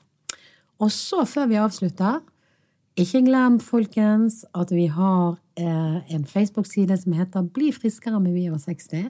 Og 0.78 0.92
så, 0.92 1.24
før 1.26 1.48
vi 1.50 1.58
avslutter, 1.58 2.20
ikke 3.00 3.24
glem, 3.26 3.58
folkens, 3.58 4.44
at 4.54 4.70
vi 4.70 4.86
har 4.92 5.38
eh, 5.56 6.14
en 6.14 6.26
Facebook-side 6.28 6.94
som 7.00 7.16
heter 7.16 7.48
Bli 7.56 7.72
friskere 7.72 8.20
med 8.20 8.36
Vi 8.36 8.50
over 8.50 8.60
60. 8.60 9.08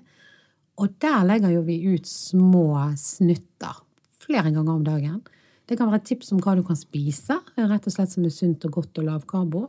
Og 0.82 0.96
der 1.02 1.22
legger 1.28 1.52
jo 1.54 1.62
vi 1.66 1.78
ut 1.94 2.08
små 2.08 2.66
snutter 2.98 3.78
flere 4.22 4.50
ganger 4.50 4.74
om 4.74 4.84
dagen. 4.86 5.20
Det 5.68 5.78
kan 5.78 5.88
være 5.90 6.02
et 6.02 6.08
tips 6.10 6.32
om 6.34 6.40
hva 6.42 6.56
du 6.58 6.64
kan 6.66 6.78
spise, 6.78 7.38
rett 7.56 7.86
og 7.86 7.94
slett 7.94 8.10
som 8.10 8.26
er 8.26 8.34
sunt 8.34 8.66
og 8.66 8.78
godt 8.80 8.98
og 8.98 9.06
lavkarbo. 9.06 9.66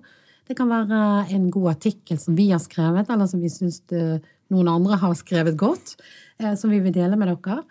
Det 0.49 0.57
kan 0.57 0.72
være 0.72 1.30
en 1.36 1.47
god 1.53 1.70
artikkel 1.76 2.18
som 2.20 2.36
vi 2.36 2.49
har 2.49 2.61
skrevet, 2.61 3.09
eller 3.14 3.30
som 3.30 3.43
vi 3.43 3.51
syns 3.53 3.80
noen 4.51 4.72
andre 4.72 4.97
har 4.99 5.14
skrevet 5.18 5.57
godt, 5.57 5.95
eh, 6.39 6.55
som 6.59 6.74
vi 6.74 6.82
vil 6.84 6.93
dele 6.93 7.18
med 7.20 7.32
dere. 7.32 7.64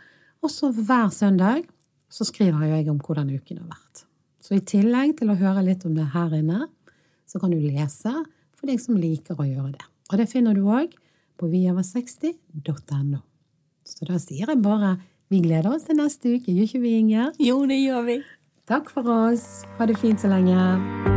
Og 0.43 0.51
så 0.51 0.71
hver 0.73 1.11
søndag 1.15 1.67
så 2.13 2.27
skriver 2.29 2.65
jeg 2.71 2.89
om 2.91 2.99
hvordan 2.99 3.31
uken 3.31 3.61
har 3.63 3.69
vært. 3.75 4.05
Så 4.43 4.57
i 4.57 4.65
tillegg 4.67 5.19
til 5.19 5.31
å 5.31 5.39
høre 5.39 5.65
litt 5.67 5.85
om 5.87 5.95
det 5.95 6.09
her 6.15 6.33
inne, 6.35 6.67
så 7.27 7.41
kan 7.41 7.53
du 7.53 7.61
lese 7.61 8.13
for 8.57 8.71
deg 8.71 8.81
som 8.83 8.99
liker 8.99 9.39
å 9.39 9.47
gjøre 9.47 9.75
det. 9.77 9.87
Og 10.11 10.19
det 10.19 10.29
finner 10.31 10.57
du 10.57 10.67
òg 10.67 10.93
på 11.39 11.49
viover60.no. 11.53 13.23
Så 13.85 14.07
da 14.09 14.19
sier 14.23 14.53
jeg 14.53 14.63
bare 14.63 14.97
vi 15.33 15.41
gleder 15.41 15.73
oss 15.73 15.87
til 15.89 15.97
neste 15.97 16.35
uke, 16.37 16.53
gjør 16.53 16.69
ikke 16.69 16.83
vi, 16.83 16.93
Inger? 17.01 17.33
Jo, 17.41 17.63
det 17.69 17.81
gjør 17.81 18.05
vi. 18.11 18.21
Takk 18.69 18.93
for 18.93 19.09
oss. 19.09 19.65
Ha 19.79 19.89
det 19.89 19.97
fint 20.03 20.21
så 20.21 20.29
lenge. 20.29 21.12